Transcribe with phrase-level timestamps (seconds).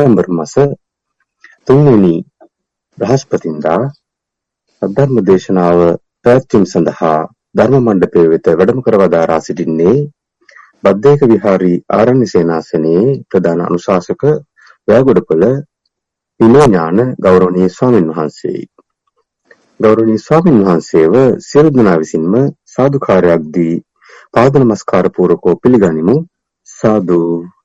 [0.00, 0.54] නොවැම්බර් මස
[1.68, 2.14] තුන්වෙනි
[2.98, 3.82] බ්‍රහස්පතින්දා
[4.82, 5.78] සද්ධර්ම දේශනාව
[6.24, 7.18] පැවැත්වීම සඳහා
[7.54, 9.96] ධර්ම මණ්ඩපය වෙත වැඩම කර වදාරා සිටින්නේ
[10.84, 14.22] බද්දේක විහාරී ආරණ්‍ය සේනාසනයේ ප්‍රධාන අනුශාසක
[14.88, 15.46] වැෑගොඩපොළ
[16.40, 18.64] විනෝඥාන ගෞරවනීය ස්වාමින් වහන්සේයි.
[19.80, 22.34] ගෞරවනීය ස්වාමින් වහන්සේව සියලු දෙනා විසින්ම
[22.66, 23.74] සාදුකාරයක් දී
[24.32, 26.16] පාද නමස්කාර පූර්වකව පිළිගනිමු.
[26.68, 27.20] සාදු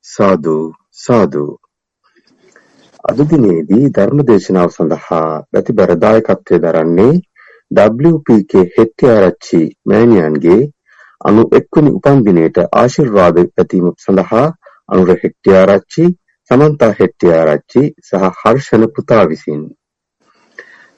[0.06, 0.58] සාදු
[0.98, 1.46] සාදු
[3.06, 7.12] අද දිනේදී ධර්ම දේශනාව සඳහා ප්‍රතිබර දායකත්වය දරන්නේ
[8.04, 10.62] WPK හෙට්ටිආරච්චි මෑණියන්ගේ
[11.20, 14.46] අනු එක්වනි උපන්දිනයට ආශිර්වාද පැතීම සඳහා
[14.88, 16.06] අනුර හෙට්ටිආරච්චි
[16.50, 19.62] සමන්තා හෙට්ටිආරච්චි සහ හර්ෂණ පුතා විසින්.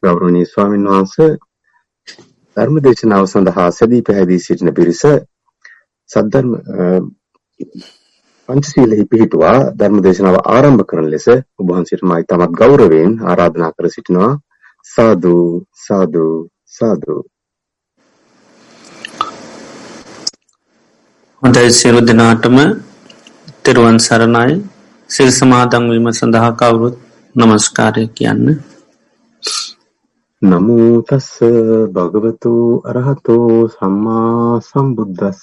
[0.02, 1.30] ගෞරවනීය ස්වාමීන් වහන්සේ
[2.56, 5.02] ධර්ම දේශනාව සඳහා සැදී පැහැදී සිටින පිරිස
[6.10, 6.52] සද්ධර්ම
[8.48, 11.26] පංචශීලයෙහි පිහිටුවා ධර්ම දේශනාව ආරම්භ කරන ලෙස
[11.58, 14.30] ඔබ වහන්සේට මා ඉතාමත් ගෞරවයෙන් ආරාධනා කර සිටිනවා.
[14.86, 15.34] සාදු
[15.76, 16.24] සාදු
[16.68, 17.14] සාදු.
[21.42, 22.56] හොඳයි සියලු දෙනාටම
[23.64, 24.52] තෙරුවන් සරණයි.
[25.10, 26.96] සිල් සමාදන් වීම සඳහා කවුරුත්
[27.34, 28.44] নমස්කාරය කියන්න.
[30.42, 31.30] නමෝ තස්ස
[31.94, 32.52] භගවතු
[32.86, 35.42] අරහතෝ සම්මා සම්බුද්දස්ස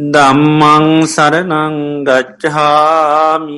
[0.00, 3.52] ධම්මං සරණං ගච්ඡාමි।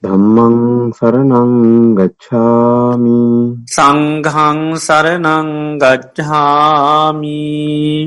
[0.00, 1.52] ධම්මං සරණං
[1.94, 3.20] ගච්ඡාමි।
[3.68, 7.44] සංඝං සරණං ගච්ඡාමි।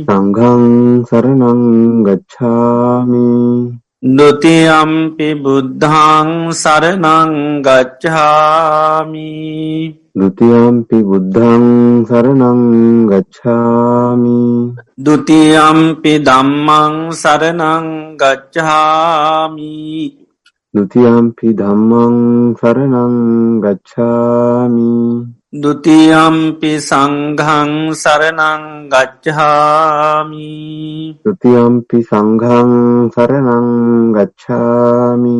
[0.09, 1.61] සංඝං සරණං
[2.01, 3.29] ගච්ඡාමි।
[4.01, 9.29] ဒ ුතියම්පි බුද්ධං සරණං ගච්ඡාමි
[10.17, 11.63] द्वितीयम्पि बुद्धं
[12.09, 12.59] शरणं
[13.11, 14.41] गच्छामि
[15.05, 17.87] द्वितीयम्पि धम्मं शरणं
[18.21, 19.71] गच्छामि
[20.75, 22.17] द्वितीयम्पि धम्मं
[22.61, 23.15] शरणं
[23.63, 24.91] गच्छामि
[25.63, 27.73] द्वितीयम्पि सङ्घं
[28.03, 28.63] शरणं
[28.93, 30.53] गच्छामि
[31.25, 32.71] द्वितीयम्पि सङ्घं
[33.15, 33.67] शरणं
[34.15, 35.39] गच्छामि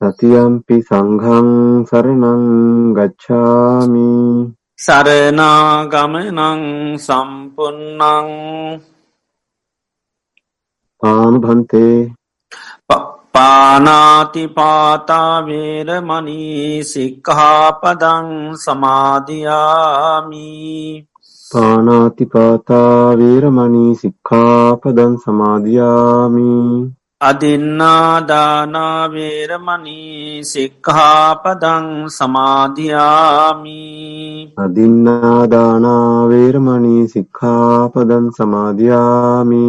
[0.00, 6.62] සතියම්පි සංඝං සරණං ගච්ඡාමි සරනාගමනං
[6.98, 8.00] සම්පන්නං
[11.02, 12.12] පානුභන්තේ
[13.34, 20.46] පානාතිපාතා වේරමණී සික්ඛාපදං සමාදියාමි
[21.50, 26.50] පානාතිපාතා වේරමණී සික්ඛාපදං සමාදියාමි
[27.20, 33.74] අදින්නාදානා වේරමණී සික්ඛාපදං සමාදියාමි
[34.56, 39.66] අදින්නාදානා වේරමණී සික්ඛාපදං සමාදියාමි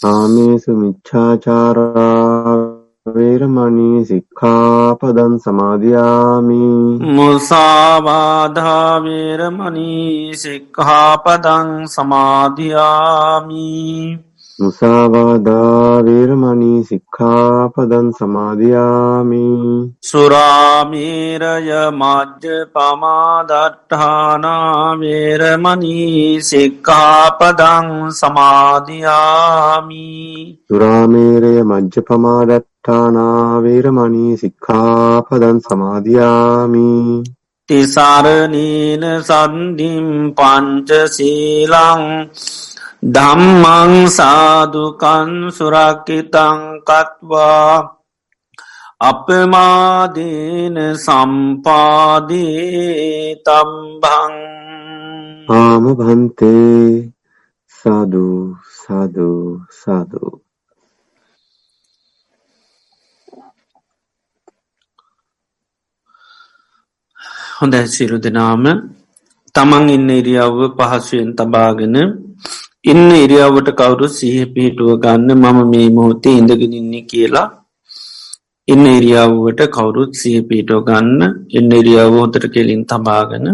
[0.00, 2.75] කාමේසු මිච්ඡාචාරා
[3.16, 6.62] වේරමණී සික්ඛාපදං සමාදියාමි
[7.16, 14.18] මිච්ඡාචාරා වේරමණී සික්ඛාපදං සමාදියාමි සමාදියාමි
[14.58, 19.40] මුසාවාදා වේරමණී සික්ඛාපදං සමාදියාමි
[20.02, 24.60] සුරාමේරය මජ්්‍ය පමාදට්ඨානා
[25.00, 27.90] වේරමණී සික්ඛාපදං
[28.20, 30.06] සමාධයාමි
[30.68, 32.06] සුරාමේරය මජ්්‍ය
[32.86, 36.90] පමාදට්ඨානා වේරමණී සික්ඛාපදං සමාධයාමි
[37.68, 42.04] තිසරණීන සන්දිම් පංචසීලං
[43.12, 47.74] ධම්මං සාදුකන් සුරක්කිතං කත්වා
[49.00, 52.40] අපමාදීන සම්පාදී
[53.44, 54.34] තම්බං
[55.56, 56.86] ආම භන්තේ
[57.78, 58.26] සාදු
[58.76, 59.30] සාදු
[59.74, 60.45] සාදු
[67.56, 68.64] හොඳ සිරු දෙනාම
[69.54, 71.94] තමන් ඉන්න ඉරියව්ව පහසුවෙන් තබාගෙන
[72.84, 77.46] ඉන්න ඉරියව්වට කවුරු සහ පිහිටුව ගන්න මම මේ මොහොතේ ඉඳගෙනන්නේ කියලා
[78.68, 81.22] ඉන්න ඉරියව්වට කවුරුත් සහ පිටෝ ගන්න
[81.52, 83.46] ඉන්න ඉරියව් හොතර කෙලින් තබාගෙන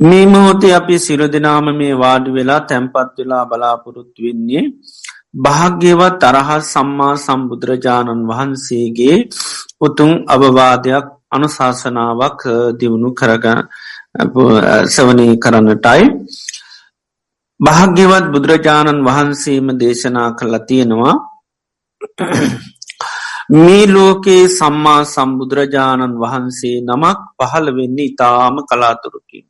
[0.00, 4.64] මේ මොහොතේ අපි සිර දෙනාම මේ වාඩි වෙලා තැන්පත් වෙලා බලාපොරොත්තු වෙන්නේ
[5.38, 9.16] භාග්‍යවත් තරහත් සම්මා සම්බුදුරජාණන් වහන්සේගේ
[9.80, 12.40] උතුම් අවවාදයක් අනුශාසනාවක්
[12.78, 13.46] දියුණු කරග
[14.88, 16.04] සවනී කරන්නටයි
[17.60, 21.14] භාග්‍යවත් බුදුරජාණන් වහන්සේම දේශනා කළා තියෙනවා
[23.58, 29.44] මේ ලෝකයේ සම්මා සම්බුදුරජාණන් වහන්සේ නමක් පහළ වෙන්නේ ඉතාම කලාතුරකින්.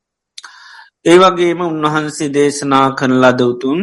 [1.05, 3.81] ඒවගේම උන්වහන්සේ දේශනා කන ලද උතුන්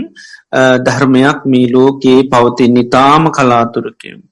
[0.81, 4.23] ධර්මයක් මේ ලෝකයේ පවතින් ඉතාම කලාතුරකින්.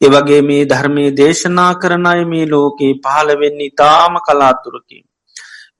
[0.00, 5.04] ඒවගේ මේ ධර්මය දේශනා කරනයි මේ ලෝකයේ පහළවෙන්න ඉතාම කලාතුරකින්.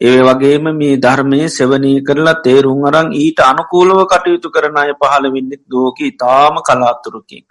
[0.00, 5.99] ඒ වගේම මේ ධර්මය සෙවනී කරලා තේරුම් අරං ඊට අනුකූලව කටයුතු කරන අය පහළවෙන්නෙක් ලෝක
[6.03, 7.44] ඉතාම කලාතුරකින්.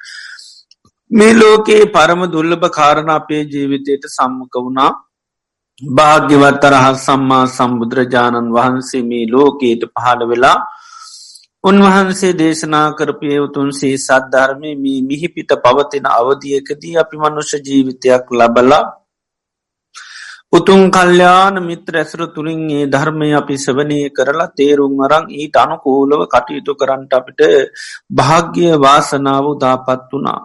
[1.12, 4.92] මේ ලෝකයේ පරම දුල්ලභ කාරණ අපේ ජීවිතයට සම්මක වුණා
[5.82, 10.58] භාග්‍යවත්තර හත් සම්මා සම්බුදුරජාණන් වහන්සේ මේ ලෝකයට පහළ වෙලා
[11.65, 18.83] උන්වහන්සේ දේශනා කරපිය උතුන්සේ සද්ධර්මය මේ මිහිපිට පවතින අවධියකදී අපි මනුෂ්‍ය ජීවිතයක් ලබලා
[20.53, 27.13] උතුන් කල්්‍යාන මිත්‍ර ඇසර තුළින්ගේ ධර්මය අපි සවනය කරලා තේරුම් අරං ඊට අනුකූලව කටයුතු කරන්නට
[27.13, 27.41] අපිට
[28.12, 30.41] භාග්‍ය වාසනාව දාපත් වනා.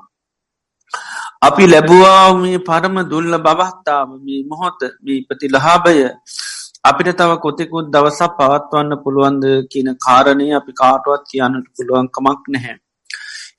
[1.40, 5.96] අපි ලැබුවා මේ පරම දුල්ල බවස්ථාව මේ මොහොත මේ ප්‍රතිලහාභය
[6.84, 12.76] අපිට තව කොතෙකුත් දවසක් පවත්වන්න පුළුවන්ද කියන කාරණය අපි කාටුවත් කියන්නට පුළුවන්කමක් නැහැ.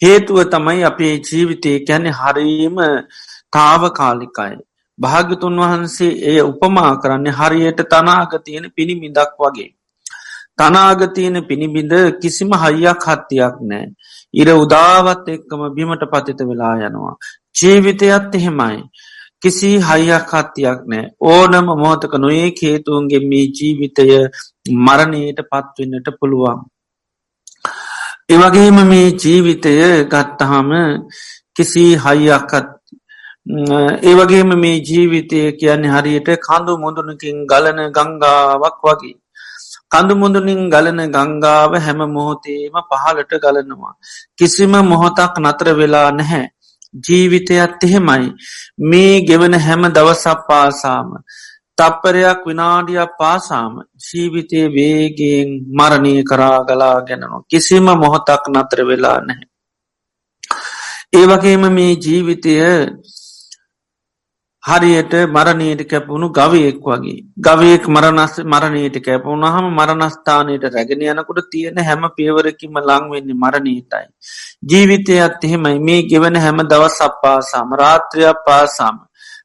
[0.02, 2.78] හේතුව තමයි අපේ ජීවිතය කැනෙ හරීම
[3.54, 4.58] තාව කාලිකයි.
[5.00, 9.70] භාගතුන් වහන්සේ එය උපමා කරන්නේ හරියට තනාගතියෙන පිණිමිදක් වගේ.
[10.58, 13.86] තනාගතියන පිණිබිඳ කිසිම හයියක් හත්තියක් නෑ.
[14.34, 17.16] ඉර උදාවත් එක්කම බිමට පතිත වෙලා යනවා.
[17.56, 18.78] ජීවිතයත් එහෙමයි.
[19.42, 24.06] කිසි හයියක් හත්තියක් නෑ ඕනම මෝතක නොඒ හේතුවන්ගේ මේ ජීවිතය
[24.80, 26.60] මරණයට පත්වන්නට පුළුවන්.
[28.30, 29.74] එවගේම මේ ජීවිතය
[30.06, 30.70] ගත්තහම
[31.54, 32.70] කිසි හයියක්කත්
[34.04, 39.18] ඒවගේම මේ ජීවිතය කියන්නේ හරියට කඳු මුදුනකින් ගලන ගංගාවක් වගේ.
[39.92, 43.94] කඳු මුදුනින් ගලන ගංගාව හැම මොහොතේම පහලට ගලනවා.
[44.38, 46.46] කිසිම මොහොතක් නතර වෙලා නැහැ.
[46.94, 48.28] ජීවිතයත් එහෙමයි.
[48.82, 51.10] මේ ගෙවන හැම දවසක් පාසාම.
[51.78, 57.46] තප්පරයක් විනාඩියක් පාසාම ජීවිතය වේගෙන් මරණය කරා ගලා ගැනනවා.
[57.50, 59.48] කිසිම මොහොතක් නතර වෙලා නැහැ.
[61.14, 62.54] ඒවගේම මේ ජීවිතය
[64.64, 72.04] හරියට මරණයට කැපුණු ගවයෙක් වගේ ගවයෙක් මරණස් මරණයට කැපුුණ හම මරණස්ථානයට රැගෙන යනකුට තියෙන හැම
[72.12, 74.06] පියවරකිම ලංවෙන්නේ මරණීතයි.
[74.64, 79.02] ජීවිතයත් එහෙමයි මේ ගෙවන හැම දවස් අපපාසාම රාත්‍රයක් පාසාම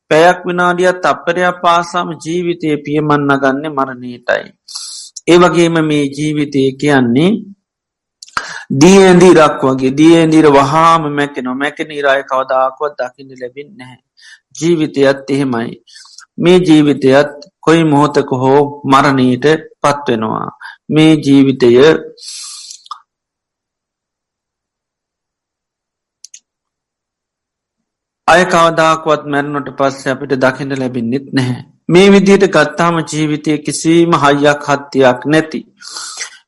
[0.08, 4.44] පැයක් විනාඩියත් අපරයක් පාසාම ජීවිතය පියමන්න ගන්න මරණීටයි.
[5.26, 7.30] ඒවගේම මේ ජීවිතය කියන්නේ
[8.74, 14.02] දියන්දීරක් වගේ දියන්දීර වහාම මැකෙන මැක නිරාය කවදාකුවත් දකින්න ලැබින් නැහැ.
[14.58, 15.70] ජීවිතයත් එහෙමයි.
[16.38, 19.46] මේ ජීවිතයත් කොයි මොහොතක හෝ මරණීට
[19.82, 20.48] පත්වෙනවා.
[20.94, 21.70] මේ ජීවිතය
[28.28, 31.60] අය කවදාකුවත් මැරණොට පස්ස අපිට දකිට ලැබින්නෙත් නැහැ.
[31.88, 35.60] මේ විදියට ගත්තාම ජීවිතය කිසිීම හයියක් හත්තියක් නැති.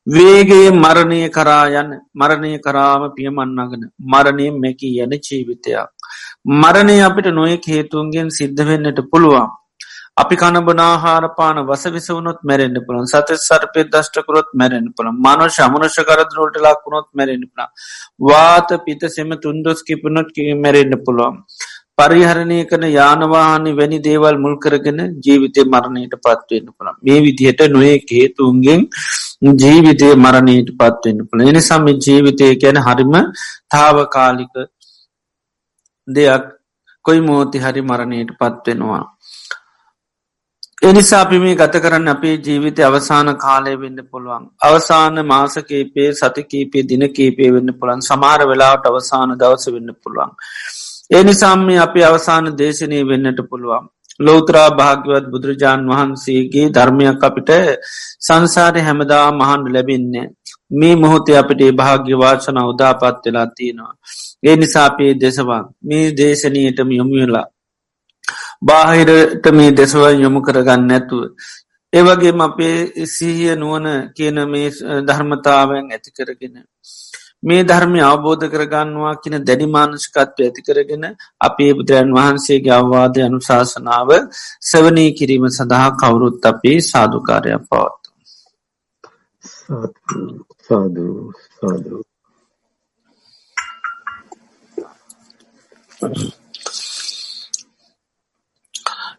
[0.07, 5.98] වේගේ මරණය කරා යන මරණය කරාම පියමන්නගෙන මරණය මැකී යන ජීවිතයක්.
[6.49, 9.49] මරණය අපිට නොයෙක් හේතුන්ගෙන් සිද්ධ වෙන්නට පුළුවන්.
[10.17, 17.07] අපි කණබනාහාරපාන වස විසවුණොත් මැරෙන්න්න පුළන් සත සර්පය දෂ්ටකරොත් මැරෙන් පුළ මනුෂ අමනුෂ කරදරෝට ලක්ුණොත්
[17.13, 17.67] මැරෙන්න්න පුළ
[18.25, 21.37] වාත පිත සෙම තුන්දොස් කිපනොත් මැරෙන්න්න පුළුවන්.
[21.97, 28.89] පරිහරණය කන යානවාහනි වැනි දේවල් මුල් කරගෙන ජීවිතය මරණයට පත්වවෙන්න පුළ මේ විදිහට නොේ හේතුන්ගෙන්
[29.61, 33.15] ජීවිතය මරණයට පත්වවෙන්න පුළ එනිසාම ජීවිතය ගැන හරිම
[33.69, 34.55] තාවකාලික
[36.09, 36.45] දෙයක්
[37.05, 39.03] කොයි මෝති හරි මරණයට පත්වෙනවා.
[40.81, 44.43] එනිසා අපි මේ ගත කරන්න අපේ ජීවිතය අවසාන කාලය වෙන්න පුළුවන්.
[44.61, 50.31] අවසාන මාසකේපේ සතිකීපේ දින කීපේ වෙන්න පුළන් සමාර වෙලාට අවසාන දවස වෙන්න පුළුවන්.
[51.11, 53.89] ඒ නිසාම්ම අපි අවසාන දේශනය වෙන්නට පුළුවන්.
[54.19, 57.51] ලෝතරා භාග්‍යවත් බුදුරජාණන් වහන්සේගේ ධර්මයක් අපිට
[58.21, 60.25] සංසාරය හැමදා මහන්ඩ ලැබින්නේ.
[60.71, 63.93] මේ මොහොතේ අපට භාග්‍යවාචන උදාපත් වෙලා තියෙනවා.
[64.43, 67.47] ඒ නිසාපේ දෙසවන් මේ දේශනීයටම යොමුවෙලා.
[68.61, 71.21] බාහිරට මේ දෙසව යොමු කරගන්න නැතුව.
[71.93, 74.69] ඒවගේම අපේ සිහිය නුවන කියන මේ
[75.07, 76.55] ධර්මතාවයෙන් ඇති කරගෙන.
[77.43, 81.05] මේ ධර්මය අවබෝධ කරගන්නවා කියන දැඩිමානුෂිකත්ව ඇති කරගෙන
[81.41, 84.09] අපේ බුදුරන් වහන්සේගේ අවවාදය අනුශාසනාව
[84.63, 88.09] සවනී කිරීම සඳහා කවුරුත් අපේ සාධකාරයක් පවත්තු.
[90.69, 90.99] සාධ
[91.57, 91.89] සාධ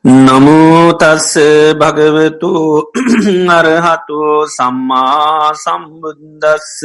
[0.02, 1.32] නමුතස්ස
[1.76, 2.52] භගවතු
[3.48, 6.78] අරහතු සම්මා සම්බුද්දස්ස.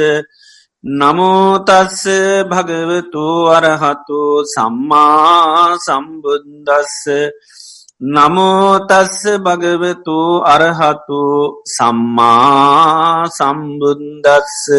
[0.83, 2.03] නමෝතස්ස
[2.49, 6.99] භගවතු අරහතු සම්මා සම්බුද්දස්ස.
[8.01, 14.69] නමෝතස්ස භගවතු අරහතු සම්මා සම්බුද්දස්ස.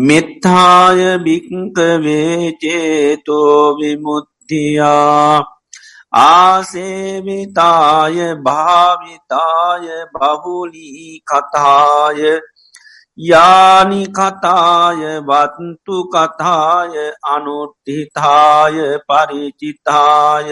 [0.00, 5.44] මෙත්තාය භික්කවේචේතෝ විමුත්තියා
[6.12, 12.40] ආසේවිතාය භාවිතාය බහුලී කතාය
[13.20, 16.94] යානි කතාය වත්තු කතාය
[17.26, 20.50] අනුට්ටිතාය පරිචිතාය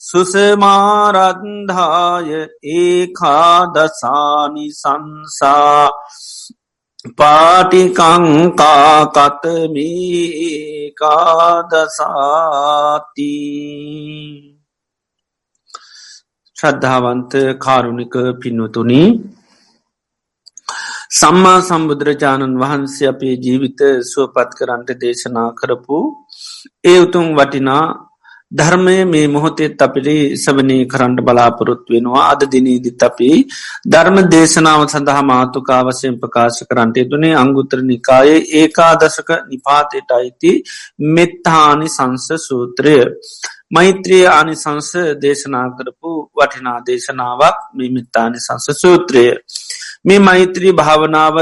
[0.00, 1.20] සුසමාරන්ධාය
[2.74, 5.86] ඒකාදසානි සංසා
[7.12, 10.12] පාටිකංකා කතමීකාදසාති
[16.56, 19.08] ශ්‍රද්ධාවන්ත කාරුණික පින්නතුනී
[21.14, 25.98] සම්මා සම්බුදුරජාණන් වහන්සේ අපේ ජීවිත සුවපත් කරන්ට දේශනා කරපු
[26.84, 27.84] ඒ උතුම් වටිනා
[28.52, 33.30] ධර්මය මේ මොහොතෙත් අපිරි සවනී කරන්ට බලාපොරොත් වෙනවා අද දිනීදිත් අපි
[33.86, 40.52] ධර්ම දේශනාව සඳහා මාතුකාවසයෙන් ප්‍රකාශ කරන්ට තුනේ අංගුත්‍ර නිකායේ ඒකාදශක නිපාතයට අයිති
[41.10, 42.96] මෙත්තානි සංස සූත්‍රය.
[43.70, 44.90] මෛත්‍රයේ ආනිසංස
[45.22, 49.26] දේශනා කරපු වටිනා දේශනාවක් මේ මිත්තානි සංස සූත්‍රය.
[50.04, 51.36] මේ මෛත්‍රී භාවනාව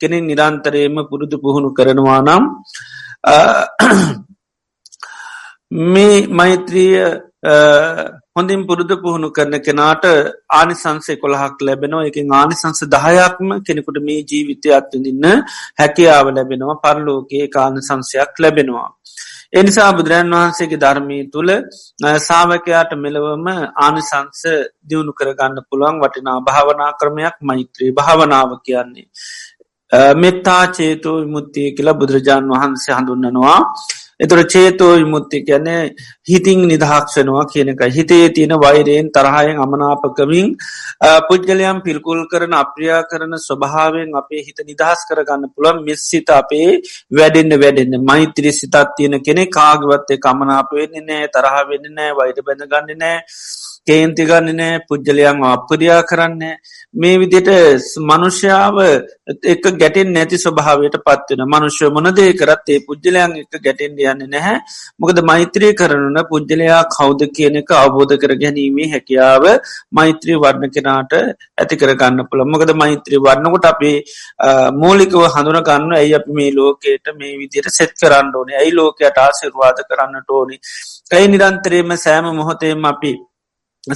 [0.00, 2.44] කෙනෙ නිරන්තරයම පුරුදු පුහුණු කරනවා නම්
[5.88, 6.92] මේ මෛත්‍රිය
[8.36, 10.04] හොඳින් පුරුදු පුහුණු කරන කෙනාට
[10.50, 15.26] ආනිසංසේ කොළහක් ලැබෙනවා එක ආනිසංස දහයක්ම කෙනෙකුට මේ ජීවිතය අත්විඳන්න
[15.78, 18.88] හැකියාව ලැබෙනවා පරලෝකයේ කාන සංසයක් ලැබෙනවා.
[19.52, 21.50] එනිසා බුදුරන් වහන්සේගේ ධර්මී තුළ
[22.20, 23.46] සාාවකයාට මෙලවම
[23.78, 24.42] ආනිසංස
[24.84, 29.06] දියුණු කරගන්න පුළුවන් වටිනා භාවනා ක්‍රමයක් මෛත්‍රී භාවනාව කියන්නේ.
[30.16, 33.58] මෙත්තා චේතෝ විමුත්තිය කියලා බුදුරජාණන් වහන්සේ හඳුන්නනවා
[34.20, 35.82] එතුර චේතෝ විමුත්ති කියන්නේ
[36.24, 40.48] හිතිං නිදහක්ෂනවා කියනක හිතේ තියෙන වෛරයෙන් තරහයෙන් අමනාපකමින්
[41.28, 46.68] පුද්ගලයම් පිල්කුල් කරන අප්‍රියා කරන ස්වභාවෙන් අපේ හිත නිදහස් කරගන්න පුළන් මෙස්සිත අපේ
[47.12, 52.66] වැඩෙන්න්න වැඩෙන්න්න මෛත්‍රී සිතත් තියෙන කෙනෙ කාගවත්තේ කමනාප වෙන්නේ නෑ තරහ වෙන්න නෑ වෛට බැඳ
[52.66, 53.16] ගන්න නෑ
[53.88, 56.42] කේන්ති ගන්න නෑ පුද්ගලයන් අපපදයා කරන්න
[56.94, 57.48] මේ විදිට
[58.02, 58.76] මනුෂ්‍යාව
[59.44, 64.58] එක ගැටෙන් නැති ස්වභාවයට පත්වෙන මනුෂ්‍ය මොනදේ කරත් ඒ පුද්ගලයන් එක ගැටෙන් යන්න නැහැ.
[65.00, 69.44] මොකද මෛත්‍රී කරනන පුද්ගලයා කෞද කියන එක අවබෝධ කර ගැනීමේ හැකියාව
[69.92, 73.96] මෛත්‍රී වර්ණ කෙනාට ඇති කරගන්න පුළ මොකද මෛත්‍රී වන්නකොට අපේ
[74.82, 78.58] මූලිකව හඳුන ගන්න ඇයි අප මේ ලෝකයට මේ විදියට සෙත් කරන්න ඕනේ?
[78.62, 80.56] ඇයි ලෝකයට ආසිර්වාද කරන්නට ඕනි?
[81.12, 83.12] ඇයි නිරන්තරේම සෑම මොහොතේම අපි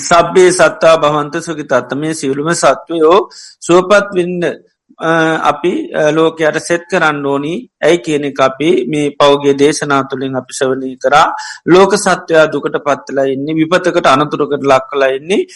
[0.01, 3.19] සබ්බේ සත්තා භවන්ත සුගි තත්තමේ සියලුම සත්වයෝ
[3.61, 4.45] සුවපත් වින්න
[5.43, 5.73] අපි
[6.13, 7.55] ලෝකයට සෙත් කරන්න ඕනි.
[7.81, 11.35] ඇයි කියන අපි මේ පෞගේ දේශනා තුළින් අපි සවනී කරා.
[11.67, 15.47] ලෝක සත්වයා දුකට පත්වෙලා ඉන්නේ විපතකට අනතුරකට ලක් කලා ඉන්නේ.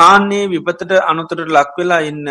[0.00, 2.24] ආන්නේ විපතට අනතුරට ලක්වෙලා ඉන්න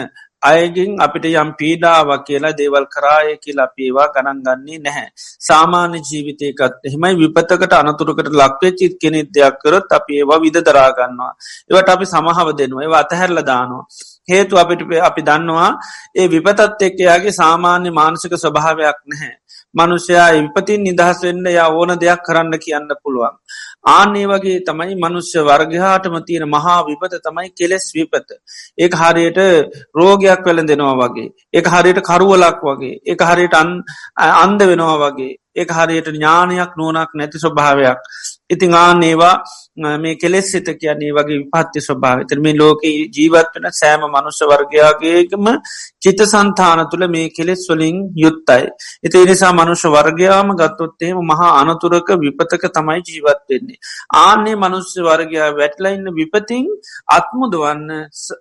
[0.46, 5.08] අයගෙන් අපිට යම් පීඩාවක් කියලා දේවල් කරාය කියලා පේවා ගණන් ගන්නේ නැහැ.
[5.48, 11.32] සාමාන්‍ය ජීවිතයකත් එහෙමයි විපතකට අනතුරකට ලක්වේ චිත් කෙනෙ දෙයක් කරොත් අපි ඒවා විද දරාගන්නවා.
[11.70, 13.86] ඒවට අපි සමහව දෙනවා ඒවා අතහැරල දානවා.
[14.30, 15.72] හේතු අපිට අපි දන්නවා
[16.16, 19.34] ඒ විපතත් එක්කයාගේ සාමාන්‍ය මානසික ස්වභාවයක් නැහැ.
[19.76, 23.36] මනුෂ්‍යයා විපතින් නිදහස් වෙන්න යා ඕන දෙයක් කරන්න කියන්න පුළුවන්.
[23.86, 28.30] ආන්නේ වගේ තමයි මනුෂ්‍ය වර්ගහාටම තියෙන මහා විපත තමයි කෙලෙස් විපත.
[28.80, 29.40] ඒ හරියට
[29.96, 31.30] රෝගයක් වෙල දෙනවා වගේ.
[31.54, 32.96] ඒ හරියට කරුවලක් වගේ.
[33.06, 35.34] ඒ හරියට අන්ද වෙනවා වගේ.
[35.56, 38.02] ඒ හරියට ඥානයක් නෝනක් නැති ස්වභාවයක්.
[38.50, 39.36] ඉතිං ආනේවා
[39.98, 42.84] මේ කෙලෙස් සිත කියන්නේ වගේ විපත්ති ස්වභාව තර මේ ලෝක
[43.18, 45.48] ජීවත් වන සෑම මනුෂ්‍ය වර්ගයාගේකම
[46.00, 48.68] චිත සන්තාන තුළ මේ කෙලෙස් වලින් යුත්තයි.
[49.06, 53.82] එති නිසා මනුෂ්‍ය වර්ගයාම ගත්තොත්තේම මහා අනතුරක විපතක තමයි ජීවත් වෙන්නේ.
[54.18, 56.70] ආන්නේ මනුස්්‍ය වර්ගයා වැටලයින්න විපතින්
[57.18, 57.90] අත්මුදවන්න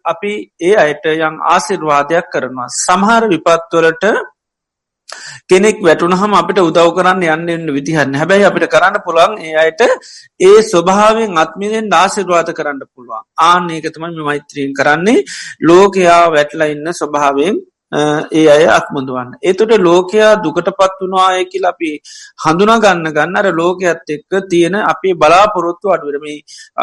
[0.04, 2.68] අපි ඒ අයට යං ආසිර්වාදයක් කරනවා.
[2.78, 4.04] සමහර විපත්වලට
[5.48, 9.82] කෙනෙක් වැටුනහම අපිට උදව් කරන්න යන්න විදිහන්න හැබැයි අපිට කරන්න පුළන් ඒ අයට
[10.40, 13.24] ඒ ස්වභාවෙන් අත්මිනෙන් නාසිරවාත කරන්න පුළුවන්.
[13.42, 15.24] ආන ඒකතම මෛත්‍රීන් කරන්නේ.
[15.62, 17.56] ලෝකයා වැටලා ඉන්න ස්වභාවෙන්
[17.94, 19.30] ඒ අය අත්මුදුවන්න.
[19.42, 21.90] එතුට ලෝකයා දුකට පත් වනාය කියල අපි
[22.44, 26.26] හඳුනා ගන්න ගන්නර ලෝකයක්ත් එක්ක තියෙන අපි බලාපොරොත්තු අඩුවරම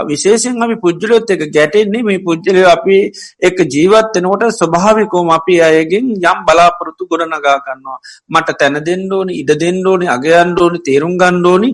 [0.10, 3.00] විශේෂෙන් අපි පුද්ජලොත් එක ගැටෙන්නේ මේ පුද්ජලය අපි
[3.42, 8.00] එක ජීවත්තනකොට ස්වභාවිකෝම අපි අයගෙන් යම් බලාපොරොත්තු ගොඩ නගා ගන්නවා.
[8.30, 11.70] මට තැන දෙන්නඩෝනි ඉඩ දෙන්නඩෝනි අගයන්ඩෝනි තේරුම් ගණ්ඩෝනි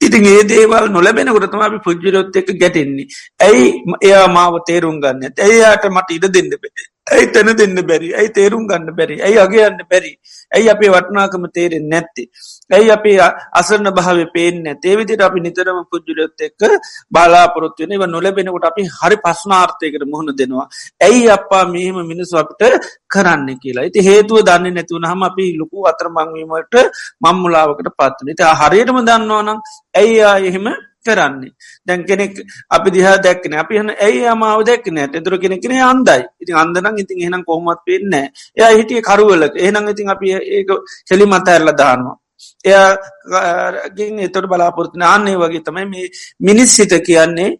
[0.00, 3.10] ඉතින් ඒ දේවල් නොලබෙනකොටතම අපි පුද්ජිරොත් එක ගැටෙන්නේ.
[3.40, 3.68] ඇයි
[4.02, 5.32] එයා මාව තේරුම් ගන්න?
[5.38, 8.08] ඇයියාට මට ඉඩ දෙන්න බෙේ ඇයි තැන දෙන්න බැරි?
[8.14, 9.16] ඇයි තේරුම් ගන්න බැරි?
[9.20, 10.12] ඇයි අගේයන්න බැරි?
[10.52, 12.24] ඇයි අපේ වටනාකම තේරෙන් නැත්ති?
[12.70, 13.16] ඇයි අපේ
[13.60, 16.62] අසරන භාව පේන්න තේවිදිට අපි නිතරම පුද්ජුලොත් එක්ක
[17.10, 20.66] බලාපොරොත්වයන ව නොලබෙනකොට අපි හරි පස්නාර්ථයකට මුහුණ දෙනවා.
[21.00, 22.64] ඇයි අපා මෙහෙම මිනිස්සු අපට
[23.06, 23.84] කරන්න කියලා?
[23.84, 26.74] ඇති හේතුව දන්න නැතිවන හම අපි ලොකු අතරමංවීමට
[27.20, 29.58] මංමුලාවකට පත්වන ත හරියටම දන්නවනම්
[29.94, 30.68] ඇයි එහෙම
[31.06, 31.52] කරන්නේ.
[31.86, 32.32] දැන් කෙනෙක්
[32.70, 36.20] අපි දිහා දැක්න අපි හන ඇයි අමාව දැක්න එතුර කෙනෙ කෙන අන්දයි.
[36.40, 38.14] ඉතින් අන්දනම් ඉතින් එහෙනම් කොහොමත් වෙන්න
[38.56, 39.54] එය හිටිය කරුවලක.
[39.58, 40.70] එහනම් ඉතින් අපි ඒක
[41.08, 42.16] කෙලි මත ඇරල දානවා
[42.64, 46.06] එයගින් එතොට බලාපොරත්න අන්නේ වගේ තමයි මේ
[46.40, 47.50] මිනිස් සිත කියන්නේ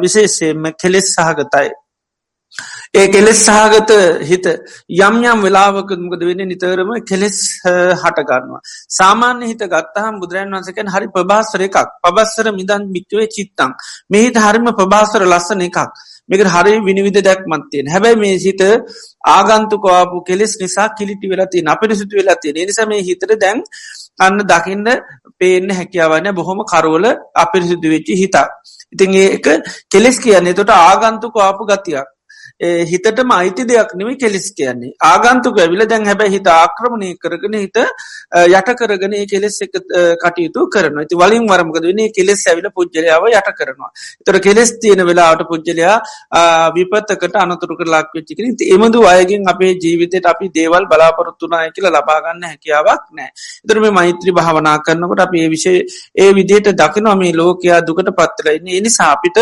[0.00, 1.68] විශේෂයෙන්ම කෙලෙස් සහගතයි.
[2.94, 3.90] ඒ කෙලෙස් සහගත
[4.22, 4.46] හිත
[4.98, 6.42] යම් යම් වෙලාවකමකද වෙන්න?
[6.44, 7.38] නිතරම කෙලෙස්
[8.02, 8.60] හටගන්නවා.
[8.90, 11.76] සාමාන්‍ය හිත ගත්තහම් බුදුරන් වන්සකෙන් හරි ප්‍රභාසර එකක්.
[12.02, 13.76] පබස්සර මිදන් මික්ටුවේ චිත්තං.
[14.10, 15.78] මෙහිත හරිම ප්‍රභාසර ලස්සන එකක්.
[16.28, 18.62] මේක හරි විනිවිධ දැක්මත්තියෙන් හැබැයි මේ සිත
[19.28, 23.64] ආගන්තුකවාපු කෙලෙස් නිසා කිලිටි වෙලති අපිරිසිතු වෙලාතිය නිසම මේ හිතර දැන්
[24.20, 24.86] අන්න දකින්න
[25.38, 28.46] පේන්න හැකියාවන්න බොහොම කරවල අපිරිසිදු වෙච්චි හිතා.
[28.92, 29.46] ඉතින් ඒක
[29.90, 30.54] කෙලෙස් කියන්නේ.
[30.54, 32.08] තොට ආගන්තුකවාපු ගතියක්.
[32.60, 34.92] හිතටම අයිති දෙයක් නෙමේ කෙලෙස් කියන්නේ.
[35.02, 37.78] ආගන්තුක ඇවිල දැන් හැබැ හිත ආක්‍රමණය කරගෙන හිත
[38.50, 39.74] යට කරගෙන කෙලෙස් එක
[40.18, 43.90] කටයුතු කරන ති වලින් වරමකද වනේ කෙලෙස් ඇවිල පුද්ජලයාව යට කරනවා.
[44.24, 45.96] තොර කෙලෙස් තියෙන වෙලාට පුද්ජලයා
[46.74, 53.30] විපත්තකට අනතුරක ලක්වෙච්චිකන එමදු අයගෙන් අපේ ජීවිතයට අපි දේවල් බලාපොරොත්තුනාය කියලා ලබාගන්න හැකියාවක් නෑ
[53.64, 55.74] එතරම මෛත්‍රී භාවනා කරන්නකොට අපේ විෂය
[56.16, 59.38] ඒ විදියට දකිනවා මේ ලෝකයා දුකට පත්තරලන්න එනි සාපිට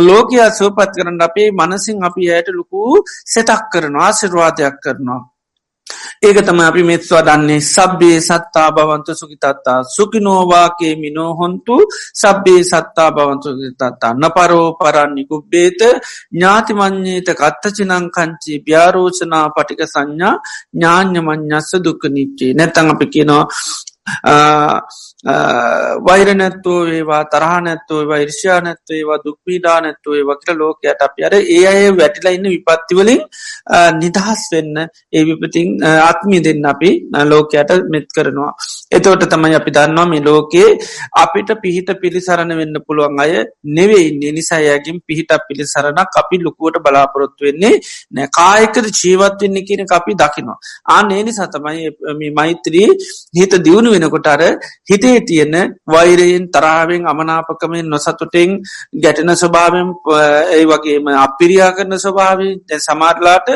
[0.00, 5.20] ලෝකයා සුවපත් කරන්න අපේ මනසින් අපි ඇයට ලොකු සෙතක් කරනවා ආසිර්වාදයක් කරනවා.
[6.20, 7.60] ඒක තම අපි මෙත්වා දන්නේ.
[7.66, 11.76] සබ්බේ සත්තා භවන්ත සුකිතත්තා සුකිනෝවාගේ මිනෝහොන්තු
[12.14, 15.80] සබ්බේ සත්තා භවන්තු තත්තා නපරෝ පරන්නි කුබ්බේත.
[16.32, 20.34] ඥාතිමං්්‍යේත කත්තචිනංකංචි ්‍යාරෝචනා පටික සංඥා
[20.74, 23.44] ඥාන්‍යමං්ඥස්ස දුක්ක නිච්චේ නැතං අපි කියනවා
[25.24, 31.14] වෛර නැත්තුව ඒවා තරහ නැත්තුව ඒවා ඉර්ෂා නැත්ව ඒවා දුක්පීඩා නැත්තුව ඒ වකට ලෝකයට අප
[31.22, 33.20] අර ඒ අය වැටිලා ඉන්න විපත්තිවලින්
[34.00, 34.80] නිදහස් වෙන්න
[35.12, 36.90] ඒ විපතින් ආත්මී දෙන්න අපි
[37.24, 38.52] ලෝකයට මෙත් කරනවා.
[38.92, 40.74] එතවට තමයි අපි දන්නවා මේ ලෝකයේ
[41.16, 43.32] අපිට පිහිට පිළිසරණ වෙන්න පුළුවන් අය
[43.70, 47.74] නෙවෙයි නිසායගින් පිහිට පිළිසරණක් අපි ලොකුවට බලාපොරොත්තු වෙන්නේ
[48.12, 50.58] නෑ කායකද ජීවත් වෙන්න කියන අපි දකිනවා.
[50.88, 52.90] ආන ඒනි සතමයි මෛත්‍රී
[53.32, 54.42] හිත දියුණු වෙනකොට අර
[54.90, 58.50] හිතේ හිතේ තියෙන වෛරයෙන් තරාවෙන් අමනාපකමෙන් නොසතුටෙන්
[58.96, 59.88] ගැටන ස්වභාවෙන්
[60.50, 63.48] ඒ වගේම අපිරියා කරන ස්වභාවෙන් සමාරලාට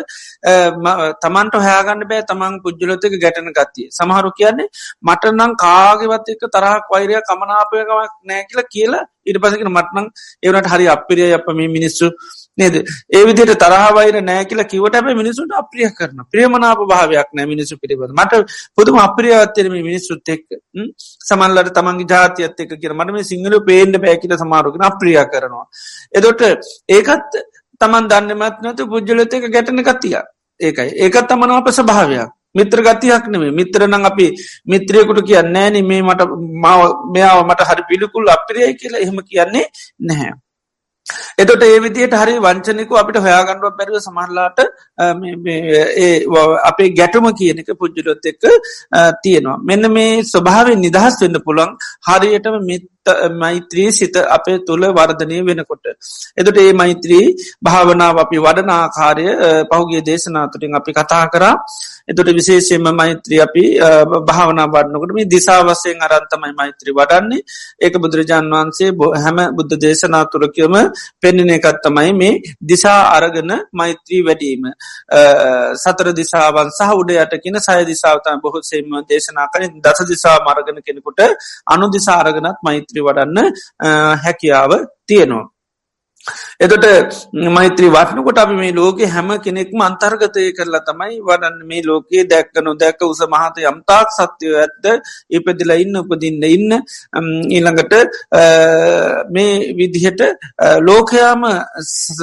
[1.20, 4.68] තමන්ට හෑගන්න බෑ තමන් පුද්ජලතක ගැටන ගත්තිය සමහරු කියන්නේ
[5.02, 10.10] මටනම් කාගෙවත් එක තරහක් වෛරය කමනාපයකමක් නෑ කියලා කියලා ඉට පසකෙන මටනං
[10.42, 12.12] ඒවනට හරි අපිරිය අප මේ මිනිස්සු
[12.58, 12.76] නේද?
[13.10, 18.14] ඒ විදියට තරහවයිර නෑ කියලා කිවට ඇබ මිනිසුන්ට අප්‍රිය කරන ප්‍රියමනාප භාවයක් නෑ මිනිසු පිළිබඳ
[18.14, 18.40] මට
[18.74, 20.44] පුදුම අප්‍රියවත්තරම මිනිස්සුත් එක්
[21.22, 25.66] සමල්ලට තමන්ගේ ජාතියත් එක කිය මට මේ සිංහල පේන්ඩ පැකිට සමාරුගෙන අප්‍රිය කරනවා.
[26.12, 26.46] එදොට
[26.90, 27.38] ඒකත්
[27.80, 30.16] තමන් දන්නමත් නතු පුද්ජලත එක ගැටන ගතිය.
[30.60, 30.90] ඒකයි.
[30.98, 34.26] ඒකත් තමන අප ස්භාවයක් මිත්‍ර ගතියක් නෙමේ මිත්‍රනං අපි
[34.66, 35.76] මිත්‍රයකුට කියන්න නෑන.
[35.84, 36.22] මේ මට
[36.56, 36.80] මාව
[37.12, 39.66] මෙයාව මට හරි පිළිකුල් අප්‍රියයි කියලා එහෙම කියන්නේ
[40.00, 40.34] නැහැ.
[41.38, 44.58] එතොට ඒ විදියට හරි වංචනකු අපිට හොයාගණඩුව බැරිව සමහරලාට
[46.64, 48.44] අපේ ගැටුම කියනක පුද්ජලොත් එක්ක
[49.22, 49.56] තියෙනවා.
[49.62, 51.72] මෙන්න මේ ස්වභාවෙන් නිදහස් වෙන්න පුළන්
[52.08, 52.84] හරියටම මිත්
[53.34, 55.86] මෛත්‍රී සිත අපේ තුළ වර්ධනය වෙනකොට.
[56.36, 57.26] එදට ඒ මෛත්‍රී
[57.62, 59.26] භාවනාව අපි වඩනාකාරය
[59.70, 61.54] පහුගේ දේශනාතුටින් අපි කතා කරා.
[62.06, 63.64] එතොට විශේෂයෙන්ම මෛත්‍රී අපි
[64.26, 67.42] භාවනා වඩනකට මේ දිසා වසයෙන් අරන්තමයි මෛත්‍රී වඩන්නේ.
[67.80, 70.76] ඒක බුදුරජාන් වහන්සේ බො හැම බුද්ධ දේශනාතුරකයම
[71.20, 74.64] පෙන්නෙන එකත්තමයි මේ දිසා අරගන මෛත්‍රී වැඩීම.
[75.76, 81.20] සතර දිසාවන් සහ උඩ යටකින සය දිසාවතම බොහොත්සේම දේශනා කරින් දස දිසා මරගන කෙනෙකුට
[81.66, 83.52] අනු දිසාරගනත් මෛත්‍රී වඩන්න
[84.24, 84.72] හැකියාව
[85.06, 85.55] තියෙනවා.
[86.58, 86.86] එතට
[87.50, 91.58] මෛත්‍රී වටනකොට අපි මේ ලෝක හැම කෙනෙක්ම අන්තර්ගතය කරලා තමයි වඩන්න.
[91.64, 94.86] මේ ලෝකයේ දැක්කනු දැක්ක උස මහත යම්තාක් සත්‍යය ඇත්ද
[95.30, 96.72] ඉපදිලා ඉන්න උපදින්න ඉන්න
[97.50, 97.94] ඊළඟට
[99.30, 100.22] මේ විදිහට
[100.80, 101.46] ලෝකයාම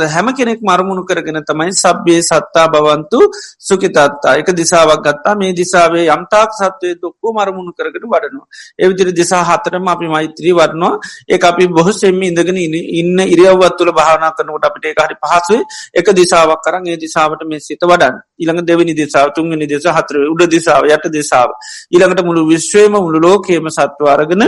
[0.08, 3.22] හැම කෙනෙක් මරමුණු කරගෙන තමයි සබ්බේ සත්තා බවන්තු
[3.62, 5.36] සුකිතත්තා එක දිසාවක් ගත්තා.
[5.36, 8.48] මේ දිසාවේ යම්තාක් සත්වය දොක්කෝ මරමුණු කරගෙන වඩනවා.
[8.80, 12.58] එවිදිරි දිසා හතරම අපි මෛත්‍රී වරනවා ඒ අපි බොහොසෙම්ම ඉඳගෙන
[12.92, 15.62] ඉන්න ඉරියව්වත් තුළ භාවනා කරනකට අපිට හරි පහසුයි.
[15.94, 20.44] එක දිසාවක් කරන් ඒ දිසාවට මේ සිත වඩන් ඉළඟ දෙවනි දිසාාව තුන්ගනි දෙස හතර උඩ
[20.48, 21.52] දිසාාව යට දිසාාව
[21.92, 24.44] ඊළඟට මුළු විශ්වයම මුළු ලෝකේම සත්ව අරගෙන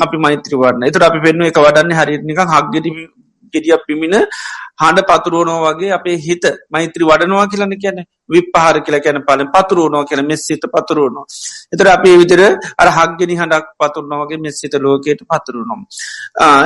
[0.00, 2.88] අපි මෛත්‍රවරන්න එතුර අපි පෙන්නුව එක වඩන්න හරිනික හක්ගෙඩ
[3.54, 4.16] ගෙඩිය පිමිණ
[4.76, 10.22] හඬ පතුරුවනෝ වගේ අපේ හිත මෛත්‍රී වඩනවා කියලන කියන විපහර කියල කියන පලෙන් පතුරුවනෝ කියන
[10.24, 11.24] මෙස්සිත පතුරුවනවා.
[11.72, 12.40] එතර අපේ විතර
[12.78, 15.80] අර හක්ගෙන හඬක් පතුරනවගේ මෙස්සිත ලෝකයට පතුරුවනම්.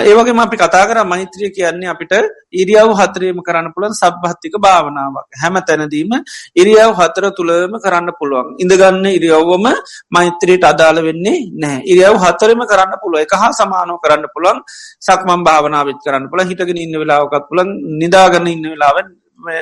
[0.03, 2.13] ඒවගේ අපි කතා කර මෛත්‍රිය කියන්නේ අපිට
[2.55, 5.29] ඉරියාව හතරේම කරන්න පුළන් සබ්හත්තික භාවනාවක්.
[5.35, 6.13] හැම තැනදීම
[6.57, 8.55] ඉරියාව හතර තුළම කරන්න පුළුවන්.
[8.59, 9.67] ඉඳගන්න ඉරියව්වම
[10.11, 14.59] මෛත්‍රයට අදාළ වෙන්නේ නෑ ඉරියාව හතරම කරන්න පුළුව එක හා සමානෝ කරන්න පුළන්
[15.01, 17.71] සක්මම් භාවනාවත් කරන්න පුළ හිටගෙන ඉන්න වෙලාවකත් පුළන්
[18.03, 19.09] නිදාගන්න ඉන්න වෙලාවෙන්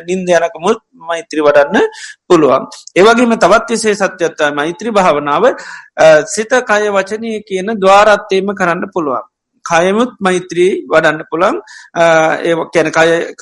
[0.09, 1.87] නින්ද යනකමුත් මෛත්‍රී වඩන්න
[2.29, 2.67] පුළුවන්.
[2.97, 5.45] ඒවගේම තවත් විසේ සත්‍යත්තා මෛත්‍රී භාවනාව
[6.27, 9.27] සිත කය වචනය කියන දවාරත්තේම කරන්න පුළුවන්.
[9.69, 11.57] කයමුත් මෛත්‍රී වඩන්න පුළන්
[12.49, 12.91] ඒ කැන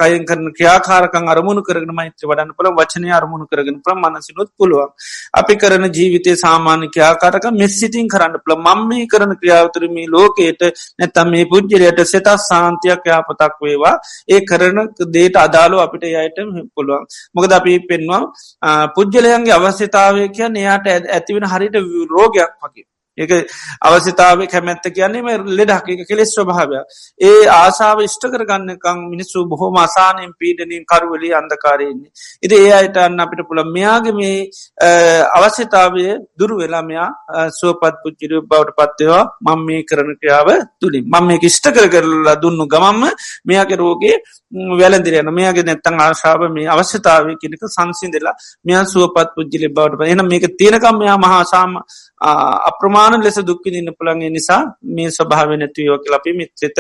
[0.01, 4.91] කයන් කරන ක්‍රියාකාරකන් අරමුණු කරන මෛත්‍ර වඩන්න පුළ වචනය අරමුණු කරගෙන ප්‍ර මනසිනුත් පුළුවන්.
[5.41, 10.63] අපි කරන ජීවිතය සාමාන්‍ය ක්‍රියාකාරක මෙස්සිතින් කරන්න පුළ මම්මේ කරන ක්‍රියාවතරමී ලෝකයට
[10.99, 13.95] නැතම් මේ පුද්ජලයට සෙතස් සාන්තියක් යාපතක් වේවා.
[14.35, 14.81] ඒ කරන
[15.17, 16.39] දේට අදාලෝ අපිට යයට
[16.75, 17.05] පුළුවන්.
[17.37, 18.23] මොකද අපි පෙන්වා
[18.97, 21.77] පුද්ජලයන්ගේ අවස්්‍යතාවය කියන්න එයාට ඇතිවෙන හරිට
[22.15, 22.87] රෝගයක් වගේ.
[23.19, 23.33] ඒක
[23.83, 25.89] අවසිතාව කැමැත්ත කියන්නේම ලෙඩක්.
[25.89, 26.81] එක කෙලෙස් ස්වභාවය
[27.21, 32.11] ඒ ආසාාව ෂ්ට කරගන්නකං මිනිස්සු බොහෝම අසානයෙන් පීඩනින් කරුවලි අන්දකාරයන්නේ
[32.43, 34.37] ඉති ඒ අයිටන්න අපිට පුළ මෙයාගේ මේ
[35.33, 37.09] අවශ්‍යතාවය දුරු වෙලා මෙයා
[37.51, 42.67] සුවපත් පුච්චිරු බවට පත්වවා මං මේ කරන ක්‍රියාව තුළින් මං මේ ෂ්ට කර කරලා දුන්නු
[42.67, 43.05] ගමම්ම
[43.45, 44.17] මෙයාගේ රෝගේ
[44.75, 50.99] වැලදිරයන මෙයාගේ නැත්තං ආශාව මේ අවශ්‍යතාව කෙනෙක සංසිදලා මෙයා සුවපත් පුද්ජිලි බවට එන මේක තියෙනකම්
[50.99, 51.79] මෙයා මහාසාම
[52.65, 56.79] අප්‍රමාණ ලෙස දුක්කිදින්න පුළන්ගේ නිසා මේ ස්වභාව නැතිවෝ ලපි මිත්‍රත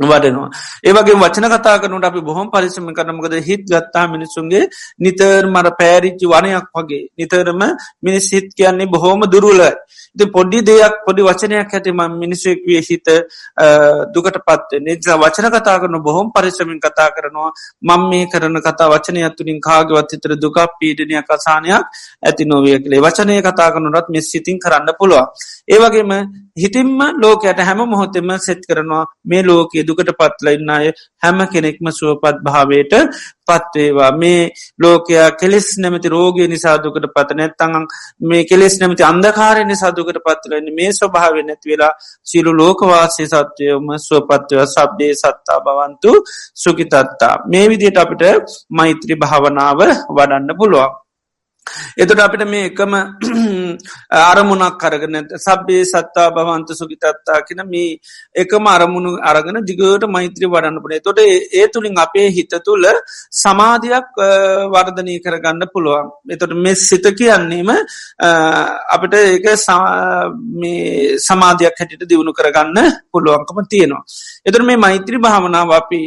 [0.00, 0.50] වඩනවා.
[0.82, 4.62] ඒවගේ වචන කතා කනුට අපි බොහොම පරිසම කරනමකද හිත් ගත්තා මිනිසුන්ගේ
[4.98, 7.62] නිතර් මර පෑරිච්චි වනයක් වගේ නිතරම
[8.02, 9.70] මිනිස් හිත් කියන්නේ බොහෝම දුරුලයි.
[10.16, 13.08] ඉති පොඩ්ඩි දෙයක් පොඩි වචනයක් ඇතිම මිනිසෙක් විය හිත
[14.08, 17.50] දුකට පත් නිසා වචන කතා කරන බොහොම පරිසමින් කතා කරනවා
[17.82, 21.84] මං මේ කරන කතා වචනය ඇතුලින් කාගවත් හිතර දුකක් පීඩනයක් අසානයක්
[22.22, 25.26] ඇති නොවිය කළේ වචනය කතා කරනුරත් මෙ සිතින් කරන්න පුළුවන්.
[25.68, 26.12] ඒවගේම
[26.56, 29.04] හිතින්ම ලෝකයට හැම මොහොතෙම සෙත් කරනවා.
[29.24, 32.92] මේ ලෝකයේ දුකට පත්ලයින්න අය හැම කෙනෙක්ම සුවපත් භාවයට
[33.42, 34.10] පත්වේවා.
[34.14, 37.86] මේ ලෝකයා කෙලෙස් නැමති රෝගය නිසාදුකට පත නැත්තඟ
[38.22, 45.12] මේ කෙලෙස් නැමති අන්දකාරය නිසාදුකට පත්වලන්න මේ ස්වභාව නැති වෙලා සිලු ලෝකවාසය සත්වයම ස්වපත්වය සබ්දේ
[45.14, 46.12] සත්තා බවන්තු
[46.56, 48.22] සුකිතත්තා මේ විදියට අපිට
[48.70, 51.01] මෛත්‍රී භාවනාව වඩන්න පුළුවන්.
[51.96, 52.94] එතුට අපිට මේ එකම
[54.22, 57.98] අරමුණක් කරගෙන සබ්බේ සත්තා භවන්ත සුගිතත්තා කියන මේ
[58.34, 62.86] එකම අරමුණු අරගෙන දිගට මෛත්‍රී වඩන්න පුනේ තොට ඒ තුළින් අපේ හිත තුළ
[63.32, 64.20] සමාධයක්
[64.68, 66.10] වර්ධනය කරගන්න පුළුවන්.
[66.28, 67.70] එතොට මෙ සිත කියන්නේම
[68.90, 69.46] අපිට ඒක
[71.20, 74.04] සමාධයක් හැටිට දියුණු කරගන්න පුළුවන්කම තියෙනවා.
[74.44, 76.02] එතුර මේ මෛත්‍රී භාවනාව අපි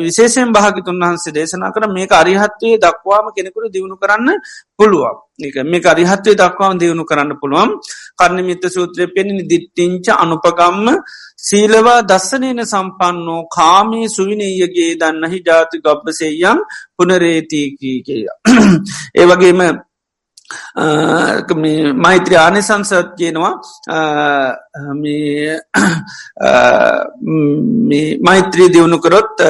[0.00, 4.28] විශේෂයෙන් භාගිතුන් වහන්සේ දේශනා කර මේ අරිහත්වයේ දක්වාම කෙනෙකුට දියුණු කරන්න
[4.78, 7.70] පුළුවන් එක මේ අරිහත්වය දක්වාම දියුණු කරන්න පුළුවන්
[8.18, 10.86] කර්ණමිත සූත්‍රය පෙනෙන දිට්ටිංච අනුපගම්ම
[11.38, 16.58] සීලවා දස්සනයන සම්පන්නෝ කාමී සුවිනීයගේ දන්නහි ජාති ගබ්බසෙයම්
[16.96, 18.24] පුනරේතිකී කිය.
[19.14, 19.60] ඒ වගේම
[21.94, 23.54] මෛත්‍ර ආනිසංසත් කියනවා
[28.20, 29.42] මෛත්‍රී දියුණු කරොත්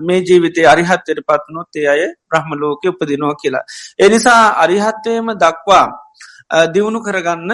[0.00, 3.64] මේ ජීවිතය අරිහත්තයට පත්නොත් ඒ අය බ්‍රහ්ම ලෝකය උපදිනවා කියලා.
[3.98, 6.05] එනිසා අරිහත්වයම දක්වා
[6.50, 7.52] දියුණු කරගන්න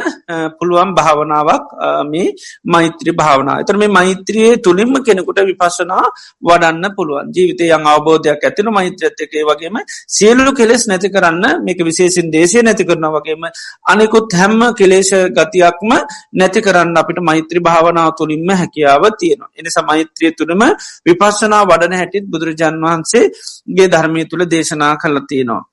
[0.52, 1.66] පුළුවන් භාවනාවක්
[2.05, 2.35] මේ
[2.66, 6.05] මෛත්‍රී භාවනා එතර මේ මෛත්‍රයේ තුළින්ම කෙනෙකුට විපස්සනා
[6.42, 7.33] වඩන්න පුළුවන්.
[7.33, 9.78] ජීවිතය යං අවබෝධයක් ඇතින මෛත්‍රයත්තකේ වගේම
[10.09, 13.48] සියල්ලු කෙලෙස් නැති කරන්න මේක විශේසින් දේශය නැති කරන වගේම
[13.87, 15.90] අනෙකුත් හැම්ම කෙලේෂ ගතියක්ම
[16.35, 19.52] නැති කරන්න අපිට මෛත්‍රී භාවනාව තුළින්ම හැකියාව තියෙනවා.
[19.57, 20.62] එනිසා මෛත්‍රිය තුළම
[21.07, 25.71] විපස්සනා වඩන හැටිත් බුදුරජාන් වහන්සේගේ ධර්මය තුළ දේශනා කල තියෙනවා.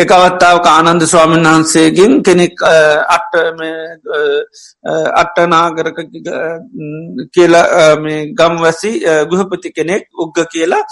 [0.00, 2.62] එක අවත්තාවක ආනන්ද ස්වාමීන් වහන්සේගෙන් කෙනෙක්
[3.08, 3.34] අට
[5.14, 5.98] අට්ටනාගරක
[7.30, 8.92] කියලා මේ ගම්වැසි
[9.30, 10.82] ගුහපති කෙනෙක් උග්ග කියලා.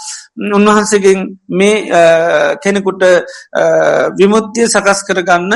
[0.49, 1.19] උන්වහන්සේගෙන්
[1.51, 2.03] මේ
[2.63, 3.03] කෙනෙකුට
[4.19, 5.53] විමුත්තිය සකස් කරගන්න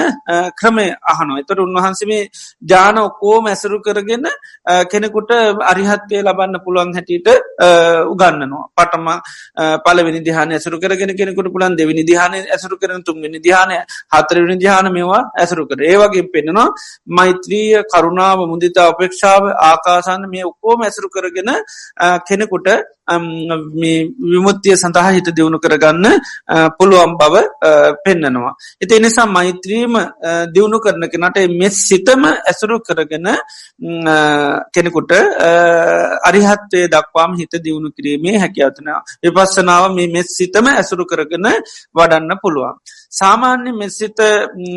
[0.55, 2.29] ක්‍රමය අහනෝ එතට උන්වහන්සේ මේ
[2.63, 4.25] ජාන ඔකෝම ඇසරු කරගෙන
[4.89, 5.31] කෙනෙකුට
[5.63, 7.42] අරිහත්වය ලබන්න පුළුවන් හැටියට
[8.05, 9.07] උගන්නනවා පටම
[9.85, 13.77] පලවෙනි දිහාන ඇසරු කරගෙන කෙනෙකුට පුළන් දෙවිනි දිහාන ඇසරු කරන තුන්වෙනි දිහානය
[14.13, 16.67] හතරවෙනි දිහාන මේවා ඇසරු කර ඒවගේ පෙන්නවා
[17.11, 21.51] මෛත්‍රීය කරුණාව මුදිතා අපේක්ෂාව ආකාසන්න මේ ඔක්කෝම ඇසරු කරගෙන
[22.27, 22.69] කෙනෙකුට
[24.25, 26.05] විමුත්තිය සඳහා හිත දියුණු කරගන්න
[26.77, 27.35] පුළුවන් බව
[28.03, 28.53] පෙන්නනවා.
[28.81, 29.93] එති එනිසා මෛත්‍රීම
[30.53, 33.27] දියුණු කරන කෙනට මෙස් සිතම ඇසුරු කරගෙන
[34.73, 35.11] කෙනෙකුට
[36.23, 38.89] අරිහත්වය දක්වාම හිත දියුණු කිරීමේ හැකිවතන
[39.23, 41.47] විපස්සනාව මේ මෙස් සිතම ඇසුරු කරගෙන
[41.95, 42.75] වඩන්න පුළුවන්.
[43.11, 44.19] සාමාන්‍ය මෙසිත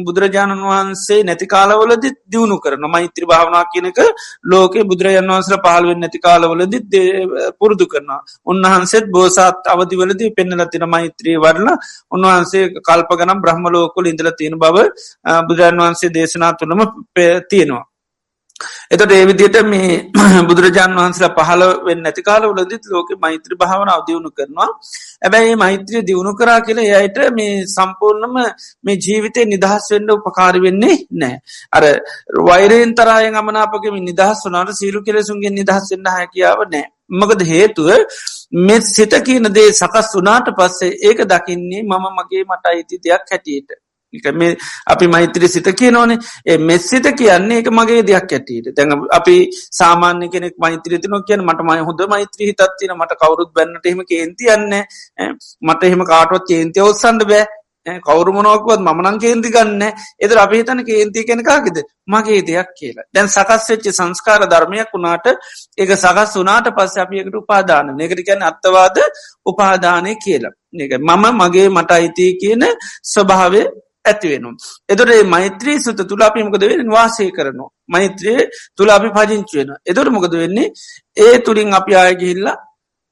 [0.07, 3.99] බුදුරජාණන් වහන්සේ නැති කාලවලදි දියුණු කරන මෛත්‍රී භාවනා කියනක
[4.45, 6.79] ලෝකේ බුදුරජාන් වහන්සර පහළුවෙන් නැති කාලවලදි
[7.61, 11.69] පුරුදු කරනවා උන්වහන්සේත් බෝසත් අවධිවලදී පෙන්නල තින මෛත්‍රී වරල
[12.11, 14.77] උන්වහන්සේ කල්ප ගනම් බ්‍රහ්මලෝකොල ඉඳල තියෙන බව
[15.43, 16.81] බුදුරන් වහන්සේ දේශනා තුළම
[17.49, 17.85] තියෙනවා.
[18.89, 19.89] එතට ඒවිදියට මේ
[20.49, 24.69] බුදුරජාණන් වහන්සලා පහල වෙන්න ඇති කාලවලදත් ලෝක මෛත්‍ර භාවන අවදියුණු කරනවා.
[25.23, 28.37] ඇබැයි මෛත්‍රිය දියුණු කරා කියලා එයට මේ සම්පූර්ණම
[28.85, 31.37] මේ ජීවිතය නිදහස් වෙන්ඩ උපකාරි වෙන්නේ නෑ
[31.73, 31.85] අර
[32.43, 37.89] වෛරයෙන් තරායෙන් අමනාපකම නිදහස් වනාට සීරු කෙලෙසුන්ගේ නිදහස් වෙන්න හැකියාව නෑ මකද හේතුව
[38.61, 43.71] මෙ සිත කියන දේ සකස් වනාට පස්සේ ඒක දකින්නේ මම මගේ මට අයිති දෙයක් හැටියට.
[44.35, 46.19] මේ අපි මෛත්‍රී සිත කියනෝනේ.
[46.47, 49.37] ඒ මෙස්සිත කියන්නේ එක මගේ දෙයක් ඇටට තැඟ අපි
[49.73, 54.75] සාමාන්‍ය කෙනෙක් මෛත්‍රීති නො කියන මට මයි හොඳ මෛත්‍රී හිතත්තින මට කවරුත් බැන්නට එහෙම කේන්තියන්න
[55.63, 57.47] මට එහෙම කාටුවත් කේන්තිය ඔත්සන්ඩ බෑ.
[57.87, 59.83] කවරු මොනොක්වත් මනං කේන්ති ගන්න.
[60.19, 63.07] එදර අපි හිතන කේන්ති කෙනකාගෙද මගේ දෙයක් කියලා.
[63.15, 65.27] දැන් සකස් වෙච්චි සංස්කාර ධර්මයක් වුණාට
[65.79, 68.99] ඒක සකස් වනාට පස්ස අපියකට උපාදාන නකරිකැන අත්තවාද
[69.47, 70.55] උපාදානය කියලා.
[71.01, 72.63] මම මගේ මට අයිතිය කියන
[73.05, 73.63] ස්වභාවය
[74.05, 74.51] ඇතිවෙනු.
[74.89, 77.71] එදොට මෛත්‍රී සුත තුලාපි මොකද වෙන වාසය කරනවා.
[77.89, 79.71] මෛත්‍රයේ තුලාපි පජංචුවෙන.
[79.87, 80.73] එදොට මොකද වෙන්නේ?
[81.17, 82.57] ඒ තුළින් අපි ආයගිහිල්ලා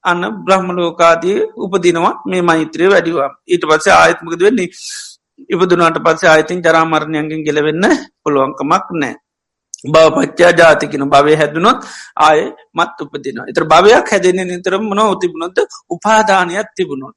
[0.04, 4.70] අන්න බ්‍රහ්මලෝකාදී උපදිනවා මේ මෛත්‍රය වැඩිවා ඊට පස්සේ ආයත්මකද වෙන්නේ
[5.48, 7.84] ඉපදුනාට පස්සේ ආයතින් ජරාමරණයන්ගෙන් ගෙලවෙන්න
[8.22, 9.14] පුළුවන්කමක් නෑ.
[9.84, 11.78] බවපච්චා ජාතිකන භවය හැදනොත්
[12.18, 12.40] ආය
[12.74, 13.38] මත් උපදින.
[13.50, 15.58] එතර භවයක් හැදෙන නිතරම මොන උතිබුණොත්
[15.90, 17.16] උපාදානයක් තිබුණොත්.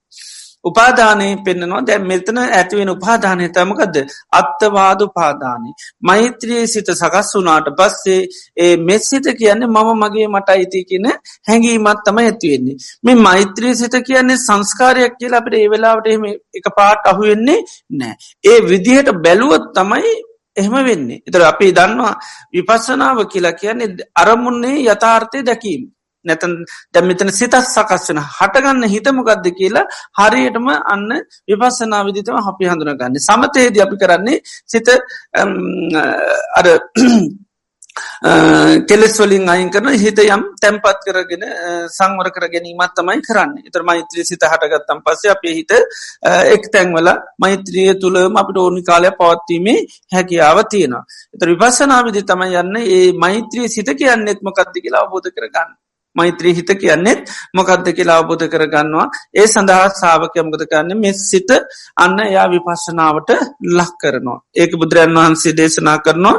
[0.69, 3.95] උපාදානය පෙන්න්නනවා දැ මෙතන ඇතිවෙන උපාදානය තමකද
[4.31, 5.69] අත්තවාද උපාදානය.
[6.01, 8.21] මෛත්‍රයේ සිත සකස් වුනාට පස්සේ
[8.57, 11.07] ඒ මෙස්සිත කියන්නේ මම මගේ මට අයිති කියන
[11.47, 12.77] හැඟීමත් තම ඇතිවෙන්නේ.
[13.03, 17.59] මේ මෛත්‍රී සිත කියන්නේ සංස්කාරයක් කියලා අපට ඒ වෙලාවට එහෙම එක පාට අහුවෙන්නේ
[17.91, 18.15] නෑ.
[18.43, 20.15] ඒ විදිහට බැලුවොත් තමයි
[20.57, 21.21] එහෙම වෙන්නේ.
[21.27, 22.13] එතර අපි දන්නවා
[22.53, 25.83] විපස්සනාව කියලා කියන්නේ අරමුන්නේ යථාර්ථය දැකීම.
[26.27, 26.53] නැතන්
[26.93, 29.87] දැමිතන සිතත් සකස් වෙන හටගන්න හිතමකක්ද කියලා
[30.19, 31.09] හරියටම අන්න
[31.47, 34.87] විපස්සනා විදිතම අපි හඳුනගන්න සමතයේද අපි කරන්නේ සිත
[36.55, 36.65] අර
[38.87, 41.43] කෙලෙස්වලින් අයින් කරන හිත යම් තැන්පත් කරගෙන
[41.89, 45.73] සංවර කර ගැනීමත් තමයි කරන්න එතර මෛත්‍රී සිත හටගත්තම් පස්සේ අපේ හිත
[46.55, 47.09] එක් තැන්වල
[47.39, 49.79] මෛත්‍රිය තුළම අපිට ඕනි කාලය පවත්වීමේ
[50.13, 51.03] හැකියාව තියෙනවා.
[51.35, 55.69] එතර විපස්සනාවිදි තමයි යන්න ඒ මෛත්‍රී සිත කියන්නෙත්ම කත්ති කියලා අවබෝධ කරගන්න.
[56.17, 57.21] මෛත්‍රී හිත කියන්නෙත්
[57.53, 59.07] මොකක්ද කියලා අවබෝධ කරගන්නවා.
[59.33, 60.97] ඒ සඳහා සාාවකයමගත කරන්න?
[60.97, 61.49] මෙ සිත
[61.97, 63.29] අන්න එයා විපස්සනාවට
[63.71, 64.39] ලක් කරනවා.
[64.55, 66.35] ඒක බුදුරන් වහන්සේ දේශනා කරනවා.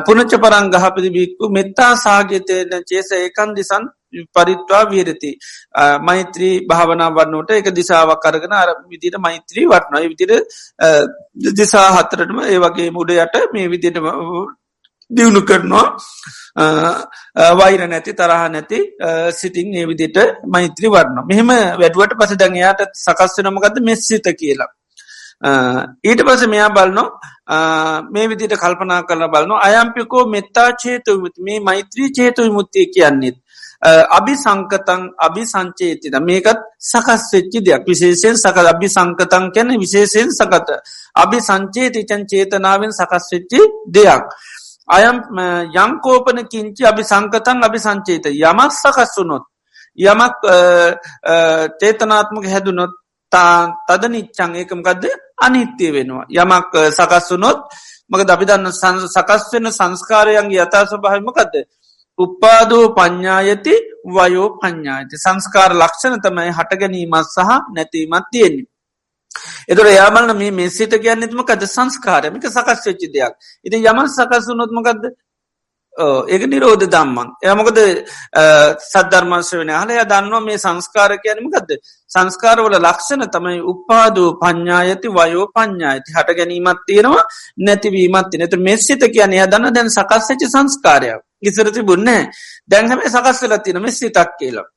[0.00, 3.84] පුනච්ච පරං ගහපති බික්කු මෙත්තා සාගතයන චේස ඒකන් දිසන්
[4.28, 5.30] පරිත්වා වීරති
[6.00, 10.32] මෛත්‍රී භාවනා වන්නට එක දිසාාවක් කරගෙන අර විදිට මෛත්‍රී වටනයි විදිර
[11.54, 14.00] දිසා හතරටම ඒ වගේ මුඩ යට මේ විදිට
[15.10, 15.86] දියුණු කරනවා.
[17.60, 18.78] වෛර නැති තරහ නැති
[19.32, 20.18] සිටිං ඒ විදිට
[20.54, 24.70] මෛත්‍රී වරන්න මෙහෙම වැඩුවට පස දැඟයාට සකස්වනමගද මෙස්සිත කියලා.
[26.04, 27.04] ඊට පස මෙයා බලනො
[28.14, 31.12] මේ විදිට කල්පනා කරල බලන අයම්පිකෝ මෙත්තා චේතු
[31.46, 33.36] මේ මෛත්‍රී චේතු විමුත්තිය කියන්නෙත්
[34.18, 37.82] අභි සංකතන් අභි සංචේතින මේකත් සකස් වෙච්චි දෙයක්.
[37.86, 40.68] විශේෂයෙන් සක අභි සංකතන් කැන විශේෂයෙන් සකත.
[41.14, 43.60] අභි සංචේතිචන් චේතනාවෙන් සකස් වෙච්චි
[43.94, 44.24] දෙයක්.
[44.88, 45.16] අයම්
[45.76, 49.44] යංකෝපන කිංචි අභි සංකතන් අභි සංචේත යමක් සකස් වුනොත්
[49.98, 50.36] යමක්
[51.80, 52.92] චේතනාත්මක හැදුනොත්
[53.88, 55.04] තද නිච්චං ඒකමකක්ද
[55.38, 56.24] අනිත්‍යය වෙනවා.
[56.32, 57.58] යමක් සකස් වුනොත්
[58.10, 61.54] මක දපිදන්න සකස් වෙන සංස්කාරයන්ගේ යථා ස්වභාවමකක්ද
[62.18, 63.74] උපාදෝ පඤ්ඥායති
[64.06, 68.66] වයෝ පඤ්ඥායති සංස්කාර ලක්ෂණ තමයි හටගැනීමත් සහ නැතිීමත් තියෙන්නේ.
[69.68, 73.32] එතුර යාමල්න මේ මෙසිට කියන්නෙත්මකද සංස්කාරමික සකස් වෙච්චි දෙයක්.
[73.64, 75.10] ඉති යම සකසුනොත්මකක්ද
[76.28, 77.78] ඒක නිරෝධ දම්මන් එයමකද
[78.84, 81.72] සද්ධර්මංශ වෙන හලය දන්නවා මේ සංස්කාර කියනමකක්ද
[82.10, 87.24] සංස්කාරවල ලක්ෂණ තමයි උපාදූ පඤ්ඥායති වයෝ පඤ්ඥායති හට ගැනීමත් තියෙනවා
[87.60, 91.20] නැතිවීමත් නත මෙස්සිත කියන ය දන්න දැන් සකස්සච සංස්කාරයක්.
[91.42, 92.22] ඉසරති බුන්නේ
[92.66, 94.68] දැන්හම සකස් වෙලා තින මෙස්සි තක් කියලා.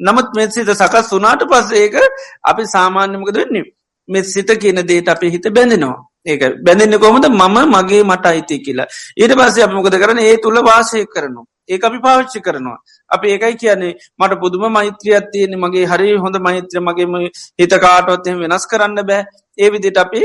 [0.00, 1.96] නමුත් මෙසිත සකස් වනාට පස්ස ඒක
[2.44, 3.66] අපි සාමාන්‍යමකද වෙන්නේ?
[4.08, 5.98] මෙසිත කියන දේට අපි හිත බැඳෙනවා.
[6.26, 8.88] ඒක බැඳන්න කොමද මම මගේ මට අයිති කියලා.
[9.16, 11.46] ඊට පස්සේ අපමොකද කරන ඒ තුළ වාසය කරනවා.
[11.68, 12.78] ඒ අපි පාවිච්චි කරනවා.
[13.10, 17.14] අපි ඒකයි කියන්නේ මට පුදුම මෛත්‍රියත් තියෙන මගේ හරි හොඳ මෛත්‍ර මගේම
[17.58, 19.22] හිත කාටොත්හෙම වෙනස් කරන්න බෑ.
[19.58, 20.22] ඒ විදිට අපි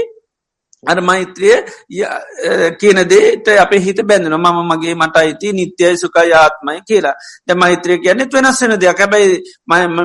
[0.84, 1.58] අර මෛත්‍රිය
[2.80, 7.14] කියන දේට අප හිත බැඳන මම මගේ මට අයිති නිත්‍යයි සුකයි ආත්මයි කියලා.
[7.48, 8.98] ද මෛත්‍රය කියන්නෙත් වෙනස්සෙන දෙයක්.
[8.98, 9.44] හැබැයි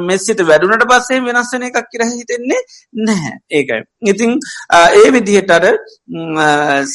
[0.08, 2.60] මෙසිට වැඩුනට පස්සේ වෙනස්සන එකක් කියර හිතෙන්නේ
[3.06, 3.34] නැහැ.
[3.50, 3.82] ඒකයි.
[4.04, 4.36] ඉතිං
[4.72, 5.64] ඒ විදිහට අර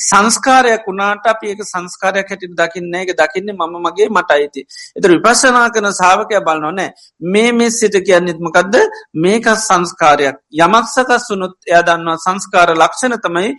[0.01, 4.65] සංස්කාරයක් වුණාට අප ඒක සංස්කාරයක් හැටි දකින්න එක දකින්නේ මම මගේ මට අයිති
[4.95, 6.93] එතර විපස්සනා කන සාාවකය බලන්නොනෑ
[7.33, 8.79] මේ මෙ සිට කියන්නෙත්මකක්ද
[9.15, 10.37] මේක සංස්කාරයක්.
[10.53, 13.51] යමක්සකස් වුනුත් එය දන්නවා සංස්කාර ලක්ෂණ තමයි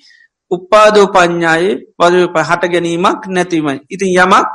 [0.52, 3.78] උපාදෝ පඤ්ඥායි පදප හට ගැනීමක් නැතිවයි.
[3.90, 4.46] ඉතින් යමක්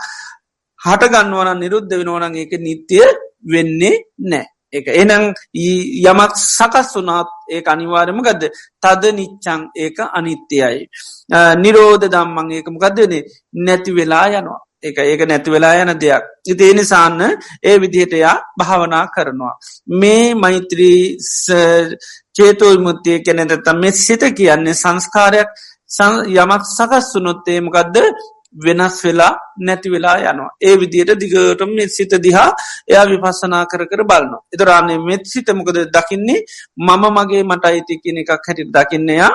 [0.81, 3.07] හටගන්නවන නිරුද්ධ වෙනවනන් ඒක නිත්‍යය
[3.45, 3.95] වෙන්නේ
[4.31, 4.45] නෑ.
[4.73, 5.25] එක එනම්
[6.03, 8.51] යමක් සකස් වනාත් ඒ අනිවාරම ගදද
[8.83, 10.87] තද නිච්චං ඒක අනිත්‍යයයි.
[11.57, 13.23] නිරෝධ දම්මං ඒක මොකක්දනේ
[13.57, 14.59] නැති වෙලා යනවා.
[14.79, 16.23] එක ඒක නැති වෙලා යන දෙයක්.
[16.45, 17.21] ඉතිේ නිසාන්න
[17.63, 19.55] ඒ විදිහටයා භාවනා කරනවා.
[19.91, 21.01] මේ මෛත්‍රී
[22.35, 25.49] චේතෝ විමුත්තිය කෙනෙතත මෙ සිත කියන්නේ සංස්කාරයක්
[25.89, 27.97] යමක් සකස් වුනොත්තේ මොකක්ද
[28.55, 30.49] වෙනස් වෙලා නැති වෙලා යනවා.
[30.61, 32.49] ඒ විදියට දිගටම මෙත් සිත දිහා
[32.87, 34.33] එයා විපස්සනා කර කර බලන්න.
[34.53, 36.45] එතරන්නේ මෙත් සිතමකද දකින්නේ
[36.77, 39.31] මම මගේ මට අයිති කියන එකක් හැටි දකින්නයා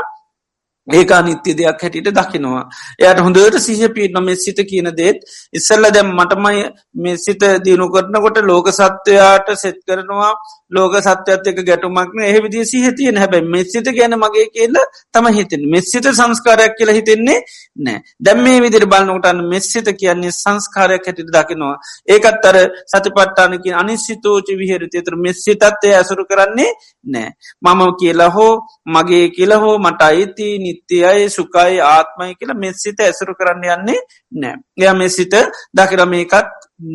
[0.88, 2.64] ඒකා නිත්‍ය දෙයක් හැටියට දකිනවා.
[2.98, 5.18] එයට හොඳට සිහ පිට නොම සිත කියන දේත්.
[5.52, 6.64] ඉස්සල්ල දැම් මටමයි
[6.96, 10.32] මේ සිත දියුණු කරනකොට ලෝක සත්වයාට සෙත් කරනවා.
[10.70, 14.76] ලෝක සත්‍යත් එක ගැටුමක්න එහවිදි සිහතියෙන් හැබැයි මෙස්සිත ගැන මගේ කියල
[15.12, 17.38] තම හිතෙන් මෙස්සිත සංස්කාරයක් කියලා හිතෙන්නේ
[17.78, 21.76] නෑ දැම් මේ විදිර බලන්නකටන්න මෙස්සිත කියන්නේ සංස්කාරයක් හැටිට දකිනවා.
[22.08, 24.98] ඒකත් අර සතිපට්ටානක අනිස්සිතෝච විහරති.
[25.00, 26.70] තර මෙස්සිතත්ය ඇසුරු කරන්නේ
[27.06, 27.28] නෑ
[27.64, 28.52] මම කියලා හෝ
[28.88, 34.00] මගේ කියලා හෝ මට අයිති නිත්‍යයයි සුකයි ආත්මයි කියලා මෙස්සිත ඇසුරු කරන්න යන්නේ
[34.32, 35.34] නෑ එය මෙසිත
[35.74, 36.52] දකිර මේකත්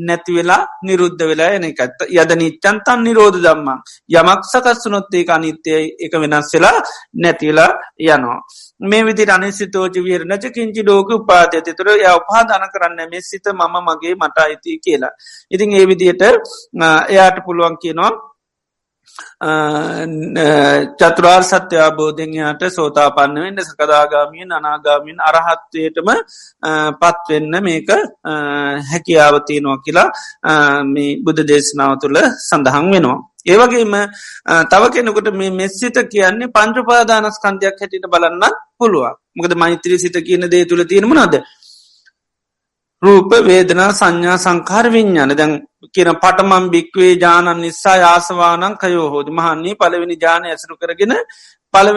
[0.08, 3.78] නැතිවෙලා නිරුද්ධ වෙලා එන එකත් යද නිච්චන්තන් නිරෝධ දම්මා
[4.12, 6.78] යමක් සකස්සුනොත්තේ අනිත්‍යයි එක වෙනස් වෙලා
[7.16, 7.72] නැතිවෙලා
[8.08, 8.40] යනවා.
[8.82, 14.16] මේ විදි අනිසිතෝජ විරණච කිංචි ලෝක උපාදය තුර ය උපාදාන කරන්න මේ සිත මම මගේ
[14.16, 15.14] මට අයිති කියලා.
[15.52, 16.24] ඉතින් ඒ විදියට
[17.10, 18.12] එයාට පුළුවන් කියනවා
[21.00, 26.10] චතුරාර් සත්‍ය අබෝධඥයට සෝතා පන්නවෙන්න සකදාගාමියෙන් අනාගාමින් අරහත්වයටම
[27.02, 27.90] පත්වෙන්න මේක
[28.92, 30.10] හැකියාවතියනවා කියලා
[30.86, 33.18] මේ බුද්ධ දේශනාව තුළ සඳහන් වෙනවා.
[33.46, 33.94] ඒවගේම
[34.72, 38.44] තව කෙනකට මේ මෙස්සිත කියන්නේ පංචුපාදානස්කන්ධයක් හැටිට බලන්න
[38.78, 41.36] පුළුවන් මොකද මෛත්‍රී සිත කියන දේ තුළ තියෙනමනද
[43.02, 45.52] රූප වේදනා සංඥා සංකාර විඤ්ඥාන දැන්
[45.90, 51.14] කියන පටමම් භික්වේ ජානන් නිසා යාසවානං කයෝ හෝද මහන්නේ පලවෙනි ජාන ඇසරු කරගෙන
[51.74, 51.88] පල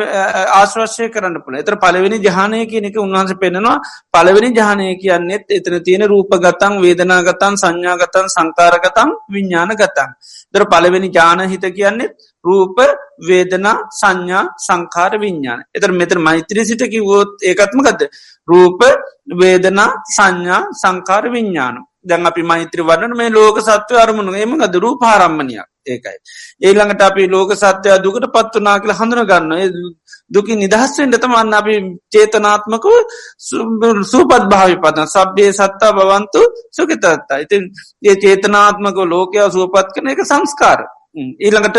[0.52, 3.76] ආශ්වශ්‍යය කරන්න පුළ එතර පලවෙනි ජානය කියනෙක උන්වහන්ස පෙනෙනවා
[4.10, 10.10] පලවෙනි ජානය කියන්නෙත් එතන තියෙන රූප ගතන් වේදනාගතන් සංඥාගතන් සංකාරගතන් විඤ්ඥාන ගතන්
[10.52, 12.12] දර පලවෙනි ජාන හිත කියන්නෙත්
[12.44, 12.76] රූප
[13.22, 18.04] වේදනා සංඥා සංකාර විඤ්ඥාන එතර මෙතර මෛත්‍රී සිට කිවෝත් ඒකත්මකද
[18.48, 18.80] රූප
[19.30, 25.68] වේදනා සංඥා සංකාර විඤ්ඥානු දැන් අපි මෛත්‍ර වන්න මේ ලෝක සත්වය අරමුණු එම දරු පාරම්මණයක්
[25.86, 26.16] ඒකයි.
[26.60, 29.52] ඒළඟට අපි ලෝක සත්‍යය දුකට පත්වනා කියල හඳුන ගන්න
[30.30, 31.74] දුකි නිදහස්වෙන්ට තමන්න අපි
[32.08, 32.86] චේතනාත්මකව
[34.04, 37.68] සූපත් භාවි පතන සබ්්‍යය සත්තා බවන්තු සුකතත්තා ඉතින්
[38.02, 40.80] ඒ චේතනාත්මක ලෝකයා සුවපත් කන එක සංස්කාර
[41.16, 41.78] ඊළඟට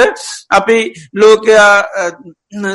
[0.52, 0.78] අපි
[1.14, 1.72] ලෝකයා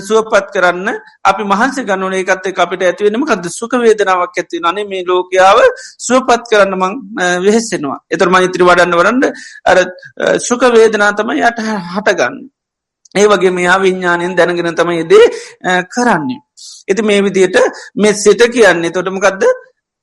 [0.00, 0.88] සුවපත් කරන්න
[1.24, 5.58] අපි මහන්ස ගන්නන ඒකත් අපිට ඇතිවෙනම කද සුක වේදනාවක් ඇති නනේ මේ ලෝකයාව
[5.98, 6.94] සුවපත් කරන්න මං
[7.44, 9.24] වෙහෙස්සෙනවා එතර මෛත්‍රි වඩන්න වරන්න
[9.64, 9.78] අර
[10.40, 11.60] සුක වේදනා තම යට
[11.92, 12.36] හටගන්න.
[13.14, 15.26] ඒ වගේ මෙයා විඤ්ඥානයෙන් දැනගෙන තමයි දේ
[15.86, 16.40] කරන්නේ.
[16.88, 17.56] ඇති මේ විදියට
[17.96, 18.90] මෙ සිත කියන්නේ.
[18.90, 19.44] තොටමකක්ද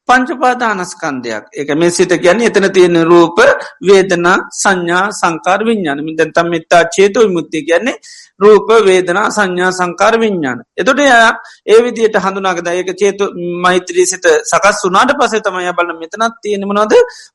[0.09, 3.37] පංචපාදානස්කන්දයක් එක මේ සිත කියන්නේ එතන තියෙන රූප
[3.81, 7.97] වේදනා සංඥා සංකාර විඤ්ඥාන මිදැන් තම් මෙත්තා චේතව මුත්තිය කියන්නේ
[8.39, 10.59] රූප වේදනා සංඥා සංකාර විඤ්ඥාන.
[10.77, 11.31] එතොට එයා
[11.65, 13.25] ඒ විදියට හඳුනාගද ඒක චේතු
[13.63, 16.93] මෛත්‍රී සිත සකස් වනාට පසේ තමයි බලන මෙතනත් තියෙනමනොද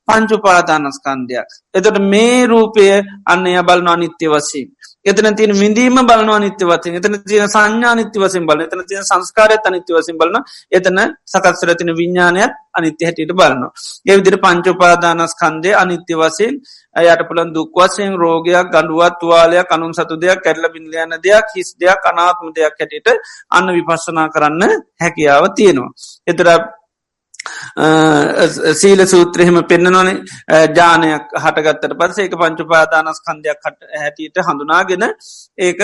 [0.09, 1.49] පංචුපාදානස්කන්දයක්.
[1.75, 2.89] එතොට මේ රූපය
[3.27, 4.69] අන්න එය බලන අනිත්‍ය වසීම.
[5.09, 9.67] එතන තියෙන විඳීම බලනවා නිත්‍ය වසින් එතන තියෙන සංඥා නිත්‍ය වසින් බල එතන තියෙන සංස්කාරයත්
[9.67, 10.37] අනිත්‍ය වසින් බලන
[10.73, 13.73] එතන සකත්සර තින විඤ්ඥානයත් අනිත්‍ය හැටියට බලනවා.
[14.07, 16.55] ඒ විදිර පංචෝපාදානස්කන්දය අනිත්‍ය වසයෙන්
[17.05, 22.49] යට පුළන් දුක්වසයෙන් රෝගයක් ගඩුවත් තුවාලයක් අනුම් සතු දෙයක් කැරල බිඳලයන දෙයක් හිස් දෙයක් අනාත්ම
[22.51, 23.09] දෙයක් හැටියට
[23.51, 24.63] අන්න විපස්සනා කරන්න
[24.97, 25.91] හැකියාව තියෙනවා.
[26.27, 26.49] එතර
[28.75, 30.11] සීල සූත්‍රහෙම පෙන්න්නනොන
[30.73, 35.05] ජානයක් හටගත්තට පස ඒක පංචුපාදානස් කන්දයක් කට හැටියට හඳුනාගෙන
[35.59, 35.81] ඒක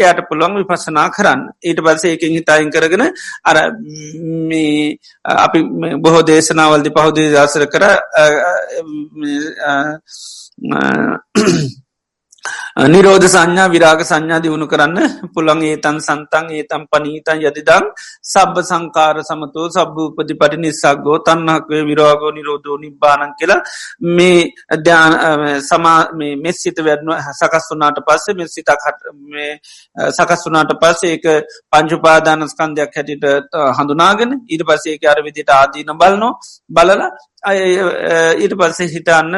[0.00, 3.04] එයට පුළුවන් විපසනා කරන්න ඊට පස්ස ඒකින් හිතායින් කරගෙන
[3.44, 3.56] අර
[5.38, 5.60] අපි
[5.98, 7.84] බොහෝ දේශනාවල්දි පහුදේ දසර කර
[12.76, 14.96] නිරෝධ සංඥා විරාග සංඥා දියුණු කරන්න
[15.34, 17.84] පුළන් ඒතන් සන්තන් ඒතම් පනීතන් යතිදම්
[18.24, 23.60] සබ්බ සංකාර සමතෝ සබ්භූපති පටි නිසාගෝ තන්නහක්වේ විරාගෝ නිරෝධෝ නිබ්බානන් කියලා
[24.10, 24.38] මේ
[24.78, 25.14] ධ්‍යාන
[25.62, 25.98] සමා
[26.38, 29.02] මෙස්සිත වැඩනුව සකස් වනාට පස්සේ මෙ සිතක් හට
[30.10, 31.26] සකස් වනාට පස්සේ ඒක
[31.72, 33.26] පංචුපාදානස්කන්දයක් හැටිට
[33.78, 36.32] හඳුනාගෙන ඊට පසේ අර විදිට ආදීන බලනෝ
[36.70, 37.10] බලලා
[37.42, 39.34] ඊට පස්සේ හිටන්න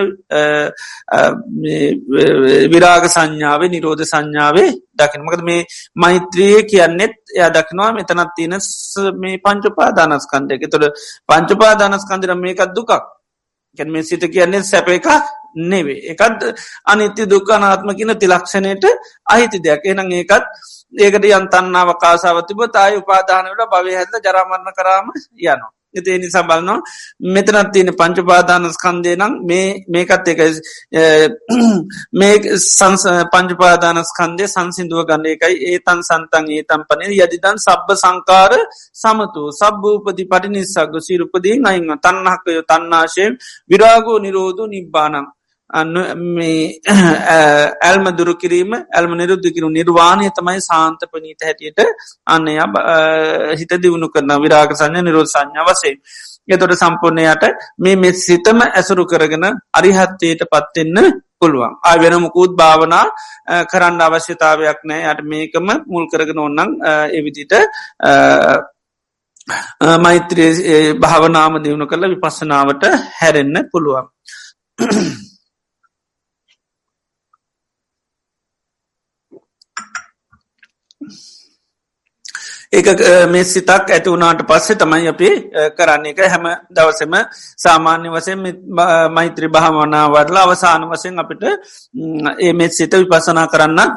[2.67, 8.57] විරාග සංඥාවේ නිරෝධ සංඥාවේ දකිනමකද මේ මෛත්‍රිය කියන්නෙත් එය දකිනවා මෙතනත් තියෙන
[9.17, 10.97] මේ පංචපාදානස්කන්දයක තොට
[11.29, 12.93] පංචපාදානස්කන්දිර මේකත් දුකක්.
[13.79, 15.07] ගැන මේ සිත කියන්නේ සැප එක
[15.63, 16.41] නෙවේ එකත්
[16.87, 18.85] අනිත්‍ය දුක්කානාත්ම කියන තිලක්ෂණයට
[19.27, 19.85] අහිති දෙයක්.
[19.85, 20.45] එනම් ඒකත්
[20.95, 25.71] ඒකට යන්තන්නාව කාසාවතිබ තායි උපාදානවට භවය හැද ජරාමරණ කරාම යනවා.
[25.95, 26.81] ඒ නිසා බලනවා
[27.29, 30.41] මෙතනත් තියෙන පංචපාදානස්කන්දය නම් මේ මේකත් එක
[32.13, 35.55] මේ සංස පංචපාදානස්කන්දය සංසිදුව ගන්න එකයි.
[35.69, 38.53] ඒතන් සන්තන් ඒ තම් පනය යදිදන් සබ්බ සංකාර
[38.95, 39.43] සමතු.
[39.53, 43.27] සබ්භූපති පටි නිසාග සිරුපදී අයිංව තන්නහකයෝ තන්නාශය
[43.71, 45.27] විරාගෝ නිරෝධ නිබ්බානම්
[45.73, 45.95] අන්න
[46.31, 46.81] මේ
[47.83, 51.81] ඇල්ම දුරකිරීම ඇල්ම නිරුද්ධකිරු නිර්වාණය තමයි සාන්ත පනීත හැටියට
[52.29, 52.57] අන්නය
[53.55, 55.95] හිත දියුණු කරන විරාග සංඥ නිරෝධ සංඥා වසේ.
[56.49, 57.45] එතොට සම්පූර්ණයට
[57.79, 60.99] මේ මෙ සිතම ඇසුරු කරගෙන අරිහත්තයට පත්වෙන්න
[61.39, 61.73] පුළුවන්.
[61.81, 63.07] ආ වෙනමුකුත් භාවනා
[63.67, 66.77] කරන්න අවශ්‍යතාවයක් නෑ යට මේකම මුල් කරගෙන ඔන්නන්
[67.13, 67.53] එවිදිට
[69.99, 72.85] මෛත්‍රී භාවනාම දියුණු කරල විපස්සනාවට
[73.19, 74.07] හැරෙන්න පුළුවන්.
[82.73, 82.87] ඒක
[83.27, 85.29] මේ සිතක් ඇති වුණාට පස්සේ තමයි අපි
[85.77, 86.05] කරන්න.
[86.07, 87.15] එක හැම දවසම
[87.59, 88.39] සාමාන්‍ය වසයෙන්
[89.11, 91.43] මෛත්‍රී භාමනා වඩලා අවසාන වසයෙන් අපිට
[92.39, 93.97] ඒ මෙත් සිත විපසනා කරන්නත්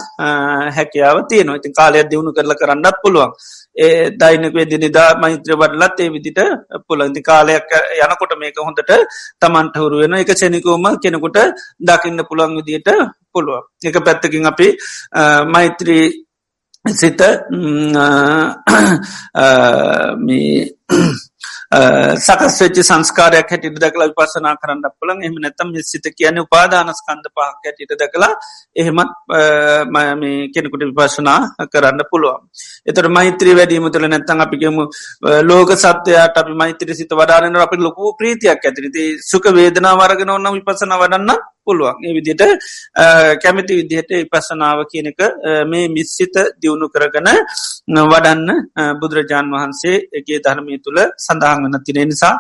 [0.72, 1.58] හැකියාව තියනවා.
[1.58, 3.32] ඉතින් කාලයක් දියුණු කරල කරන්නත් පුළුවන්.
[3.78, 6.42] ඒ දෛනකවේ දිනිදා මෛත්‍ර වඩලත් ඒ විදිට
[6.88, 7.70] පුළන්ති කාලයක්
[8.00, 8.92] යනකොට මේක හොඳට
[9.40, 11.40] තමන්ට හුරුවෙන එක සෙනිකෝම කෙනෙකුට
[11.80, 12.90] දකින්න පුළුවන් විදියට
[13.32, 13.64] පුළුවන්.
[13.84, 14.68] එක පැත්තකින් අපි
[15.48, 16.06] මෛත්‍රී
[16.86, 17.22] සිත
[20.20, 20.74] මේ
[22.18, 27.94] සකස් වෙච්ච සංස්කාරයක් හැටිට දකලා විපසනා කරන්න පුළන් එහම නැතම් සිත කියන උපාදානස්කන්ද පහක් ඇටිට
[27.96, 28.32] දකලා
[28.76, 29.14] එහෙමත්
[30.20, 32.44] මේ කෙනෙකුට විපශනා කරන්න පුළුවන්.
[32.86, 34.78] එතට මෛත්‍රී වැඩීම තුළ නැත්තන් අපිගේම
[35.44, 40.96] ලෝක සත්‍යයට අපි මෛත්‍රී සිත වඩානන අපි ලොකු ප්‍රීතියක් ඇතිරිති සුක වේදනා වරගෙන ඔන්න විපසන
[40.96, 41.32] වඩන්න
[41.66, 41.96] පුළුවන්.
[42.02, 42.44] ඒ විදිට
[43.44, 45.22] කැමති විදිහට විපසනාව කියනක
[45.66, 47.30] මේ මිස්සිත දියුණු කරගන
[48.06, 48.50] වඩන්න
[49.00, 52.36] බුදුරජාණන් වහන්සේ එකගේ ධර්මය තුළ සඳහන් වන තින නිසා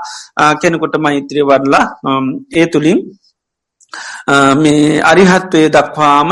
[0.61, 1.85] කෙනෙකොට මෛත්‍රී වඩලා
[2.53, 2.99] ඒ තුළින්
[4.57, 6.29] මේ අරිහත්වය දක්වාම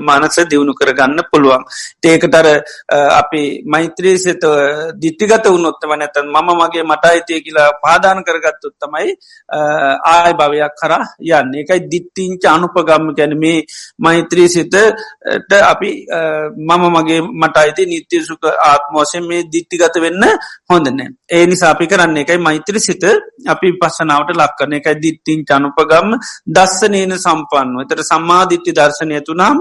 [0.00, 1.62] මානස දියුණු කරගන්න පුළුවන්.
[2.04, 2.46] ඒකටර
[3.12, 4.44] අපි මෛත්‍රී සත
[4.96, 9.14] දිට්ටිගත වුණොත්තව නැතන් මම මගේ මට අයිතිය කියලා පාදාන කරගත්තුත් තමයි
[10.06, 10.92] ආය භවයක් කර
[11.32, 11.54] යන්න.
[11.56, 13.64] එකයි දිට්ටිංච අනුපගම්ම ගැන මේ
[13.98, 14.74] මෛත්‍රී සිතට
[15.64, 15.90] අපි
[16.60, 20.24] මම මගේ මට අයිති නිත්‍යසුක ආත්මෝසයෙන් මේ දිට්ටිගත වෙන්න
[20.70, 23.04] හොඳනෑ ඒ නිසා අපි කරන්න එකයි මෛත්‍රී සිත
[23.46, 26.14] අපි පස්සනාවට ලක්කන එකයි දිට්ටිං චනුප රූපගම්
[26.50, 29.58] දස්සනේන සම්පන්න එතට සම්මාධිත්‍ය දර්ශනය තුනාම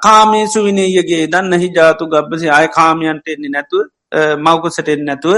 [0.00, 3.86] කාමේසු විනේයගේ දන්න හි ජාතු ගබ්බසි ආය කාමයන්ට එන්නේ නැතුව
[4.38, 5.36] මවකුසටෙන් නැතුව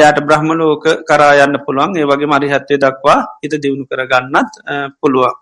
[0.00, 4.52] යට බ්‍රහ්මලෝක කරා යන්න පුළුවන් ඒ වගේ මරි හත්වය දක්වා හිත දියුණු කරගන්නත්
[5.00, 5.34] පුළුවන්.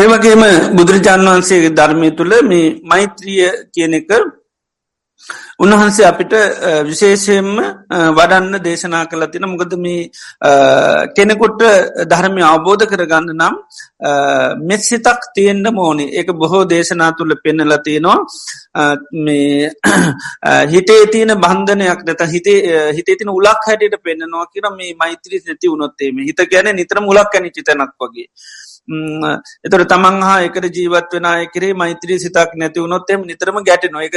[0.00, 0.42] ඒවගේම
[0.76, 4.10] බුදුරජාණන් වහන්සේ ධර්මය තුළ මේ මෛත්‍රිය කියන එක
[5.58, 6.32] උන්වහන්සේ අපිට
[6.88, 7.50] විශේෂයෙන්ම
[8.18, 10.08] වඩන්න දේශනා කළ තින මොකද මේ
[11.16, 11.60] කෙනෙකුට
[12.12, 13.56] ධර්මය අවබෝධ කරගන්න නම්
[14.62, 18.18] මෙත් සිතක් තියෙන්ට මෝනි ඒක බොහෝ දේශනා තුළ පෙන්නල තියෙනවා.
[19.18, 19.70] මේ
[20.66, 22.58] හිතේ තියන බන්ධනයක් නැත හිතේ
[22.92, 27.50] හිතේ තින උලක් හැටට පෙන්න්නවා කියර මේ මෛත්‍රී නැති උනොත්තේම හිත ගැන නිතර මුලක් ඇනි
[27.50, 28.28] චිතනක් වගේ.
[28.88, 34.16] එතොට තමන් හා එකට ජීවත් වෙන එකරේ මෛත්‍රී සිතක් නැති වුණොත්තෙම නිතරම ගැට නොක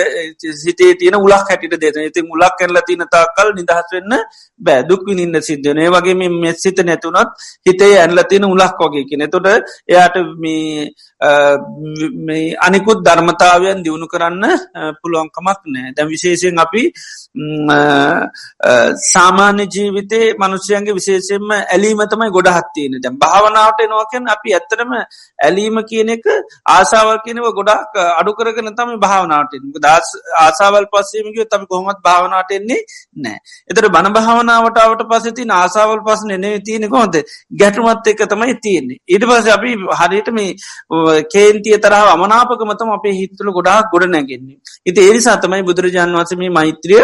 [0.55, 4.15] සිතේ තියෙන උලක් හැටිට දෙත ඉති මුලක් කරල තින තාකල් නිදහස් වෙන්න
[4.61, 7.29] බෑදුක් විනින්න සිද්ධනේ වගේ මේ මෙත් සිත නැතුනත්
[7.65, 9.29] හිතේ ඇන්ල තියෙන උලක් වගේ කියෙන.
[9.29, 9.47] තොට
[9.87, 10.89] එයාට මේ
[12.59, 14.45] අනිකුත් ධර්මතාවයන් දියුණු කරන්න
[14.97, 16.83] පුළුවන්කමක් නෑ දැ විශේෂයෙන් අපි
[19.03, 24.91] සාමාන්‍ය ජීවිතේ මනුෂ්‍යයන්ගේ විශේෂෙන්ම ඇලීමතමයි ගොඩ හත්තියන දැම් භාවනාවට එනවාකෙන් අපි ඇත්තරම
[25.39, 26.27] ඇලීම කියන එක
[26.69, 32.81] ආසාවල් කියනව ගොඩක් අඩු කරගෙන තම භාවනාවට දස් ආසාවල් පස්සේමක තම කොහොමත් භාවනාට එන්නේ
[33.19, 33.37] නෑ
[33.69, 37.15] එතර බණ භාවනාවටාවට පසති ආසාවල් පස නේ තියෙන කොහොද
[37.53, 38.99] ගැටුමත් එක තමයි තියෙන්නේ.
[39.05, 40.51] ඊට පස අපි හරියට මේ
[41.27, 47.03] කේන්තිය තරහ අමනාපකමතම අපේ හිත්තුල ගොඩාක් ගොඩ නැගෙන්නේ ඉති ඒනිසා තමයි බුදුරජාන් වසමේ මෛත්‍රිය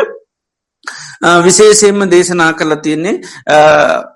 [1.39, 3.21] විශේෂයෙන්ම දේශනා කළ තියන්නේ.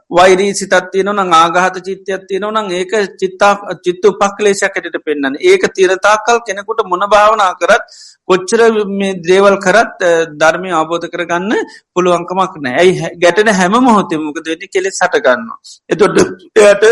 [0.10, 6.40] වෛරී සිතත් තියන නං ආගහත චිත්‍යයක් තියෙනව නං ඒක චිත්තා චිත්තු පක්ලේශකටට පෙන්න්න ඒක තිරතාකල්
[6.42, 7.84] කෙනෙකුට මොන භාවනා කරත්
[8.28, 11.52] කොච්චර මේ දේවල් කරත් ධර්මය අවබෝධ කරගන්න
[11.94, 15.50] පුළුවන්කමක් නෑ ඇයි ගැටන හැම මොහොතෙමක දෙනි කෙලෙ සටගන්න.
[15.90, 16.18] එතොට
[16.58, 16.84] එයට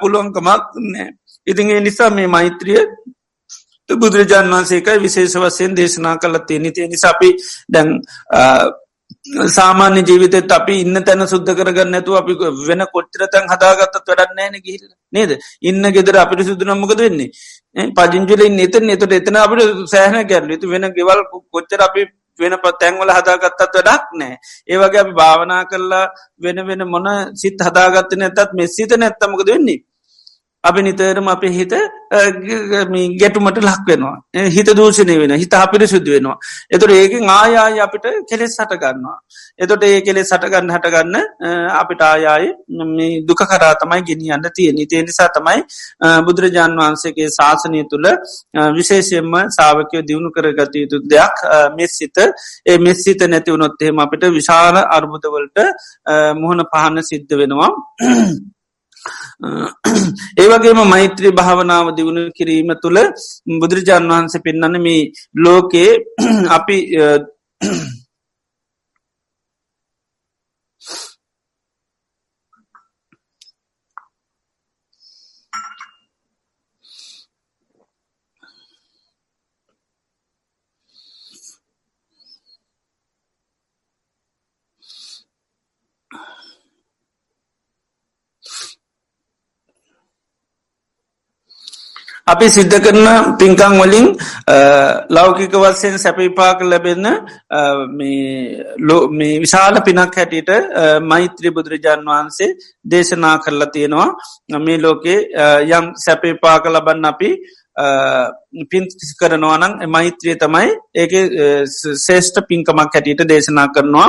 [0.00, 1.08] පුළුවන්කමක් නෑ.
[1.48, 2.82] ඉතිගේ නිසා මේ මෛත්‍රිය
[3.90, 7.30] බුදුරජාන් වන්සේකයි විශේෂ වසයෙන් දේශනා කල තියෙන තිය නිසාපි
[7.68, 7.88] දැන්
[9.48, 12.32] සාමාන්‍ය ජීවිතත් අපි ඉන්න තැන සුද්ද කරගන්න ඇතු අපි
[12.62, 15.30] වෙන කොච්චර තැන් හදාගත්තත් වැඩක් නෑන ගිහිල නේද?
[15.62, 17.30] ඉන්න ගෙදර අපිට සුදු නම්මකද වෙන්නේ?
[17.92, 21.20] පජිංජලින් නත නතට එතන අපිට සෑහන ගැරල තු වෙන ගෙවල්
[21.50, 22.04] කොච්චර අපි
[22.40, 24.34] වෙන පතැන්වල හදාගත්තත් වැඩක් නෑ
[24.68, 26.06] ඒවගේ අපි භාවනා කරලා
[26.38, 29.80] වෙන වෙන මොන සිත් හදාගත්ත නැතත් මෙසිත නැත්තමකද වෙන්නේ?
[30.64, 31.72] අපි නිතරම අපේ හිත
[33.16, 34.16] ගැටුමට ලක් වෙනවා.
[34.48, 36.36] හිත දූෂණය වෙන හිත අපිට සුදු වෙනවා
[36.70, 39.16] එතුට ඒක ආයාය අපිට කෙලෙස් සටගන්නවා
[39.58, 41.16] එතොට ඒ කෙලෙ සටගන්න හටගන්න
[41.74, 42.50] අපිට ආයායි
[43.24, 45.62] දුක කරා තමයි ගෙනියන්න තියෙන තිය නිසා තමයි
[46.26, 48.10] බුදුරජාන් වහන්සේගේ ශාසනය තුළ
[48.74, 51.46] විශේෂයෙන්ම සාාවකයෝ දියුණු කරගත යුතු දෙයක්
[51.76, 52.18] මෙස්සිත
[52.66, 55.58] ඒ මෙස්සිත නැතිවුණොත්තේම අපිට විශාල අර්බුදවලට
[56.36, 57.72] මුහුණ පහන්න සිද්ධ වෙනවා.
[60.38, 62.98] ඒවගේම මෛත්‍රී භාවනාව දියුණු කිරීම තුළ
[63.58, 65.00] බුදුරජාණන් වහන්සේ පෙන්න්නන මේ
[65.38, 65.92] ලෝකයේ
[66.50, 66.78] අපි
[92.28, 93.06] අපි සිද්ධ කරන
[93.40, 94.06] පින්කං වලින්
[95.10, 97.06] ලෞකික වස්සයෙන් සැපිපාක ලැබෙන්න
[97.98, 100.50] මේ විශාල පිනක් හැටියට
[101.10, 102.50] මෛත්‍රී බුදුරජාන් වහන්සේ
[102.92, 104.08] දේශනා කරලා තියෙනවා.
[104.66, 105.18] මේ ලෝකේ
[105.70, 107.30] යම් සැපේපාක ලබන්න අපි
[108.70, 108.84] පින්
[109.20, 111.12] කරනවානං මෛත්‍රිය තමයි ඒක
[111.98, 114.08] ශේෂ්ඨ පින්කමක් හැටියට දේශනා කරනවා.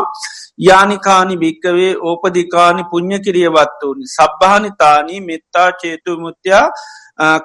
[0.59, 6.65] යානිකානි භික්කවේ ඕපදිකානි පුං්ඥ කිරියවත් වූනි සබ්භානිතානී මෙත්තා චේතු මුත්‍යයා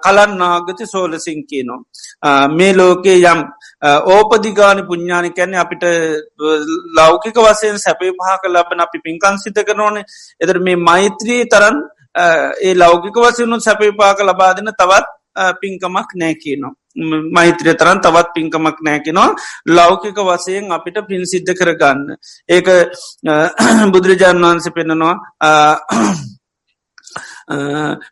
[0.05, 1.81] කලන්නාගති සෝලසිංකේනවා.
[2.49, 3.41] මේ ලෝකේ යම්
[4.14, 5.85] ඕපදිගානි පුඤ්ඥානි කැන්නේ අපිට
[6.99, 10.01] ලෞකික වසයෙන් සැපේ පහක ලබන අපි පින්කන් සිත කරනෝන
[10.41, 11.83] එදර මේ මෛත්‍රී තරන්
[12.62, 15.07] ඒ ලෞකික වසයනුත් සැපේ පාක ලබාදන තවත්
[15.61, 16.75] පින්කමක් නෑ කියනවා.
[17.33, 19.31] මෛත්‍රය තරන් තවත් පින්කමක් නෑකෙනවා
[19.68, 22.16] ලෞකික වසයෙන් අපිට පින් සිද්ධ කරගන්න.
[22.49, 22.68] ඒක
[23.93, 25.14] බුදුරජාණන් වහන්සේ පෙන්න්නනවා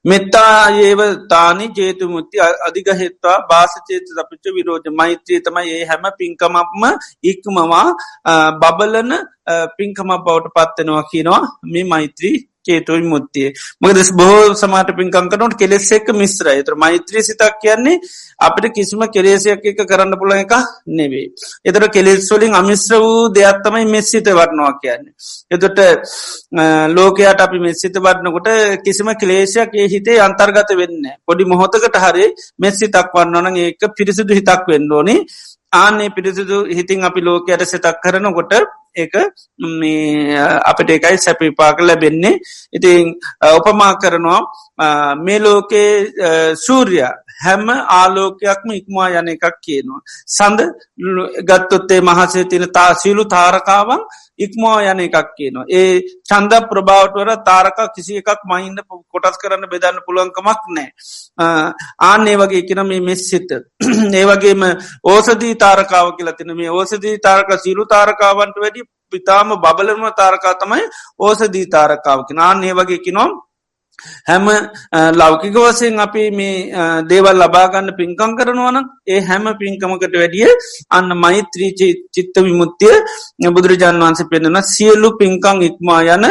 [0.05, 4.89] මෙත්තා ඒව තානි ජේතුමුත්ති අධිගහෙත්වා භාසචේත අපිච විරෝධ.
[4.93, 6.83] මෛත්‍රී තමයි ඒ හැම පින්කමක්ම
[7.25, 7.87] ඉක්මවා
[8.61, 9.13] බබලන
[9.77, 13.49] පින්කම බවට පත්වෙනවා කියනවා මේ මෛත්‍රී චේතුයි මුත්තිය
[13.81, 18.01] මකද බොහෝ සමාට පින්කංකනට කෙලෙස් එක්ක මිස්ත්‍ර තර මෛත්‍රී සිතක් කියන්නේ
[18.41, 20.55] අපිට කිසිම කෙලේසයක් එක කරන්න පුළ එක
[20.89, 21.27] නෙවේ.
[21.65, 25.15] එතර කෙලෙස්වලින් අමිශ්‍ර වූ දෙයක්ත්තමයි මෙස්සිත වටනවා කියන්නේ.
[25.51, 25.79] එතොට
[26.91, 28.49] ලෝකයට අපි මෙස්සිත වටනකොට
[28.85, 31.03] කිසිම කලේෂයක් ඒ හිතේ අන්තර්ගත වෙන්න.
[31.27, 32.27] පොඩි මොහොතකට හරි
[32.59, 35.17] මෙස්සි තක් වන්නන ඒක පිරිසිදු හිතක් වෙන්න ඕනි
[35.73, 38.53] ආන්නේ පිරිසිදු හිතින් අපි ලෝකයට සිතක් කරනකොට
[38.97, 39.15] ඒක
[40.65, 42.35] අපට එකයි සැපිපාක ලැබෙන්නේ.
[42.73, 43.15] ඉතින්
[43.59, 44.41] උපමා කරනවා
[45.17, 45.91] මේ ලෝකේ
[46.67, 47.13] සූර්යා
[47.43, 50.01] හැම ආලෝකයක්ම ඉක්මවා යන එකක් කියනවා.
[50.29, 50.61] සඳ
[51.45, 54.05] ගත්තොත්තේ මහසේ තින තා සියලු තාරකාවන්
[54.39, 55.67] ඉක්මවා යන එකක් කියනවා.
[55.71, 58.79] ඒ චන්ද ප්‍රභාවටවර තාරක කිසි එකක් මහින්ද
[59.13, 60.89] කොටස් කරන්න බෙදන්න පුළුවන්කමක් නෑ.
[62.03, 63.51] ආන්නේ වගේ කියන මේ මෙස්සිත.
[64.15, 64.65] ඒවගේම
[65.07, 70.85] ඕසදී තාරකාව කියලා තින මේ ඕසදී තාරක සිරු තාරකාවන්ට වැඩි පිතාම බබලම තාරකා තමයි
[71.21, 73.33] ඕසදී තාරකාවකි නාන්නේ වගේ කිනොම්
[74.25, 74.47] හැම
[75.15, 80.51] ලෞකික වසයෙන් අපි මේ දේවල් ලබාගන්න පින්කං කරනවන ඒ හැම පින්කමකට වැඩිය
[80.91, 81.73] අන්න මෛත්‍රී
[82.11, 82.95] චිත්ත විමුත්තිය
[83.51, 86.27] බුදුරජාන් වන්සේ පෙන්න්නන සියල්ලු පින්කං ඉක්මා යන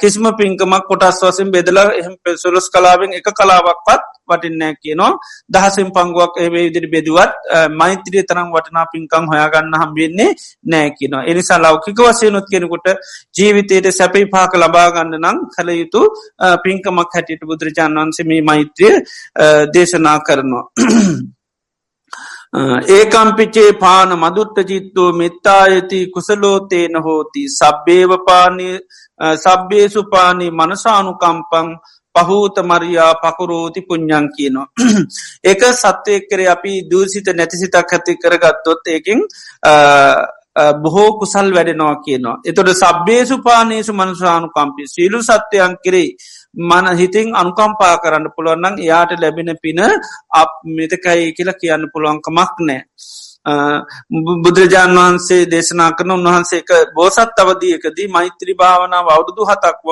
[0.00, 5.12] කිසිම පින්කමක් කොටස් වසෙන් බෙදලා එහම පෙසොලොස් කලාවෙන් එක කලාවක්පත් වටින්නෑ කියනවා.
[5.50, 7.32] දහසිම් පංගුවක් ඒ ඉදිරි බෙදුවත්
[7.72, 10.30] මෛත්‍රිය තරම් වටනා පින්කං හොයාගන්න හම්බෙන්නේ
[10.66, 11.22] නෑ කියනවා.
[11.24, 12.86] එනිසා ලෞකික වසයනුත් කෙනෙකුට
[13.34, 16.02] ජීවිතයට සැපයි පාක ලබාගන්න නම් කළ යුතු
[16.64, 18.94] පින්කමක් හැටියට බුදුරජාන් වන්සේ මේ මෛත්‍රිය
[19.74, 20.64] දේශනා කරනවා.
[22.88, 27.42] ඒකම්පිචේ පාන මදුට්ට චිත්තෝ මෙත්තායති කුසලෝතේන හෝති.
[27.50, 28.68] සබ්බේවපානය
[29.36, 31.68] සබ්බේසුපානී මනසානුකම්පං
[32.16, 34.66] පහූත මරයා පකුරෝති පුං්ඥන් කියනවා.
[35.48, 39.20] ඒක සත්වය කරේ අපි දූසිත නැතිසිතක් ඇති කරගත්තොත් ඒකින්
[40.76, 42.40] බොහෝ කුසල් වැඩෙනවා කියනවා.
[42.44, 46.08] එතොට සබ්බේසු පානේසු මනුසානු කම්පි සීලු සත්‍යයන් කරේ
[46.62, 49.80] මන හිතින් අනුකම්පා කරන්න පුළුවන්නම් එයාට ලැබෙන පින
[50.32, 52.82] අප මෙතකයි කියලා කියන්න පුළුවන්කමක් නෑ.
[53.46, 59.88] බුදුරජාණන් වහන්සේ දේශනා කරන උන්වහන්සේක බෝසත් අවදියකදී මෛත්‍රී භාවනාව අවුරුදු හතක්ව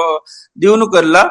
[0.56, 1.26] දියුණු කරලා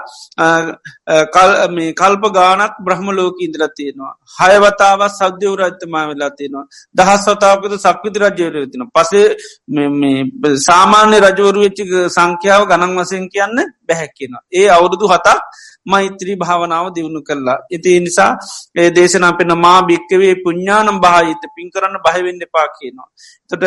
[1.70, 4.14] මේ කල්ප ගානක් බ්‍රහ්මලෝක ඉන්ද්‍ර තියෙනවා.
[4.36, 6.66] හයවතාව සෞද්‍යව රජතමා වෙලා තියෙනවා.
[6.96, 9.28] දහස් වතාවකද සක්විති රජ්‍යවර තින පසේ
[10.62, 14.34] සාමාන්‍ය රජවරු වෙච්චි සංඛ්‍යාව ගණන් වසයෙන් කියන්න බැහැක්කිෙන.
[14.52, 15.40] ඒ අවුරුදු හතක්
[15.86, 17.58] මෛත්‍රී භාවනාව දියුණු කරලා.
[17.72, 18.32] ඉති නිසා
[18.76, 23.08] ඒ දේශනා පෙන මා භික්කවේ පුඤ්ඥානම් භාහිත පින් කරන්න බහිවෙන්න පා කියනවා.
[23.50, 23.64] තොට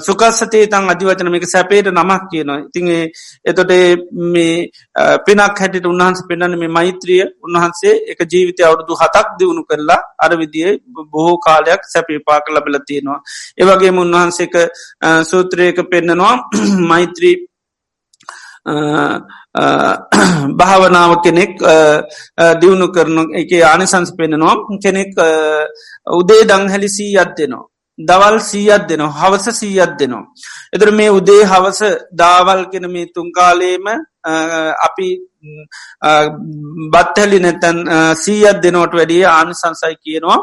[0.00, 2.58] සුකස්සතේ තන් අධිවචන මේක සැපේට නමක් කියනවා.
[2.68, 2.88] ඉතින්
[3.44, 3.72] එතොට
[4.28, 4.54] මේ
[5.26, 10.72] පිනක් හැට උන්හන්ස පෙන්න්න මේ මෛත්‍රිය උන්වහන්සේ එක ජීවිතය අවුරුදු හතක් දියුණු කරලා අර විදිිය
[11.12, 13.20] බොහෝ කාලයක් සැපේ පාක ලබල තියෙනවා.
[13.58, 14.54] ඒවගේ උන්වහන්සේක
[15.24, 16.34] සූත්‍රයක පෙන්න්නනවා
[16.90, 17.36] මෛත්‍රී
[19.54, 21.52] භාවනාව කෙනෙක්
[22.60, 25.12] දියුණු කරන එක ආනිසංස් පෙන්නවා කෙනෙක්
[26.12, 27.68] උදේ දංහැලි සීයත් දෙනවා.
[27.98, 30.24] දවල් සීයත් දෙනවා හවස සීයත් දෙනවා.
[30.72, 31.80] එතර මේ උදේ හවස
[32.12, 33.86] දාවල් කෙන මේ තුන්කාලේම
[34.24, 35.08] අපි
[36.92, 37.78] බත්හැලි නැතැන්
[38.16, 40.38] සීයත් දෙනෝට වැඩිය ආනිසංසයි කියනවා.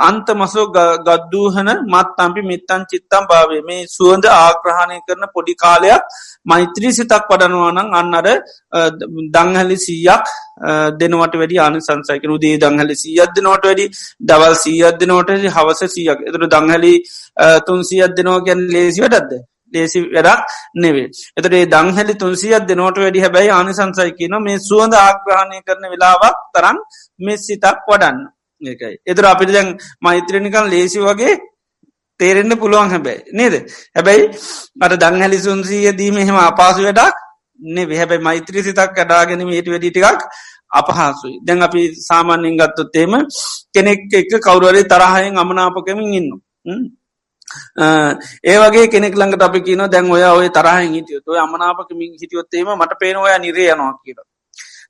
[0.00, 0.66] අන්තමසෝ
[1.08, 3.62] ගද්දූහන මත් අම්පි මිත්තන් චිත්තම් භාවේ.
[3.62, 6.02] මේ සුවඳ ආග්‍රහණය කරන පොඩි කාලයක්
[6.46, 8.26] මෛත්‍රී සිතක් වඩනුවනං අන්නර
[9.30, 10.24] දංහලි සීයක්
[10.96, 13.86] දෙනවට වැඩි ආන සංසයක රුදේ දංහලි සීයද නොට වැඩි
[14.22, 16.18] දවල් සීයද නෝට හවස සීයක්.
[16.28, 16.94] එතුර දංහලි
[17.66, 19.32] තුන් සියත් දෙනවා ගැන් ලේසි වටත්ද
[19.72, 20.40] ලේසි වැඩක්
[20.76, 21.08] නෙවේ.
[21.36, 26.78] එතට දංහැලි තුන්සියත් දෙනෝට වැඩි හැබැයි ආනිසංසයි කියන මේ සුවඳ ආග්‍රහණය කරන වෙලාවක් තරන්
[27.20, 28.18] මෙ සිතක් වඩන්න
[28.62, 28.94] ඒකයි.
[29.06, 29.68] එතුර අපිට දැන්
[30.00, 31.34] මෛත්‍රණිකන් ලේසි වගේ
[32.20, 33.54] තේරෙන්න්න පුළුවන් හැබැයි නේද.
[33.96, 34.22] හැබැයි
[34.76, 37.16] මට දංහැලි සුන්සීය දීම එහෙම අපාසු වැඩක්
[37.60, 40.22] නෙ හැබැයි මෛත්‍රී සිතක් කඩාගෙන ට වැඩිටිකක්
[40.70, 43.12] අපහසුයි දැන් අපි සාමාන්‍යෙන් ගත්තොත්තේම
[43.74, 46.28] කෙනෙක් එක කවරුවරේ තරහයෙන් අමනාපකමින් ඉන්න.
[48.44, 53.00] ඒ වගේ කෙනෙක් ළඟට අපි කියන දැන් ඔය ඔය තරහෙන් හිටියොත් ඔය අමනාපකමින් හිටියොත්තේම මට
[53.00, 54.20] පේනවය නිරයනවා කියල.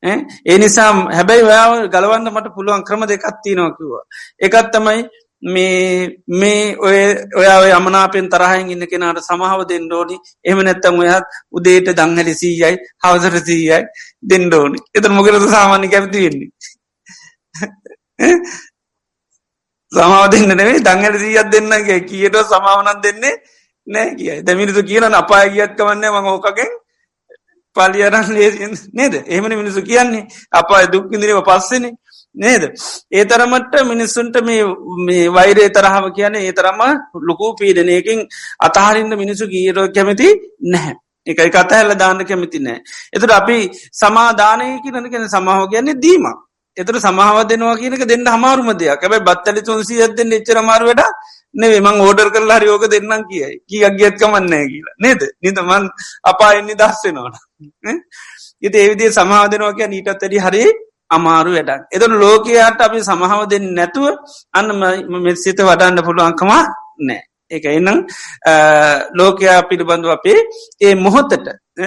[0.02, 3.92] ඒ නිසා හැබැයි ඔයාව ගලවන්න මට පුළුවන් ක්‍රම දෙකත්ති නොකිව.
[4.40, 5.00] එකත් තමයි
[5.42, 6.98] මේ මේ ඔය
[7.36, 13.78] ඔයා අමනාපෙන් තරහෙන් ඉන්න කෙනට සමහාව දෙන්නඩෝනි එම නැත්තම් ඔයත් උදේට දංහලි සීයයි හවසර සීයයි
[14.22, 16.50] දෙන්නඩෝනි එත මොකරද සාමාන්‍ය කැමති වෙන්නේ.
[19.92, 21.72] සමාව දෙන්න නෙවේ දංගට සීයත් දෙන්න
[22.06, 23.34] කියට සමාවනත් දෙන්නේ
[23.86, 26.70] නෑ කිය දැමිනිතු කියන අපාය ගියත් කවන්න ම ඕකගෙන්
[27.76, 29.14] පලියරන් ලේසින් නේද?
[29.26, 30.26] එහමන මිනිසු කියන්නේ.
[30.50, 31.84] අප දුක්කිදිරව පස්සෙන
[32.34, 32.62] නේද?
[33.10, 34.64] ඒ තරමට මිනිස්සුන්ට මේ
[35.00, 36.80] මේ වෛරේ තරහාව කියන ඒ තරම
[37.22, 38.26] ලොකූ පීඩනයකින්
[38.60, 40.28] අතහරින්න මිනිසු ගීරෝ කැමති
[40.64, 40.94] නැහැ.
[41.26, 42.78] එකයි කතහැල්ල දාන්න කැමති නෑ
[43.12, 43.58] එතුට අපි
[43.92, 46.24] සමාධානයකි නකෙන සමාහෝ කියන්නේ දීම
[46.76, 49.02] එතුර සමාව දෙනවා කියනක දෙන්න හමාරුම දෙයක්.
[49.04, 51.00] ඇබයි බත්තලි තුන්සි ඇදෙන් එච්චර මාරුවට
[51.54, 53.62] නෙවේ මං ඕඩර් කරලා හරිෝක දෙන්නම් කියයි.
[53.68, 54.96] කිය අගියත් කමන්නෑ කියලා.
[54.98, 55.22] නේද?
[55.42, 55.84] නිතමන්
[56.24, 57.34] අපා එන්නේ දස්සෙනවන
[58.62, 60.64] ඉති ඒවිදිේ සමාධනවා කිය නීටත් ඇඩි හරි
[61.10, 61.82] අමාරු වැඩක්.
[61.90, 64.06] එතන ලෝකයාට අපි සමහාව දෙන්න නැතුව
[64.54, 64.68] අන්න
[65.18, 66.62] මෙසිත වඩන්න පුළුවන්කමා
[67.00, 67.98] නෑ එක එනම්
[69.12, 70.38] ලෝකයා පිළිබඳු අපේ
[70.80, 71.46] ඒ මොහොතට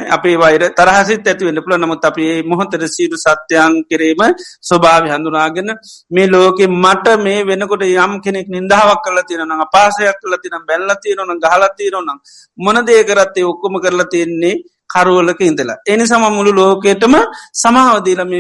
[0.10, 4.22] අපේ වෛර තරහසිත් ඇතිවෙන්න පුළ නමුත් අපේ මොහොතට සීරු සත්‍යයන් කිරීම
[4.62, 5.72] ස්වභාව හඳුනාගෙන
[6.12, 11.34] මේ ලෝකෙ මට මේ වෙනකොට යම් කෙනෙක් නින්දාවක් කල තිරන පාසයක් කල තින බැල්ල තිරන
[11.40, 12.22] ගහලතීරනම්
[12.58, 14.56] මොනදේ කරත්තේ ඔක්කොම කරලා තියෙන්නේ
[14.90, 15.78] කරුවලක ඉඳලා.
[15.86, 17.16] එනි සම මුළු ලෝකයටම
[17.54, 18.34] සමාවදීලම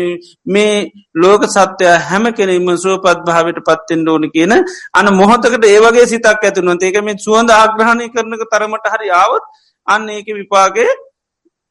[0.47, 4.53] මේ ලෝක සත්‍යය හැම කෙනෙම සුවපත් භාවට පත්තෙන් ඕන කියන
[4.93, 9.43] අන මොහොතකට ඒවගේ සිතක් ඇතුන ඒක මේ සුවඳ ආග්‍රහණය කරනක තරමට හරි ආවත්
[9.87, 10.91] අන්න ඒක විපාගේ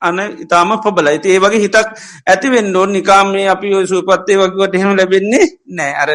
[0.02, 1.88] අන ඉතාම පබලයි ඒ වගේ හිතක්
[2.26, 6.10] ඇතිවෙන්ඩෝ නිකාමේ අපි සූපත්තේ වකට හෙම ලැබෙන්නේ නෑ අර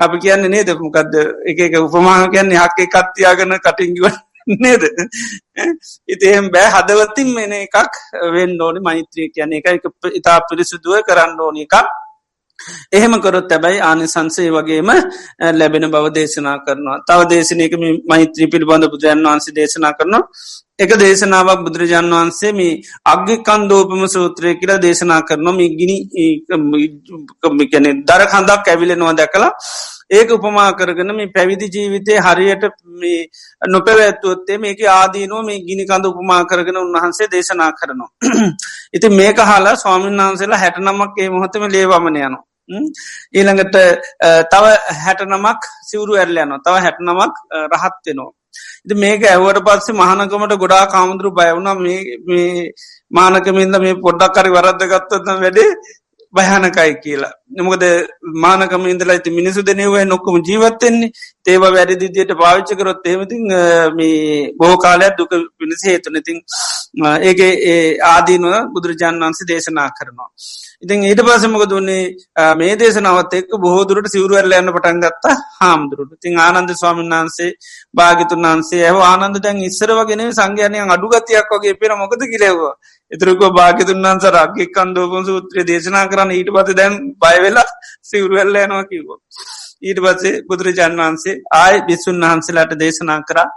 [0.00, 1.18] අපි කියන්න නේ දෙමකක්ද
[1.50, 4.82] එක එක උපමාහ කියන්නේ හක්කේ කත්තියාගන කටින්ගිවට නේද?
[6.08, 6.70] ඉතිහෙම බෑ.
[6.70, 8.00] හදවතින් මෙන එකක්
[8.32, 8.80] වෙන් ඕනි.
[8.80, 9.66] මෛත්‍රී කියන එක
[10.12, 11.74] ඉතා පිරිසුදුව කරන්න ඕනි එකක්.
[12.92, 14.90] එහෙම කොරොත් තැබයි ආනිසන්සේ වගේම
[15.52, 16.98] ලැබෙන බව දේශනා කරනවා.
[17.08, 17.72] තව දේශනයක
[18.08, 20.28] මෛත්‍රී පිළිබඳ බුදුරන් වන්සේ දේශනා කරනවා.
[20.78, 25.96] එක දේශනාවක් බුදුරජාන් වහන්සේ මේ අග්ගකන්දෝපම සූත්‍රය කියලා දේශනා කරනවා මේ ගිනි
[27.72, 29.52] කැනෙ දර කඳක් ඇවිලෙනවා දැකලා
[30.10, 32.64] ඒක උපමා කරගෙන මේ පැවිදි ජීවිතය හරියට
[32.96, 33.20] මේ
[33.68, 38.10] නොපැවැත්තුවත්තේ මේක ආදීනුව මේ ගිනි කඳ උපමා කරගෙන උන්වහන්සේ දේශනා කරනවා.
[38.94, 42.44] ඉති මේක හලා ස්වාමීන් වහන්සේලා හැට නමක් ඒ මොහොතම ලේවමන යනවා.
[43.34, 43.76] ඊළඟට
[44.50, 44.64] තව
[45.02, 47.34] හැට නමක් සිවරු ඇරලයනවා තව හැට නමක්
[47.72, 48.32] රහත්වෙනවා.
[48.86, 51.68] ඉති මේක ඇවට පස්සේ මහනකමට ගොඩා කාමුදුරු බයවුණ
[52.26, 52.70] මේ
[53.10, 55.70] මානකමින්ද මේ පොඩ්ඩක්කරි වරද්දගත්තත්න වැඩේ
[56.34, 57.32] භයනකයි කියලා.
[57.52, 57.84] නමුකද
[58.36, 61.12] මානකම ඉදලා ඇති මිනිසු දෙනවේ නොක්කම ජීවත්තෙන්නේ
[61.44, 63.36] තේව වැරදිදියට පාවිච්චකරොත් එහෙමති
[63.92, 66.38] මේ බොහෝ කාලයක් දුක පිණිස හේතුනතින්
[67.22, 70.30] ඒක ඒ ආදීනුව බුදුරජාන් වන්සේ දේශනා කරනවා.
[70.82, 72.02] ඉතින් ඊට පසමක දුන්නේ
[72.54, 77.50] මේ දේශනාවත් එක් බොහෝදුරට සිවරුවරල යන්න පටන් ගත්ත හාමුදුරුට තින් ආනන්ද ස්වාමීන් වහන්සේ
[77.94, 82.74] භාගිතුන් වන්සේ ඇහ ආනන්ද දැන් ඉස්සර වගෙන සංඝයනය අඩුගතියක් වගේ පෙර මොකද කිරෙවවා
[83.14, 87.68] එතරකෝ භාගතුන් වන්ස රක්ගෙක් කන්දෝපන් සූත්‍රය දේශනා කරන්න ඊට පත දැන් බයවෙලා
[88.02, 89.18] සිවරුවල්ල යනවා කිවෝ.
[89.82, 93.48] ඊට පසේ බුදුරජාන් වහන්සේ ආය බිස්සුන් වහන්සේලාට දේශනා කරා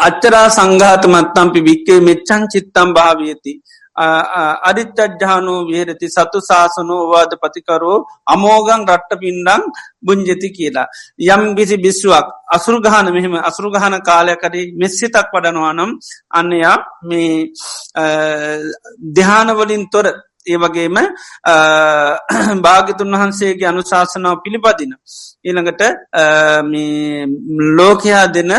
[0.00, 3.52] අච්චරා සංඝාතමත්තම්පි වික්කේ මෙච්චන් චිත්තම් භාවියති
[3.96, 9.62] අරිච්චජ්ජානෝ විහරති සතු ශාසනෝ වාද පතිකරෝ අමෝගං රට්ට පින්ඩං
[10.02, 10.86] බුංජති කියලා.
[11.26, 15.92] යම් ගිසි බිස්්ුවක් අසුරගහන මෙහෙම අසුරගහන කාලයකරි මෙස්සිතක් වඩනවා නම්
[16.30, 17.52] අන්නයා මේ
[19.12, 20.06] දෙහානවලින් තොර
[20.46, 20.96] ඒ වගේම
[22.62, 24.92] භාගිතුන් වහන්සේගේ අනුශාසනාව පිළිපදින.
[25.44, 25.82] ඊළඟට
[27.76, 28.52] ලෝකයා දෙන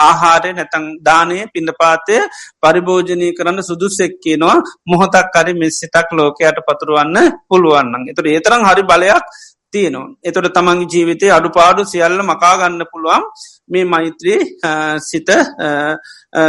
[0.00, 2.16] ආහාරය නැතං දානය පිඩපාතය
[2.60, 4.56] පරිභෝජනය කරන්න සුදුසෙක්කේනවා
[4.86, 7.16] මොහොතක් කරි මෙස්සිතක් ලෝකයට පතුරුවන්න
[7.48, 8.08] පුළුවන්න.
[8.08, 9.24] එතුර ඒතරම් හරි බලයක්
[9.72, 10.08] තියෙනවා.
[10.22, 13.24] එතොට තමන්ගේ ජීවිතය අඩුපාඩු සියල්ල මකාගන්න පුළුවන්
[13.70, 14.40] මේ මෛත්‍රී
[15.00, 15.30] සිත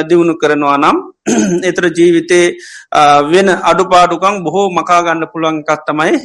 [0.09, 0.97] දියුණු කරනවා නම්
[1.69, 2.45] එතර ජීවිතේ
[3.25, 6.15] වෙන අඩුපාඩුකං බොහෝ මකාගන්න පුළුවන් කත්තමයි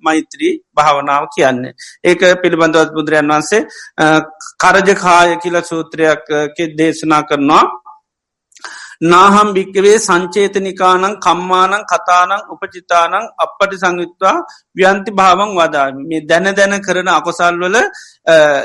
[0.00, 1.74] මෛත්‍රී භාවනාව කියන්නේ.
[2.04, 3.62] ඒක පිළිබඳවත් බුදුරයන් වන්සේ
[4.58, 6.24] කරජකාය කියල සූත්‍රයක්
[6.78, 7.64] දේශනා කරනවා
[9.00, 14.36] නාහම් භික්කවේ සංචේතනිකානං කම්මානං කතානං උපචිතානං අපපටි සංයුත්වා
[14.76, 17.76] ව්‍යන්ති භාවන් වදා මේ දැන දැන කරන අකොසල්වල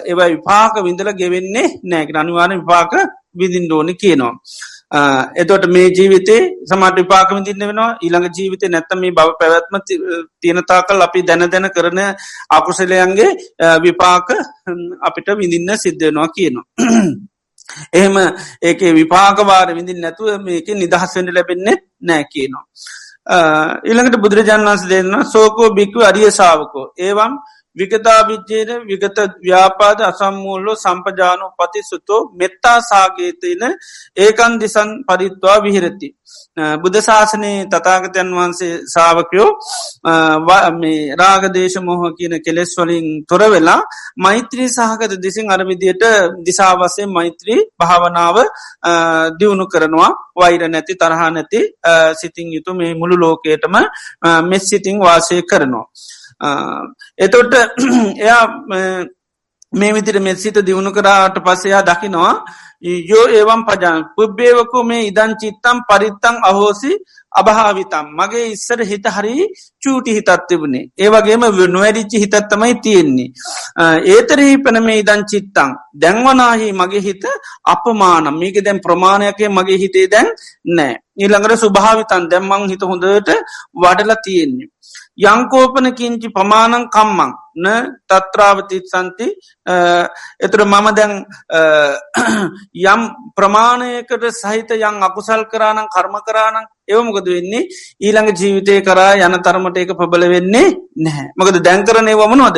[0.06, 2.94] ඒව විපාක විඳල ගෙවෙන්නේ නෑක අනිවාන විපාක
[3.34, 4.34] විදිින් ඩෝනි කියනවා.
[5.36, 9.76] එතොට මේ ජීවිතේ සමට විපාක විදින්න වෙනවා ඊළඟ ජීවිතය නැත්තම මේ බව පැවැත්ම
[10.42, 12.02] තියෙනතාකල් අපි දැන දැන කරන
[12.52, 13.30] අකුසලයන්ගේ
[13.80, 14.28] විපාක
[15.02, 16.68] අපිට විඳින්න සිද්ධනවා කියනවා.
[17.94, 18.16] එහෙම
[18.62, 22.66] ඒක විපාකවාර විඳින් නැතුව මේක නිදහස්වෙන්ට ලැබෙන්නේ නෑ කියනවා.
[23.84, 27.34] ඉළඟට බුදුරජාන් වන්ස දෙන්න සෝකෝ බික්ව අරිය සාාවකෝ ඒවම්
[27.78, 33.64] විගතා විච්චේන විගත ව්‍යාපාද අසම්මූල්ලෝ සම්පජානෝ පතිසුතෝ මෙත්තා සාගේතයන
[34.18, 36.10] ඒකන් දිසන් පරිත්වා විහිරති.
[36.78, 39.50] බුද්ධ ශාසනයේ තතාගතයන් වහන්සේ සාාවකයෝ
[41.16, 43.80] රාගදේශ මොහ කියන කෙලෙස් වලින් තොර වෙලා
[44.18, 46.04] මෛත්‍රී සහකත දිසින් අරවිදියට
[46.46, 48.38] දිසාවසේ මෛත්‍රී භාවනාව
[49.40, 51.62] දියුණු කරනවා වෛර නැති තරහා නැති
[52.16, 53.76] සිතිං යුතු මේ මුළු ලෝකයටම
[54.44, 55.88] මෙස් සිතිං වාසය කරනවා.
[57.18, 57.54] එතොට
[58.18, 58.44] එයා
[59.74, 62.34] මේ විතිර මෙසිත දියුණු කරාට පසයා දකිනවා
[62.82, 66.92] යෝ ඒවම් පජාන පුබ්බේවකු මේ ඉදන් චිත්තම් පරිත්තං අහෝසි
[67.32, 69.36] අභාවිතම් මගේ ඉස්සර හිත හරි
[69.86, 70.84] චූටි හිතත් තිබුණේ.
[70.98, 73.30] ඒවගේම නොවැඩිච්චි හිතත්තමයි තියෙන්නේ.
[74.14, 75.72] ඒතරහි පන මේ ඉදන් චිත්තං
[76.02, 77.26] දැන්වනාහි මගේ හිත
[77.66, 78.30] අපමාන.
[78.40, 80.30] මේක දැන් ප්‍රමාණයකේ මගේ හිතේ දැන්
[80.78, 80.94] නෑ.
[81.18, 83.30] ඊළඟට සුභාවිතන් දැම්මං හිත හොඳට
[83.76, 84.70] වඩලා තියෙන්නේ.
[85.26, 87.32] යංකෝපන කිංචි පමාණං කම්මං.
[87.56, 87.68] න
[88.04, 89.28] තත්‍රාවතිත් සන්ති
[90.40, 91.14] එතුර මම දැන්
[92.86, 97.70] යම් ප්‍රමාණයකට සහිත යං අකුසල් කරානං කර්ම කරානං එවමකද වෙන්නේ?
[97.98, 100.68] ඊළඟ ජීවිතය කරා යන තරමට එක ප්‍රබල වෙන්නේ
[100.98, 101.28] නැහැ.
[101.38, 102.58] මකද දැන්කරනය වමනොද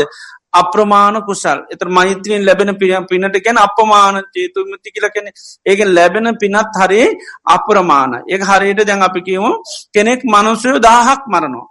[0.54, 1.60] අප්‍රමාණ කුසල්.
[1.72, 5.32] එත මෛත්‍රීෙන් ලැබෙන පියම් පිනට ගැන අපමාන චේතුමති කියලකෙන
[5.66, 7.08] ඒගෙන් ලැබෙන පිනත් හරේ
[7.48, 9.52] අප්‍රමාණ ඒ හරියට දැන් අපි කියමු
[9.94, 11.68] කෙනෙක් මනුසයෝ දාහක් මරනවා.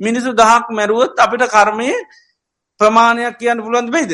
[0.00, 1.88] මිනිසු දහක් මැරුවොත් අපිට කර්මය
[2.80, 4.12] ප්‍රමාණයක් කියන්න පුළුවන්ද බයිද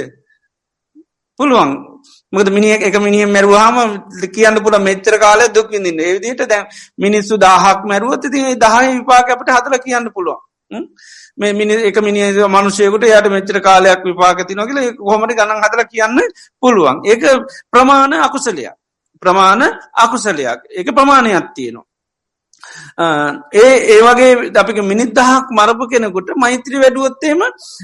[1.41, 1.71] පුළුවන්.
[2.33, 3.77] මද මිනි එක මිනිිය මැරුවාම
[4.35, 6.67] කියන්න පුළ මෙච්චර කාල දුක්විඳන්න ඒවිදිට දැන්
[6.99, 10.46] මිනිස්සු දාහක් මැරුවොත් ති දහයි විපාක අපට හදල කියන්න පුළුවන්.
[10.71, 16.19] මේ මිනි එක මිනි මනුෂයකුට යට මෙච්‍ර කාලයක් විපාකති නොකල හොමට ගණන් හදල කියන්න
[16.61, 17.03] පුළුවන්.
[17.05, 17.23] ඒක
[17.73, 18.75] ප්‍රමාණ අකුසලයක්.
[19.23, 19.63] ප්‍රමාණ
[19.97, 20.61] අකුසලයක්.
[20.71, 21.87] ඒක ප්‍රමාණයක් තියෙනවා.
[23.55, 27.41] ඒ ඒවගේ අපික මිනිත් දහක් මරපු කෙනෙකුට මෛත්‍රී වැඩුවොත්තේම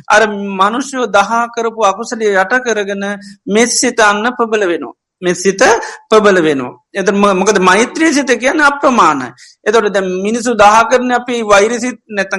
[0.09, 0.22] අර
[0.61, 3.05] මනුෂ්‍යෝ දහා කරපු අකුසලිය යට කරගෙන
[3.49, 4.97] මෙස්සිතන්න පබල වෙනවා.
[5.23, 5.62] මෙසිත
[6.11, 6.75] පබල වෙනවා.
[6.93, 7.09] එත
[7.41, 9.29] මොකද මෛත්‍රී සිත කියන අප්‍රමාණයි.
[9.64, 12.33] එතොට ද මිනිසු දාහකරන අපි වෛරසිත් නැත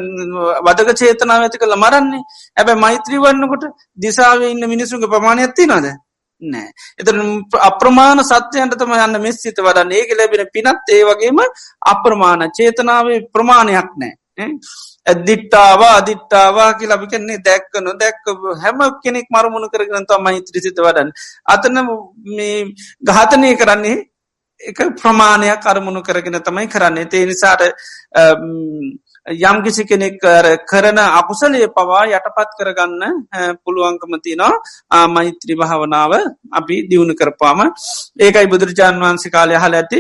[0.65, 2.23] වදක චේතනාව ඇති කළ මරන්නේ.
[2.57, 3.65] ඇබැ මෛත්‍රී වන්නකොට
[3.97, 5.87] දිසාාව ඉන්න මිනිසුගේ ප්‍රමාණයක්ති නොද
[6.41, 6.69] නෑ.
[6.99, 7.07] එත
[7.61, 9.91] අප්‍රමාණ සත්‍යයන්ට තම යන්න මෙස්සිත වඩන්න.
[9.91, 11.39] ඒක ලැබෙන පිනත් ඒ වගේම
[11.85, 12.49] අප්‍රමාණ.
[12.51, 14.13] චේතනාවේ ප්‍රමාණයක් නෑ.
[15.05, 18.25] ඇදිට්ටාවා අදිට්ටාවා කිය ලබි කෙන්නේ දැක්ක නො දැක්ක
[18.61, 21.13] හැම කෙනෙක් මරමුණ කරගෙන තම හිත්‍රසිත වඩන්
[21.47, 21.85] අතන
[22.31, 22.57] මේ
[23.03, 23.99] ගාතනය කරන්නේ
[24.61, 27.05] එක ප්‍රමාණයක් අරමුණු කරගෙන තමයි කරන්නේ.
[27.05, 27.61] තේ නිසාට
[29.25, 30.19] යම් කිසි කෙනෙක්
[30.63, 33.03] කරන අකුසලේ පවා යටපත් කරගන්න
[33.59, 36.11] පුළුවන්කම තිනවා මෛත්‍රී භාවනාව
[36.51, 37.59] අපි දියුණු කරපාම
[38.19, 39.99] ඒකයි බුදුරජාණන් වහන්සේ කාලය හල ඇති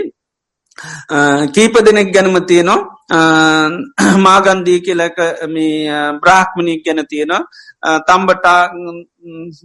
[1.49, 2.79] කීප දෙනෙක් ගැනම තියනවා.
[3.09, 8.71] මාගන්දී කියලක මේ බ්‍රාහ්මණී ගැන තියෙනවා තම්බටා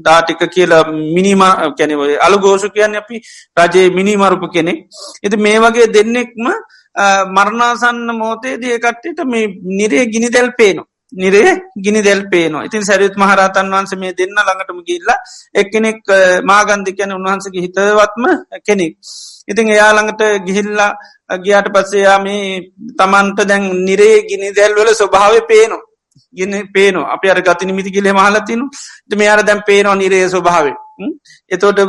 [0.01, 1.43] දාටික කියලා මිනිම
[1.78, 3.22] කැනවයි අලුගෝෂ කියන්න අපි
[3.57, 4.78] රජයේ මිනිමරුප කෙනෙක්
[5.22, 6.47] එති මේ වගේ දෙන්නෙක්ම
[7.28, 10.86] මරණාසන්න මෝතේ දියකට්ටට මේ නිරේ ගිනි දැල් පේනවා.
[11.12, 15.09] නිරේ ගිනි දෙල් පේනවා ඉතින් සැරියුත් මහරතන් වන්ස මේ දෙන්න ළඟටම ගිල්ල
[15.55, 16.01] එක්කෙනෙක්
[16.45, 18.24] මාගන්ධිකයන උන්වහන්සගේ හිතවත්ම
[18.66, 18.97] කෙනෙක්.
[19.49, 20.91] ඉතින් එයාළඟට ගිහිල්ලා
[21.45, 22.43] ගියාට පස්සේයා මේ
[22.99, 25.85] තමන්ට දැන් නිරේ ගිනි දැල්වල ස්වභාව පේනවා.
[26.35, 27.13] ගින්න පේනවා.
[27.15, 28.65] අප අර ගති නිමිති කියලේ මහලතිනු
[29.17, 30.77] මෙයාර දැන් පේනවා නිරේ ස්වභාවේ
[31.51, 31.81] එතෝට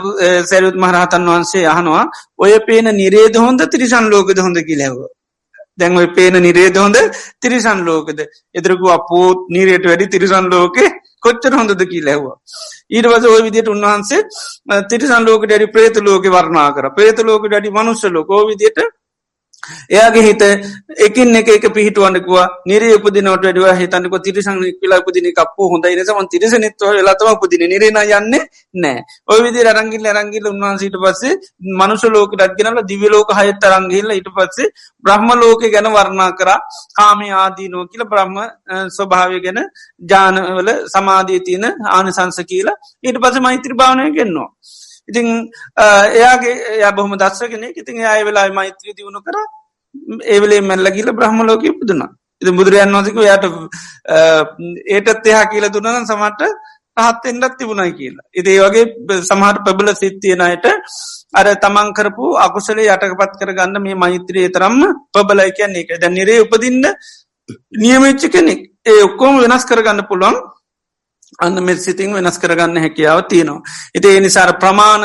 [0.46, 2.04] සැරුත් මහරහතන් වහන්සේ අහනවා
[2.38, 4.58] ඔය පේන නිරේද හොඳ තිරිසන් ලෝකද හොඳ?
[4.62, 4.98] කිලැව
[5.78, 6.98] දැන් ඔය පේන නිරේද හොඳ
[7.42, 8.20] තිරිසන් ලෝකද?
[8.56, 10.86] එදරකු අපෝත් නීරයට වැඩි තිරිසන් ලෝකෙ
[11.24, 12.38] කොච්චර හොඳද කී ලැව්වා
[12.90, 14.22] ඊටවස ඔය විදියට උන්වහන්සේ
[14.90, 16.90] තිරිසන් ලෝක ඩඩි ප්‍රේත ලෝක වර්ණා කර.
[16.92, 18.32] ප්‍රේත ලෝක ඩඩි මනුස්ස ලෝක.
[18.50, 18.80] විදියට
[19.90, 20.44] එයාගේ හිත
[21.00, 27.02] එකින් එක එක පිහිටුවන්නකවා නිරේ උපදිනවට වැඩව හිතන්නක තිරිසං පිලා උපදින කප්පු හොඳයි නිසම තිරිසනිත්ව
[27.02, 28.36] ලතම උපදින නිරේන යන්න
[28.76, 31.36] නෑ ඔය විදි රංගිල් රංගිල උන්වහන්සට පස්සේ
[31.74, 34.72] මනුස ලෝක ඩක්ගෙනල දිවිලෝක හයත් තරංගිල්ල ඉට පස්සේ
[35.04, 36.50] බ්‍රහ්ම ලෝක ගැන වර්ණා කර.
[36.96, 38.38] කාමේ ආදීනෝ කියල බ්‍රහ්ම
[38.90, 39.60] ස්වභාවය ගැන
[40.04, 44.50] ජානවල සමාධී තියන ආනිසංස කියලා ඊට පස මෛත්‍ර භාවනය ගෙන්නවා.
[45.10, 45.28] ඉතිං
[46.14, 49.38] එයාගේ එය බොහම දස්සගෙන ඉතින් අය වෙලා මෛත්‍රී දියුණු කර.
[50.26, 53.46] ඒවලේ මැල්ලගිල බ්‍රහ්ම ලෝක පුදුනා ඉති බුදුරයන් වසක යට
[54.90, 56.42] ඒටත් එහා කියල දුන්නන සමට
[56.98, 58.28] පහත් එන්නත් තිබුණයි කියලා.
[58.34, 60.66] ඉති ඒ වගේ සමහට පැබල සිත්තියනයට
[61.34, 64.82] අර තමන් කරපු අකුසලේ යටකපත් කරගන්න මේ මෛත්‍රයේ තරම්ම
[65.14, 65.84] පබලයි කියන්නේ.
[65.84, 66.86] එක දැ නිරේ උපදින්න
[67.76, 68.62] නියමච්ච කෙනෙක්.
[68.86, 70.40] ඒ ඔක්කෝම වෙනස් කරගන්න පුළුවන්.
[71.38, 73.62] අන්න මෙ සිතින් වෙනස් කරගන්න හැකියාව තියෙනවා.
[73.96, 75.04] ඉති එනිසාර ප්‍රමාණ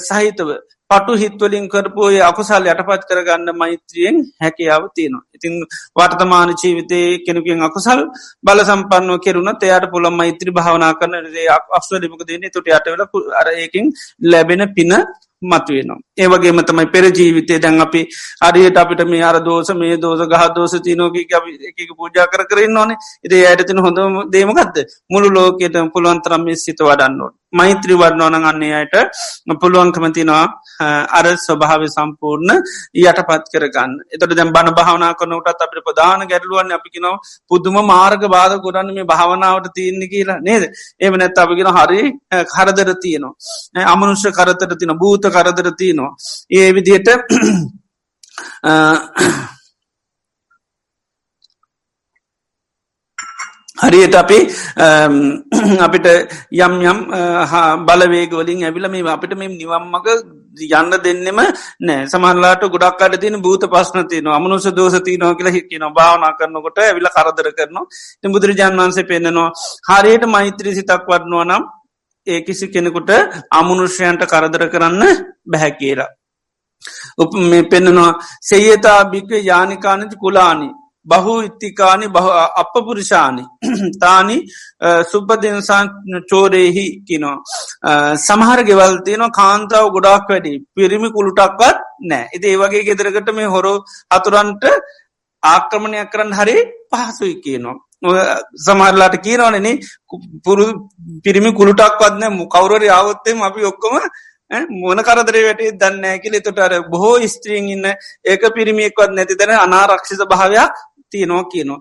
[0.00, 0.50] සහිතව
[0.90, 5.24] පටු හිත්වලින් කරපු අකුසල් යටපත් කරගන්න මෛත්‍රියෙන් හැකියාව තියෙනවා.
[5.36, 5.54] ඉතින්
[5.94, 8.00] වර්තමාන ජීවිතය කෙනකින් අකුසල්
[8.44, 11.14] බල සම්පන්නව කෙරුණ එයාට පුළ මෛත්‍රී භාවනා කරන
[11.78, 13.02] අක්ස්වලිමක දන්නේ තුට යටවෙල
[13.40, 13.92] අර ඒකින්
[14.24, 14.92] ලැබෙන පින
[15.42, 15.98] මතුවෙනවා.
[16.18, 18.00] ඒවගේම තමයි පෙරජීවිතය දැන් අපි
[18.42, 22.98] අරියට අපිට මේ අර දෝස මේ දෝස ගහ දෝස තිනෝක එක පූජා කර කරන්න ඕනේ
[23.24, 23.98] ඉති අයටතින හොඳ
[24.32, 24.76] දේමකක්ද
[25.10, 27.32] මුළු ලෝකයට පුළුවන්තරම් මේ සිත වඩන්නවා.
[27.52, 28.94] මෛත්‍රී වඩනෝන අන්නේ අයට
[29.62, 30.44] පුළුවන්කමතිනවා
[31.10, 32.52] අර ස්වභාව සම්පූර්ණ
[33.02, 33.92] යටපත් කරගන්න.
[34.14, 37.14] එතට දැම් බණ භාවනා කනටත් අපට ප්‍රධාන ගැඩලුවන් අපිකිනව
[37.50, 40.40] පුදුම මාර්ග බාධ ගොඩන්න මේ භාවනාවට තියන්න කියලා.
[40.40, 40.64] නේද?
[41.00, 42.02] එම නැත් අපිගෙන හරි
[42.46, 43.34] කරදර තියනවා.
[43.86, 46.12] අමනුෂ්‍ය කරතර තින භූත කරදර තියනවා.
[46.50, 47.08] ඒ විදියට
[53.80, 54.38] හරියට අපි
[55.86, 56.06] අපිට
[56.58, 56.98] යම් යම්
[57.84, 60.08] බලවේගවලින් ඇවිල මේ අපිට මෙ නිවම්මක
[60.70, 61.40] යන්න දෙන්නෙම
[61.80, 62.06] නෑ.
[62.06, 67.50] සමහල්ලාට ගොඩක් අට තින භූත පස්නතින අමනුස දෝසති නෝ කියල හික්කන භාවනා කරනකොට ඇවිල කරදර
[67.52, 67.84] කරනවා.
[68.30, 69.50] බුදුරජාන් වන්සේ පෙන්න්නනවා
[69.90, 71.64] හරියට මෛත්‍රී සිතක් වඩනවා නම්
[72.26, 73.10] ඒ කිසි කෙනෙකුට
[73.52, 75.02] අමනුෂ්‍යයන්ට කරදර කරන්න
[75.46, 76.10] බැහැ කියලා.
[77.18, 78.12] උප මේ පෙන්න්නනවා
[78.42, 80.68] සේයතා භික්ව යානිකානති කුලානි.
[81.06, 82.06] බහු ඉත්තිකානි
[82.62, 83.44] අප පුරුෂානි
[84.00, 84.36] තානි
[85.10, 85.82] සුපදිනසා
[86.30, 87.36] චෝරයෙහි කිනෝ
[88.26, 90.52] සමහර ගෙවල් තියෙන කාන්තාව ගොඩක් වැඩි.
[90.76, 91.78] පිරිමි කුළුටක්වත්
[92.10, 92.28] නෑ.
[92.34, 94.64] එති ඒවගේ ගෙදරකට මේ හොරෝ අතුරන්ට
[95.42, 96.56] ආක්‍රමණයක් කරන්න හරි
[96.90, 97.76] පහසුයි කියනවා.
[98.66, 99.68] සමහරලාට කියනවනන
[100.44, 100.66] පුරු
[101.24, 103.96] පිරිමි කුළුටක්වත්න කවුරරි ආවොත්තෙම අපි ඔක්කොම
[104.82, 106.34] මොන කරදරේ වැටේ දන්න කියල.
[106.42, 107.86] තොට අර බොහෝ ස්ත්‍රීන් ඉන්න
[108.24, 110.72] ඒක පිරිමියෙක්වත් නැති තැන අනාරක්ෂිත භාවයක්
[111.12, 111.80] තියනවා කියනවා.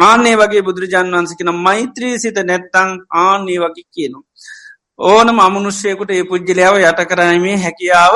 [0.00, 4.24] ආන්නේ වගේ බුදුරජාන් වන්සකින මෛත්‍රී සිත නැත්තං ආන්නේ වගේ කියනවා.
[4.98, 8.14] ඕනම අමනුෂ්‍යයකුට ඒ පුද්ජලයාව යට කරනීමේ හැකියාව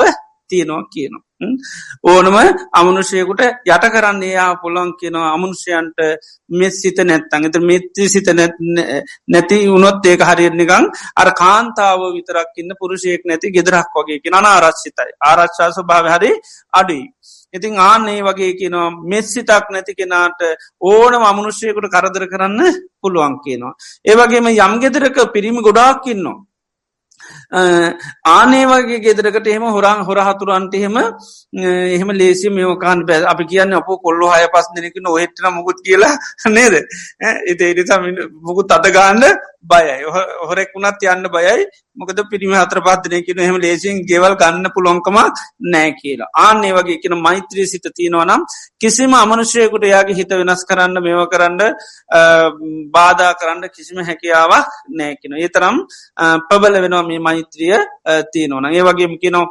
[0.49, 1.23] තියනවා කියනවා.
[2.03, 2.35] ඕනම
[2.73, 5.99] අමනුෂයකුට යට කරන්නේ යා පුළන් කියනවා අමනුෂයන්ට
[6.51, 8.29] මෙත් සිත නැත්තන් එත මෙත්‍රී සිත
[9.27, 16.11] නැති උනොත් ඒක හරිනිකං අර කාන්තාව විතරක්කින්න පුරුෂයෙක් නැති ගෙදරක් වගේ කියෙන ආරශ්ිතයි ආරශ්ශාස භාව
[16.13, 16.31] හරි
[16.73, 17.05] අඩුයි.
[17.53, 20.41] ඉතින් ආන්නේ වගේ කියනවා මෙස්සිතක් නැති කෙනාට
[20.83, 22.59] ඕන අමනුෂ්‍යයකුට කරදර කරන්න
[23.01, 23.77] පුළුවන් කියනවා.
[24.05, 26.39] ඒවගේම යම් ගෙදරක පිරිමි ගොඩාක්කින්නවා.
[28.25, 30.97] ආනේ වගේ ගෙදරකට එහෙම හොරන් හොර හතුරන්ට එහෙම
[31.93, 36.13] එහෙම ලේසි මේෝකාන් පැ අපි කියන්න අප කොල්ලො හය පස් දෙනෙක නොහෙට්න මුකුත් කියලා
[36.49, 36.75] නේද
[37.47, 37.99] එතේ එනිසා
[38.41, 39.23] මුකුත් අතගාන්න
[39.65, 39.95] බයයි.
[40.41, 41.65] හොරෙක් වුණත් යන්න බයයි.
[41.97, 45.17] මොකද පිරිමි හතර පත්දනය කියන එහෙම ලේසින් ගෙවල් ගන්න පුළොන්කම
[45.67, 46.29] නෑ කියලා.
[46.37, 48.45] ආන්නේ වගේ කියන මෛත්‍රී සිත තියෙනවා නම්
[48.79, 51.61] කිසිම අමනුෂයකුට යාගේ හිත වෙනස් කරන්න මෙව කරන්න
[52.93, 55.77] බාධා කරන්න කිසිම හැකියාවක් නෑකින ඒ තරම්
[56.49, 57.77] පබල වෙනවා මේ මෛත්‍රිය
[58.33, 59.43] තියෙනවන ඒ වගේම කියනො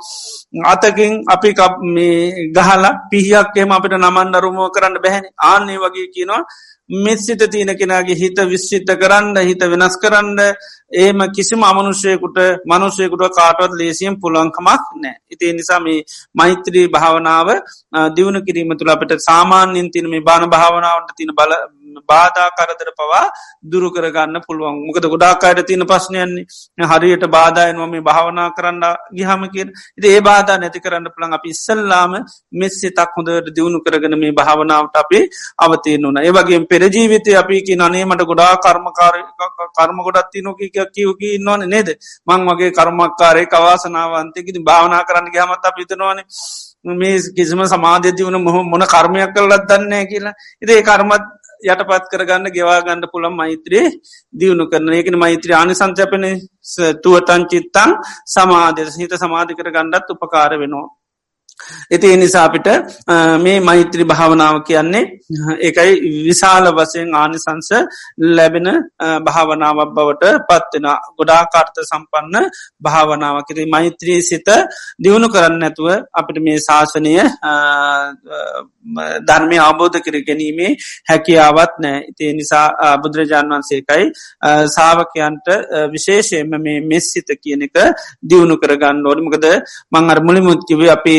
[0.64, 1.54] අතකින් අපි
[1.90, 6.42] මේ ගහලා පිහියක් එම අපිට නමන්න රුමෝ කරන්න බැහැනි ආන්නේ වගේ කියනවා
[6.90, 10.38] මෙස්සිත තියෙන කෙනගේ හිත විශ්චිත කරන්න හිත වෙනස් කරන්න
[10.94, 15.86] ඒම කිසිම අමනුෂයකුට මනුෂයකුට කාටවත් ලේසියම් පුළන්කමක් නෑ ඉතිේ නිසාම
[16.34, 17.48] මෛත්‍රී භාවනාව
[18.10, 21.52] දියුණු කිරීම තුළ අපට සාමාන්‍යින් තින මේ බාන භාවනාවට තින බල
[22.02, 23.24] බාධා කරදර පවා
[23.64, 24.80] දුරු කරගන්න පුළුවන්.
[24.86, 29.68] මොකද ගොඩාකායට තියෙන ප්‍රශ්නයන්නේ හරියට බාධයනවා මේ භාවනා කරන්න ගිහමකින්
[29.98, 32.12] ඉති ඒ බාධා නැති කරන්න පුළන් අපි ඉස්සල්ලාම
[32.54, 35.20] මෙස්සේ තක් හොඳට දියුණු කරගෙන මේ භාවනාවට අපි
[35.58, 39.14] අවතියන වන ඒවගේ පෙරජීවිතය අපිකි නනේ මට ගොඩා කර්මකාර
[39.76, 41.88] කර්ම ගොඩත්ති නොකි කියවකි නොන නේද?
[42.26, 46.26] මං වගේ කර්මක්කාරය කවාසනාවන්තයකිති භාවනා කරන්න ගහමත් අපිතනවානේ
[46.84, 50.34] මේ කිසිම සමාධ්‍යති වන මොහ මොන කර්මයක් කරලත් දන්නේ කියලා.
[50.60, 51.24] ඉදේ කර්මත්
[51.64, 53.92] යටපත් කරගන්න ගෙවාගන්න පුළම් මෛත්‍රයේ
[54.34, 56.26] දියුණු කරන ඒකන මෛත්‍රී ආනි සංචපන
[57.04, 57.94] තුවතන් චිත්තං
[58.28, 60.88] සමාධය හිත සමාධි කර ගණ්ඩත් උපකාර වෙනවා.
[61.88, 62.68] ඇති එනිසාපිට
[63.38, 65.04] මේ මෛත්‍රී භාවනාව කියන්නේ
[65.62, 65.92] එකයි
[66.22, 67.70] විශාල වසයෙන් ආනිසංස
[68.30, 68.68] ලැබෙන
[69.26, 72.50] භාවනාවක් බවට පත්වෙන ගොඩා කාර්ත සම්පන්න
[72.82, 74.48] භාවනාව කිරේ මෛත්‍රී සිත
[74.98, 77.14] දියුණු කරන්න ඇතුව අපිට මේ ශාසනය
[79.22, 80.70] ධර්මය අවබෝධ කර ගැනීමේ
[81.08, 82.66] හැකියාවත් නෑ ඉතිේ නිසා
[83.02, 84.04] බුදුරජාන් වන්සේකයි
[84.68, 85.48] සාාවකයන්ට
[85.92, 87.76] විශේෂයෙන්ම මේ මෙස්සිත කියන එක
[88.24, 89.46] දියුණු කරගන්න ඕනිමකද
[89.92, 91.16] මං අර මුලිමුත්කිවේ අපි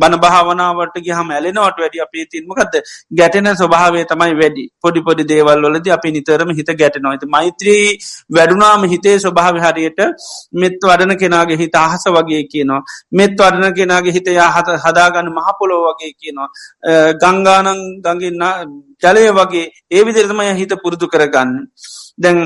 [0.00, 2.74] බණ භාවනාවට ගහම ඇලෙනවට වැඩි අපේ තින්මකද
[3.12, 4.64] ගැටෙන ස්වභාවේ තමයි වැඩි.
[4.82, 7.86] පොඩි පොඩි දේවල් වලද අපි නිතරම හිත ගැටනොයිත මෛත්‍රී
[8.30, 10.00] වැඩුනාම හිතේ ස්වභාව හරියට
[10.54, 12.80] මෙත් වඩන කෙනගේ හිත අහස වගේ කියනවා.
[13.12, 16.48] මෙත් වඩන කෙනගේ හිත හත හදාගන්න මහපොලෝ වගේ කියනවා.
[17.22, 17.70] ගංගානං
[18.04, 21.54] ගඟන්න ජලය වගේ ඒ විදිරතමය හිත පුරුදු කරගන්න.
[22.18, 22.38] දැන්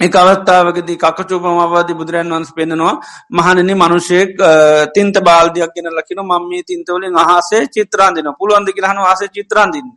[0.00, 2.94] එක අවස්ථාවකදී කකචූපමවාදී බුදුරන් වන්ස් පෙන්නවා
[3.30, 4.30] මහනනි මනුෂයෙක්
[4.94, 9.88] තින්ත බාල්ධයක් ගෙන ලකින මම මේ තින්තවලින් අහසේ චිත්‍රාන්දින පුළුවන්දි කියහන වාස චිත්‍රාන්දින්න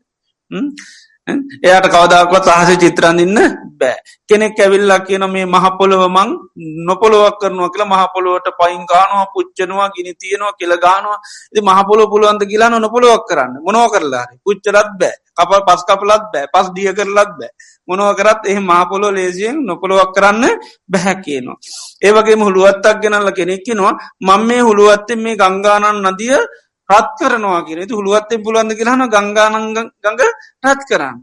[1.27, 3.37] එයාට කවදාක්වත් අහස චිත්‍රන්දින්න
[3.79, 3.95] බෑ.
[4.27, 6.29] කෙනෙක් ඇවිල්ලා කියන මේ මහපොළොවමං
[6.87, 11.19] නොපොළොවක් කරනවා කියලා මහපොළොවට පයින් ගානවා පුච්චනවා ගිනි තියෙනවා කියල ගානවා
[11.51, 13.53] ඉති මහපොලො පුළුවන්ද කියලා නොපොළොවක් කරන්න.
[13.65, 15.15] මොනෝ කරලා පුච්චලත් බෑ.
[15.33, 16.47] කපල් පස් කපලත් බෑ.
[16.53, 17.51] පස් දිය කරලත් බෑ.
[17.87, 20.43] මොනව කරත් එහ මහපොලො ලේසියෙන් නොපොළොවක් කරන්න
[20.91, 21.57] බැහැ කියනවා.
[22.01, 26.35] ඒවගේ හුළුවත්තක් ගෙනල්ල කෙනෙක්කිනවා මං මේ හුළුවත්තෙන් මේ ගංගානන් නදිය
[26.89, 29.77] රත් කරනවා කියෙන හුළුවත්තේ පුලන්ද කියලහන ගංගානංග
[30.63, 31.17] රත් කරන්න.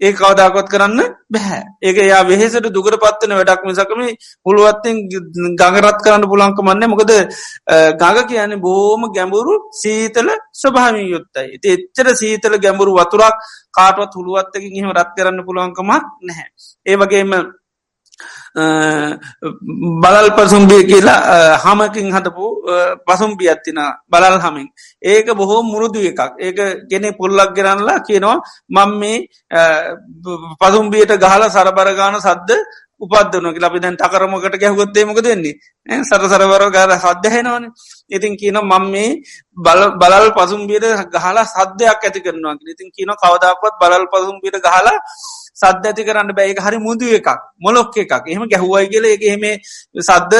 [0.00, 1.62] ඒ කවදාකොත් කරන්න බැහැ.
[1.82, 4.02] ඒක යා වෙහෙසට දුකර පත්වන වැඩක් මිසකම
[4.46, 4.96] පුළුවත්තෙන්
[5.56, 7.12] ගඟරත් කරන්න පුලංක මන්න මොකද
[7.96, 13.38] ගඟ කියන බෝම ගැඹුරු සීතල ස්වභාමී යුත්තයි ඉති එච්චර සීතල ගැඹුරු වතුරක්
[13.72, 16.48] කාටවත් හුළුවත්තකින් එහෙම රත් කරන්න පුළුවන්කමක් නැහැ.
[16.86, 17.34] ඒවගේම
[19.96, 22.46] බලල් පසුම්බිය කියලා හමකින් හටපු
[23.06, 24.68] පසුම්පිය ඇත්තින බලල් හමින්.
[25.02, 26.20] ඒක බොහෝ මුරුදු එකක්.
[26.38, 29.18] ඒක ගෙනෙ පුල්ලක් ගෙරන්නලා කියනවා මං මේ
[30.58, 32.50] පසුම්බියට ගහල සරබරගාන සද්ද
[33.00, 37.64] උපදන ලබි දැන් තකරමකට ගැහගොත්තේමක දෙන්නේ සර සරවර ගර සද්‍යහෙනවන
[38.10, 39.10] ඉතින් කියන මං මේ
[39.56, 44.98] බල බලල් පසුම්බියට ගහලා සද්‍යයක් ඇති කරනවා ඉතින් කියන කවදක්වත් බලල් පසුම්බියට ගහලා
[45.54, 47.28] සද්ද ඇති කරන්න බැයි හරි මුදු එකක්.
[47.60, 48.12] මොලොක් එකක්.
[48.24, 49.44] එහෙම ගැහුවයි කියල එක එහෙම
[50.00, 50.32] සද්ද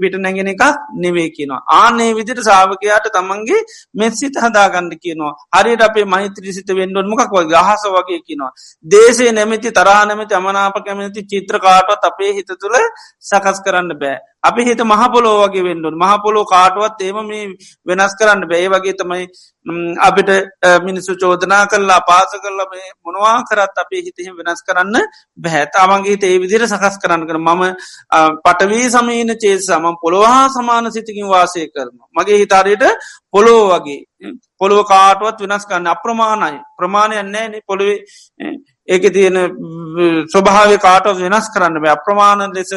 [0.00, 0.62] පිට නැගෙන එක
[0.96, 1.62] නෙවේ කියනවා.
[1.72, 3.60] ආනේ විදිට සාාවකයාට තමන්ගේ
[3.94, 5.32] මෙත්සිත හදාගන්න කියනවා.
[5.54, 7.50] හරියට අපේ මෛත්‍රසිත වෙන්ඩුවන් මොකක් වගේ?
[7.56, 8.52] ගහස වගේ කියනවා.
[8.84, 12.76] දේශේ නැමති තරා නැමති අමනාප කැමති චිත්‍රකාටවත් අපේ හිත තුළ
[13.22, 14.18] සකස් කරන්න බෑ.
[14.42, 17.44] අපි හිත මහපොලෝ වගේ වෙන්ඩුවන් මහපොලෝ කාටුවත් ඒම මේ
[17.86, 19.24] වෙනස් කරන්න බැයි වගේ තමයි
[19.98, 20.30] අපිට
[20.82, 24.96] මිනිස්සු චෝදනා කරලා පාස කරලා මේ මොනවා කරත් අපේ හිතහෙම වෙනස් කරන්න
[25.38, 27.62] බැහැතාමන්ගේ හිත ඒ විදිර සකස් කරන්න කර මම
[28.44, 32.84] පටවී සමීන චේස සම පොළොහා සමාන සිතිකින් වාසය කරන මගේ හිතාරයට
[33.30, 34.00] පොලෝ වගේ
[34.58, 36.60] පොළුව කාටුවත් වෙනස් කරන්න අප්‍රමාණයි.
[36.76, 37.98] ප්‍රමාණයන්නෑ පොළුවේ
[38.88, 39.36] ඒක තියෙන
[40.26, 41.92] ස්වභාව කාටව වෙනස් කරන්න බෑ.
[41.92, 42.72] අප්‍රමාණ ලෙස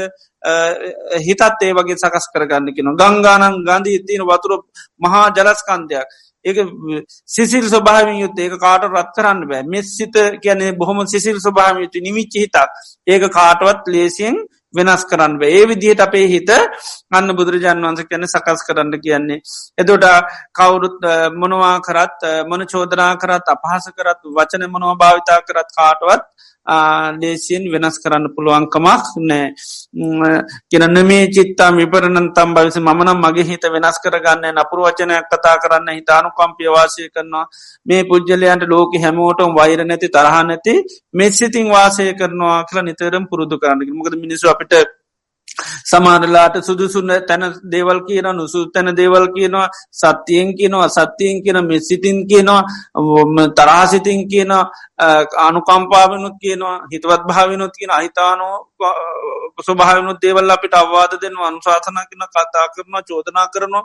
[1.19, 4.53] හිතත් ඒ වගේ සකස් කරගන්න කියෙන ගංගානන් ගන්ධී තියන වතුර
[4.99, 6.09] මහා ජලස්කන්ධයක්.
[6.49, 6.59] ඒක
[7.27, 9.63] සිසිල් ස්වභාවින් යුත් ඒක කාට රත් කරන්න බෑ.
[9.65, 12.69] මෙ සිත කියැනෙ බොහොම සිසිල් ස්වභාම යුතු නිමිච්ච හිතක්.
[13.07, 14.39] ඒක කාටවත් ලේසියෙන්
[14.71, 16.49] වෙනස් කරන්න ඒ විදිහට අපේ හිත
[17.11, 19.41] අන්න බුදුරජාන් වන්ස කියන්න සකස් කරන්න කියන්නේ.
[19.77, 20.05] එදොට
[20.53, 20.99] කවුරුත්
[21.35, 26.23] මොනවා කරත් මොන චෝදනා කරත් අපහස කරත් වචන මොනවා භාවිතා කරත් කාටවත්
[26.67, 29.47] ලේසියෙන් වෙනස් කරන්න පුළුවන්කමක් නෑ.
[30.69, 32.77] කියනන්න මේ චිත්තා විපරණන් තම් භවිස.
[32.79, 37.45] මනම් මගේ හිත වෙනස් කරගන්න නපුරු වචනයක් කතා කරන්න හිතානු කම්පියවාසය කරනවා.
[37.85, 40.73] මේ පුද්ජලයන්ට ලෝක හැමෝටම වෛර නැති තරහ නැති
[41.13, 43.89] මෙස්සිතින් වාසය කරනවා කියලා නිතරම් පුරුදු කරන්න.
[43.91, 44.98] මොකද මිනිසු අපිට
[45.85, 53.47] සමාරලාට සුදුසුන්න තැන දේවල් කියන නුසු තැන දේවල් කියනවා සත්‍යයෙන් කියනවා සත්‍යයෙන් කියන මෙසිතින් කියනවා
[53.51, 54.51] තරාසිතින් කියන
[55.39, 58.55] අනුකම්පාවනුත් කියනවා හිතවත් භාවනුත් කියන අහිතානෝ
[59.59, 63.83] ස්වභාවනුත් දේවල් අපිට අවවාද දෙන්න අනුශාසනා කියන කතා කරනවා චෝදනා කරනවා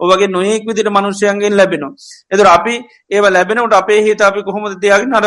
[0.00, 1.94] ඔවගේ නොයෙක් විදිට මනුෂ්‍යයන්ගෙන් ලැබෙනවා.
[2.30, 2.74] එතුර අපි
[3.10, 5.26] ඒව ලැබෙනට අපේ හිත අපි කොහොමද දෙයාගෙන අර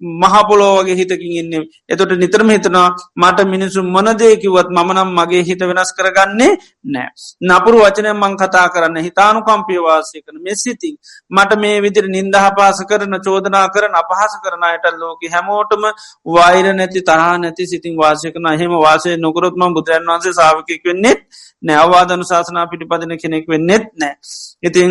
[0.00, 1.54] මහපොලෝ වගේ හිතකින් ඉන්න
[1.88, 6.52] එතොට නිතරම හිතනවා මට මිනිසු මොනදේකිවත් මනම් මගේ හිත වෙනස් කරගන්නේ
[6.86, 7.08] නෑ.
[7.42, 10.94] නපුරු වචනය මං කතා කරන්න හිතානු කම්පියවාසය කරන මෙසිතින්
[11.30, 15.84] මට මේ විදිර නින්දහපාස කරන චෝදනා කරන අපහස කරනයට ලෝක හැමෝටම
[16.26, 21.20] වෛර නැති තරහ නැති සිතින් වාසය කන හෙම වාසය නොකරොත්ම බුදුරන් වන්සේ සාාවකෙක් වෙන්නෙත්
[21.62, 24.14] නෑවාදනු ශාසනා පිටිපදින කෙනෙක් වෙන්නෙත් නෑ.
[24.62, 24.90] ඉතිං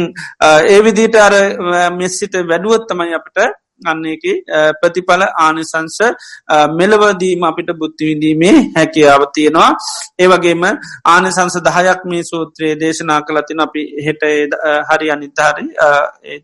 [0.68, 1.34] ඒ විදිට අර
[1.93, 3.38] මෙස්සිට වැඩුවත්තමයි අපට
[3.84, 4.23] අන්නේක
[4.82, 5.97] ප්‍රතිඵල ආනිසංස
[6.71, 9.71] මෙලවදීම අපිට බුද්ධවිදීමේ හැකියාව තියෙනවා.
[10.19, 10.63] ඒවගේම
[11.07, 14.23] ආනිසංස දහයක් මේ සූත්‍රයේ දේශනා කළතින අපි හෙට
[14.89, 15.65] හරි අනිතාරි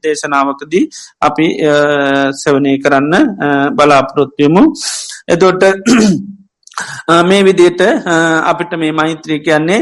[0.03, 0.85] දේශනාවකදී
[1.21, 1.47] අපි
[2.35, 3.13] සවනය කරන්න
[3.75, 4.63] බලාපොරොත්වයමු
[5.27, 5.63] එතොට
[7.23, 7.81] මේ විදියට
[8.51, 9.79] අපිට මේ මෛත්‍රී කියන්නේ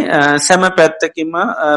[0.48, 1.34] සැම පැත්තකින්ම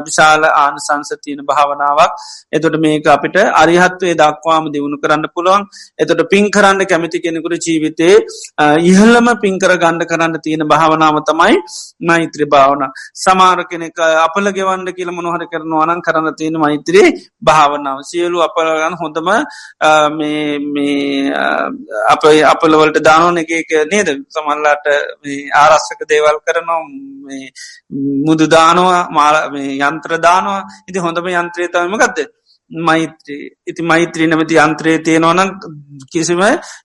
[0.06, 2.12] විශාල ආන සංසතියන භාවනාවක්.
[2.52, 5.64] එතොට මේක අපිට අරිහත්වේ දක්වාම දියුණු කරන්න පුළුවන්.
[5.98, 8.14] එතොට පින් කරන්න කැමති කෙනෙකුට ජීවිතේ
[8.90, 11.56] ඉහල්ලම පින්කර ගණ්ඩ කරන්න තියෙන භාවනාව තමයි
[12.08, 12.82] මෛත්‍රී භාවන.
[13.24, 17.06] සමාර කෙනෙක අපල ගෙවන්ඩ කියල මොනොහර කරන අනන් කරන්න තියෙන මෛත්‍රී
[17.42, 17.98] භාවනාව.
[18.10, 19.28] සියලු අපලගන්න හොඳම
[22.14, 24.08] අප අපලවලට දානෝන එක නේද?
[24.36, 24.86] සමල්ලාට
[25.54, 26.80] ආරස්සක දේවල් කරනවා
[28.26, 29.36] මුදු දානවා මාල
[29.82, 30.62] යන්ත්‍ර දානවා.
[30.88, 32.28] ඉති හොඳම යන්ත්‍රය තමම ගත්ද
[32.70, 33.50] මෛත්‍රී.
[33.66, 35.50] ඉති මෛත්‍රී නමති අන්ත්‍රයේ තියෙනවනම්
[36.08, 36.40] කිසිම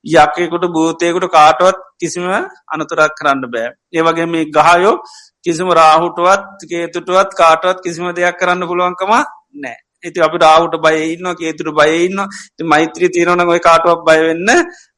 [0.06, 2.26] යකයකුට භූතයකුට කාටවත් කිසිම
[2.70, 3.70] අනතුරක් කරන්න බෑ.
[3.94, 4.96] ඒවගේ මේ ගහයෝ
[5.44, 9.14] කිසිම රාහුටුවත් කේතුටුවත් කාටවත් කිසිම දෙයක් කරන්න පුළුවන්කම
[9.56, 9.78] නෑ.
[10.04, 12.20] ඉති අපි රාහුට බයඉන්න කේතුට බයඉන්න
[12.66, 14.50] මෛත්‍රී තිරවන ඔය කාටුවක් බයවෙන්න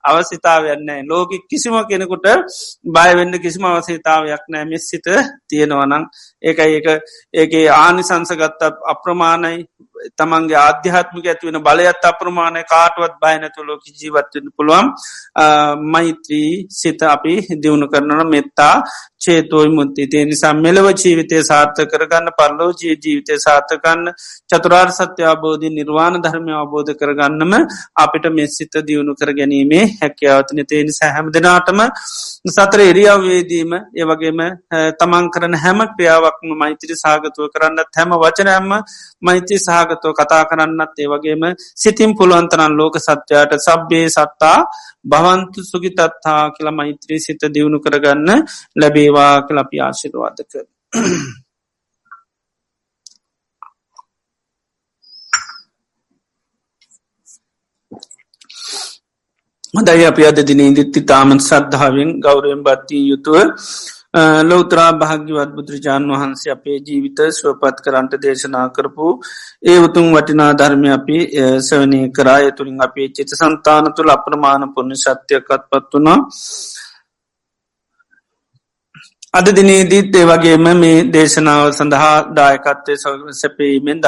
[0.04, 2.28] අවසිතාවයන්නේ ලෝක කිසිම කෙනෙකුට
[2.88, 5.06] බයවෙන්න කිසිම අවසහිතාවයක් නෑ මෙස්සිත
[5.50, 6.06] තියෙනවනං
[6.44, 6.74] ඒකයි.
[6.74, 6.88] ඒක
[7.34, 9.66] ඒගේ ආනිසංසගත්ත අප්‍රමාණයි.
[10.12, 14.86] තමන්ගේ ආධ්‍යාත්මික ඇතිවෙන බලයත් අප්‍රමාණය කාටුවත් බයනතු ලෝක ජීවත්වන්න පුළුවන්.
[15.88, 18.76] මෛත්‍රී සිත අපි දියුණු කරනන මෙත්තා
[19.20, 24.04] චේතෝයි මුත්ති තිය නිසා මෙලව ජීවිතය සාර්ථ කරගන්න පරලෝ ජී ජීවිතය සාර්ථකන්න
[24.50, 27.54] චතුරාර් සත්‍ය අබෝධී නිර්වාණ ධර්මය අවබෝධ කරගන්නම
[27.98, 31.82] අපිට මෙස්සිත දියුණු කර ගැනීමේ හැකියාවතන තේනි සැහැම දෙනාටම
[32.48, 34.42] සතර එරියාවේදීම ඒවගේම
[35.00, 38.74] තමන් කරන හැම ක්‍රියාවක්ම මෛත්‍රී සාගතුව කරන්නත් හැම වචනයම්ම
[39.22, 39.62] මෛත්‍රී
[39.94, 41.44] සහගතව කතා කරන්නත් ඒවගේම
[41.76, 44.58] සිතින් පුළුවන්තරන් ලෝක සත්‍යයට සබ්බේ සත්තා
[45.06, 48.44] භවන්තු සුගිතත්තා කියලා මෛත්‍රී සිත දියුණු කරගන්න
[48.76, 50.66] ලැබේවා කලපි ආශිරවාද කර.
[59.74, 63.38] හොදයි අපි අද දින ඉදිත්ති තාමන් සද්ධාවෙන් ගෞරයෙන් බත්තිී යුතුව
[64.44, 69.08] ලෝතරා භාග්‍යවත් බුදුරජාණන් වහන්සේ අපේ ජීවිත ස්වපත් කරන්ට දේශනා කරපු
[69.64, 71.18] ඒ උතුම් වටිනා ධර්මය අපි
[71.62, 76.20] සවනය කරාය තුළින් අපේ චිත සන්තාන තුළ අප්‍රමාණ පුුණ ශත්‍යයකත් පත් වනා
[79.34, 82.96] අද දිනේදීත් ඒ වගේම මේ දේශනාව සඳහා දායකත්වය
[83.34, 84.04] සැපීමෙන්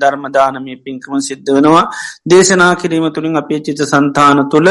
[0.00, 1.84] ධර්මධානමී පින්කම සිද්ධ වෙනවා.
[2.26, 4.70] දේශනා කිරීම තුළින් අපේ චිත සන්තාන තුළ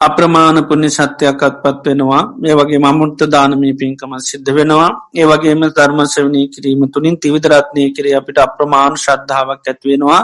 [0.00, 2.22] අප්‍රමාණ පුුණ්‍ය සත්‍යයක්කත් පත් වෙනවා.
[2.42, 4.88] ඒ වගේ මමුෘත දානමී පින්කම සිද්ධ වෙනවා.
[5.12, 10.20] ඒ වගේම ධර්මශවනී කිරීම තුළින් තිවිදරත්නය කිරේ අපිට අප්‍රමාණ ශ්‍රද්ධාවක් ඇත්වෙනවා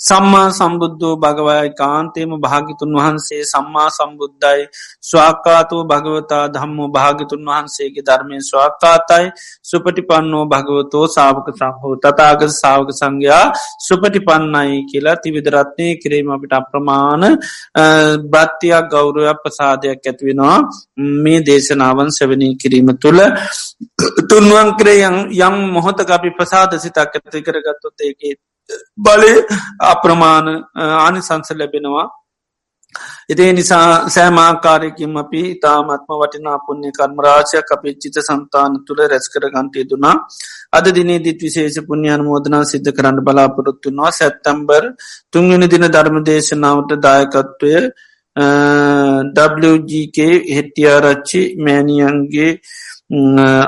[0.00, 4.62] සම්මා සම්බුද්ධෝ භගවයි කාන්තේම භාගිතුන් වහන්සේ සම්මා සම්බුද්ධයි
[5.02, 9.26] ස්වාකාතුව භගවතා ධම්මෝ භාගිතුන් වහන්සේගේ ධර්මය ස්වාකාතයි
[9.64, 13.44] සුපටිපන්නෝ භගවතෝ සාාවක සහෝ තතාග සාවක සංඝයා
[13.80, 17.28] සුපටිපන්නයි කියලා තිවිදරත්නය කිරීම අපිට අප්‍රමාණ
[18.28, 20.58] බ්‍රත්තියක් ගෞරවයක් ප්‍රසාදයක් ඇතිවෙනවා
[21.18, 23.20] මේ දේශනාවන් සැවනී කිරීම තුළ
[24.28, 25.08] තුන්වන් කරේ
[25.40, 28.34] යම් මොහොතක අපි ප්‍රසාද සිතක් ඇති කරගත්තොත් ඒගේ
[28.98, 29.32] බලය
[29.84, 30.46] අප්‍රමාණ
[30.98, 32.06] ආනිසංස ලැබෙනවා.
[33.28, 39.84] එතිේ නිසා සෑමාකාරයකින් අපි තාමත්ම වටිනා පුුණ්‍ය කර්මරාශයක් අපේ චිත සන්තාන තුළ රැස් කර ගන්ටය
[39.84, 40.16] දුනා
[40.72, 44.84] අද දිනේ දිත් විශේෂ පුුණ්‍යයන් මෝදනා සිද්ධ කරන්න බලාපොරොත්තුනවා සැත්තම්බර්
[45.32, 47.74] තුන්ගෙන දින ධර්ම දේශනාවට දායකත්වය
[48.36, 50.18] WGK
[50.56, 52.50] හෙටියාරච්චි මෑනියන්ගේ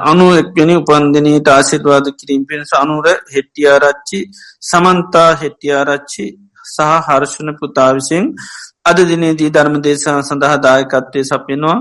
[0.05, 4.21] අනු එක්වැනි උපන්දිනයට ආසිර්වාද කිරීම පිණිස අනුර හෙටියාරච්චි
[4.63, 6.27] සමන්තා හෙටියාරච්චි
[6.69, 8.25] සහ හර්ෂණ පුතා විසින්
[8.85, 11.79] අද දිනේදී ධර්ම දේශන සඳහා දායකත්වය සපයනවා.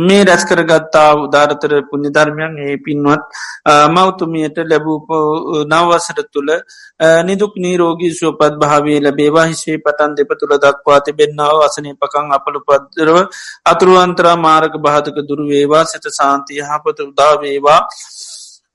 [0.00, 3.22] මේ රැස් කරගත්තා උදාරතර පුුණි ධර්මයන් ඒ පින්වත්
[3.90, 5.08] මෞතුමියට ලැබූප
[5.64, 6.50] නවවසර තුළ
[7.22, 9.46] නිදුක් නීරෝගී සුවපත් භාවේ ලැබේවා.
[9.46, 13.16] හිසේ පටන් දෙප තුළ දක්වා තිබෙන්න්නාව අසනය පකං අපලු පද්දරව
[13.66, 17.80] අතුරුවන්තරා මාරක භාතක දුරුවේවා සිත සාන්තිය හපත උදාවේවා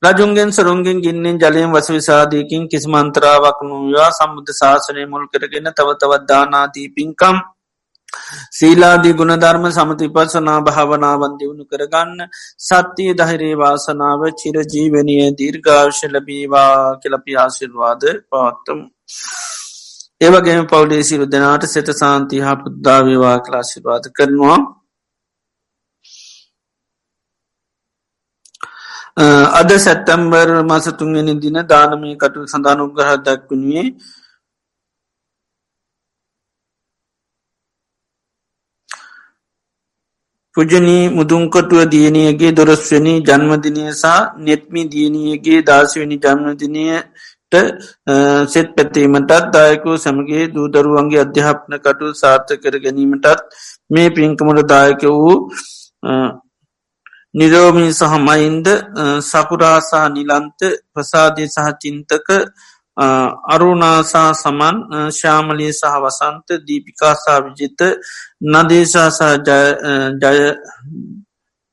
[0.02, 6.88] රජුන්ගෙන් සරුන්ගෙන් ගින්නෙන් ජලයෙන් වස විසාදයකින් කිසිමන්තරාවක් නූවා සම්බුද්ධ ශාසනය මුල් කරගෙන තව තවත් දානාදී
[6.90, 7.36] පින්කම්
[8.52, 12.30] සීලාදී ගුණධර්ම සමතිපසනා භාවනාවන් දියුණු කරගන්න
[12.60, 16.72] සත්‍යය දහිරේ වාසනාව චිරජීවනය දීර්ඝාවශ ලබීවා
[17.02, 18.80] කලපි ආශිර්වාද පවත්තම.
[20.20, 24.58] ඒවගේම පවුලේ සිරු දෙනාට සෙත සාන්ති හා පුද්දාවේවා කලාශිර්වාද කරනවා.
[29.18, 33.86] අද සැත්තැම්බර් මසතුන්ගෙන දින දානමී කටු සඳානුග්‍රහ දක්වුණේ
[40.56, 47.54] පුජනී මුදුන්කොටුව දියණියගේ දොරස්වනි ජන්මදිනයසා නෙත්මි දියණියගේ දාශවනි ජන්මදිනයට
[48.48, 53.46] සෙත් පැතීමටත් දායකෝ සමගේ දූදරුවන්ගේ අධ්‍යාපන කටු සාර්ථ කර ගැනීමටත්
[53.90, 55.38] මේ පින්කමට දායක වූ
[57.34, 58.66] නිරෝමී සහමයින්ද
[59.22, 60.60] සකුරාසා නිලන්ත
[60.92, 62.28] ප්‍රසාදය සහ චින්තක
[63.46, 64.76] අරුණාසා සමන්
[65.12, 67.80] ශාමලී සහ වසන්ත දීපිකාසා විජිත
[68.46, 69.34] නදේශාසා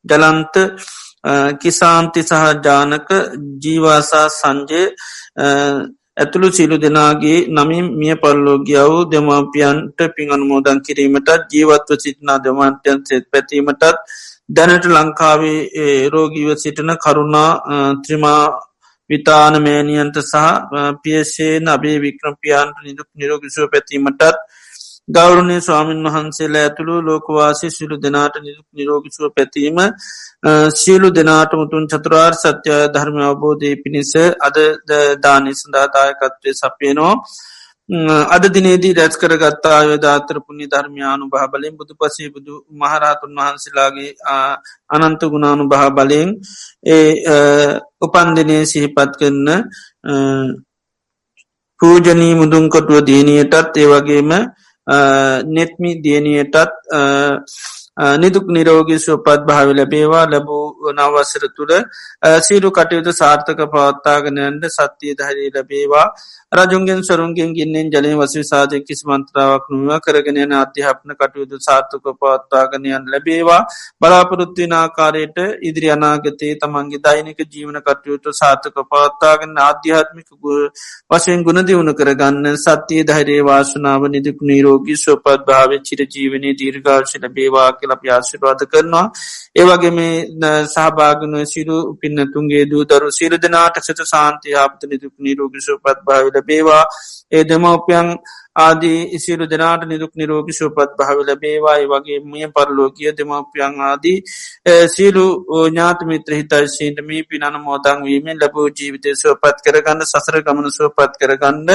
[0.06, 0.56] ජලන්ත
[1.60, 3.10] කිසාන්ති සහ ජානක
[3.64, 4.84] ජීවාසා සංජය
[6.18, 13.84] ඇතුළු සිලු දෙනාගේ නමින් මිය පල්ලෝගියාව දෙමාපියන්ට පින් අනුමෝදන් කිරීමටත් ජීවත්ව සිටිනා දෙමාන්ටයන් සෙත් පැතීමටත්
[14.50, 17.50] දැනට ලංකාවේ රෝගීව සිටින කරුණා
[18.04, 18.44] ත්‍රමා
[19.10, 20.36] විතානමෑනියන්ත සහ
[21.04, 24.24] පියසේ නබේ වික්‍රම්පියන්ට නිදුක් නිරෝගිසුව පැතීමටත්
[25.10, 29.78] ගෞරණය ස්වාමීන් වහන්සේලා ඇතුළු ලෝකවාසි සිලු දෙනාට නිදුක් නිරෝගිසුව පැතීම
[30.76, 34.58] සියලු දෙනාට මුතුන් චතුරාර් සත්‍යය ධර්ම අවබෝධය පිණිස අද
[35.20, 37.14] දානි සඳාදායකත්වය සපයනෝ
[37.90, 44.12] අද දිනේදී රැස් කරගත්තා අයදාතර පුුණි ධර්මයානු බහ බලින් බුදු පසේ බුදු මහරහතුන් වහන්සේලාගේ
[44.90, 46.30] අනන්ත ගුණානු බහ බලයෙන්
[46.86, 47.12] ඒ
[48.02, 49.50] උපන්දිනය සිහිපත් කරන්න
[51.80, 54.32] පූජනී මුදුන්කොටුව දීනයටත් ඒවගේම
[55.48, 56.56] නෙත්මි දියණියටත්
[57.98, 60.26] නිදුක් නිරෝගී සුවපත් භාව ලැබේවා.
[60.28, 61.74] ලැබූ නවසර තුළ
[62.42, 66.08] සීරු කටයුතු සාර්ථක පවත්තාගනයන්ට සත්‍යය ධරී ලැබේවා.
[66.52, 73.62] රජුන්ගෙන් සරුන්ගෙන් ගින්නෙන් ජලය වසි සාධය කිසි මන්ත්‍රාවක් නුව කරගෙනයන අධ්‍යාපන කටයුතු සාර්ථක පවත්තාගනයන් ලැබේවා.
[74.02, 80.28] බලාපොරොත්තින ආකාරයට ඉදිරි අනාගතයේ තමන්ගේ දෛනික ජීවන කටයුතු සාර්ථක පවත්තාගෙන ආධ්‍යාත්මික
[81.10, 87.72] වශයෙන් ගුණ දියුණු කරගන්න සත්‍යය ධෛරයේ වාසනාව නිදුක් නීරෝගී සුවපත් භාව චිර ජීවනය දීර්ගාශ ලැබේවා
[87.86, 89.06] කියලා ප්‍යාශිරවාද කරනවා.
[89.56, 90.14] ඒවගේ මේ
[90.68, 96.84] සහභාගනුව සිරු පින්නතුන්ගේ දූ දරු සිරු දෙනාට සත සාන්තිය ආපත නිදුක් නීරෝගි සුපත් භාවිල බේවා
[97.32, 98.10] ඒ දෙමවපියන්
[98.58, 104.18] ආදී ඉසිරු දෙනාට නිදුක් නිරෝගි සුපත් භාවිල බේවායි වගේ මිය පරලෝකිය දෙමවපියන් ආදී
[104.88, 111.14] සියලු ඥාත මිත්‍ර හිතයිශීට මේ පිනන මෝදං වීමෙන් ලැබූ ජීවිතය සුවපත් කරගන්න සසර ගමන සුවපත්
[111.20, 111.70] කරගන්න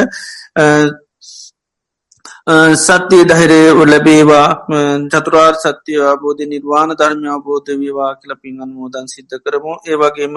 [2.47, 4.67] සත්‍යය දහිරේ ලැබේවා
[5.09, 9.73] චතුරාර් සත්‍යය අබෝධ නිර්වාණ ධර්මය අබෝධ වේවා කියල පිංගන් මෝදන් සිද්ධ කරමු.
[9.85, 10.37] ඒවගේම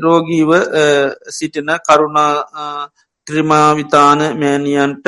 [0.00, 0.50] රෝගීව
[1.28, 2.88] සිටින කරුණා
[3.26, 5.06] ත්‍රමාවිතාන මෑනියන්ට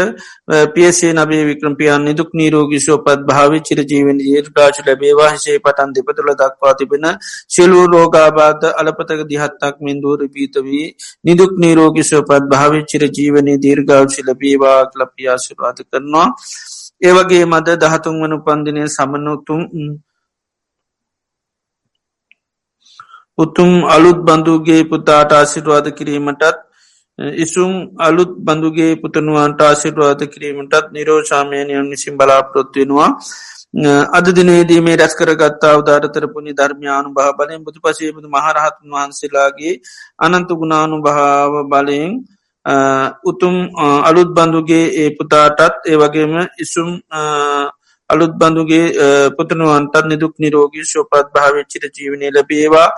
[0.73, 5.31] පියසේ නබේ වික්‍රම්පියන් නිදුක් නීරෝගි ශෝපත් භාව චිරජීවෙන් ඒර්ගාශ ලැබේවා.
[5.31, 7.07] හිසේ පටන් දෙපතුළ දක්වා තිබෙන
[7.51, 10.86] ශෙලූ රෝගාබාධ අලපතක දිහත්තක් මින්දූර බීතවී
[11.24, 16.28] නිදුක් නීරෝගි ශෝපත් භාව චිරජීවනය දීර්ගාවශි ලබේවා ලපියාශිරවාද කරනවා.
[17.03, 19.61] ඒවගේ මද දහතුන් වනු පන්දිනය සමනුතුම්
[23.39, 26.68] උතුම් අලුත් බඳුගේ පුතාට ආශිරවාද කිරීමටත්
[27.19, 33.11] ඉසුම් අලුත් බඳුගේ පුතනුවන්ට ආශිරවාද කිරීමටත් නිරෝෂාමයනයන් විසින් බලාපොරොත්වෙනවා
[34.12, 39.74] අද දිනේදී මේ රැස් කරගත්තා උදාරතර පුුණි ධර්මයානු භා බලයෙන් බුදු පසේබුදු මහරහතුන් වහන්සේලාගේ
[40.19, 42.12] අනන්තු ගුණානු භාව බලයෙන්
[43.24, 43.57] උතුම්
[44.03, 46.90] අලුත් බඳුගේ ඒ පුතාටත් ඒ වගේම ඉසුම්
[48.11, 48.86] අලුත් බඳුගේ
[49.36, 52.89] පුතනුවන්ටත් නිදුක් නිරෝගී ශෝපත් භාවිච්චිට ජීවනය ලබේවා.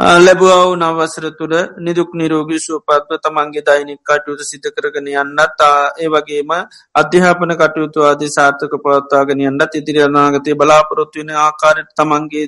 [0.00, 6.52] ලැබුවව නවසර තුළ නිදුක් නිරෝගී ශූපත්ව තමන්ගේ දෛනික් කටයුතු සිත කරගෙන යන්න තා ඒ වගේම
[6.94, 12.46] අධ්‍යාපන කටයුතු ආදි සාර්ථක පවත්වාගෙන යන්නත් ඉදිරියනාගතය බලාපොරොත්තුවෙන ආකාරයට තමන්ගේ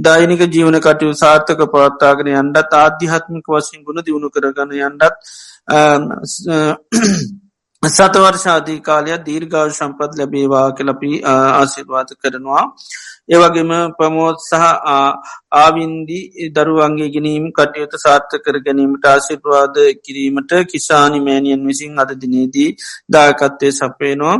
[0.00, 5.02] දෛනික ජීවන කටයු සාර්ථක පවත්තාගෙන යන්නත් ආධ්‍යාත්මික වශයෙන් ගුණ දියුණු කරගන යන්නත්
[7.82, 12.64] සතවර්ශාධී කාලය දීර්ගාව සම්පත් ලැබේවා කලපි ආසිර්වාත කරනවා.
[13.28, 14.64] ඒවගේම ප්‍රමෝත් සහ
[15.54, 16.20] ආවින්දි
[16.50, 22.70] දරුවන්ගේ ගැනීම කටයුතු සාර්ථ කර ගැනීමට ආශිර්වාද කිරීමට කිසානි මෑනියන් විසින් අද දිනේදී
[23.08, 24.36] දායකත්වය සපේනවා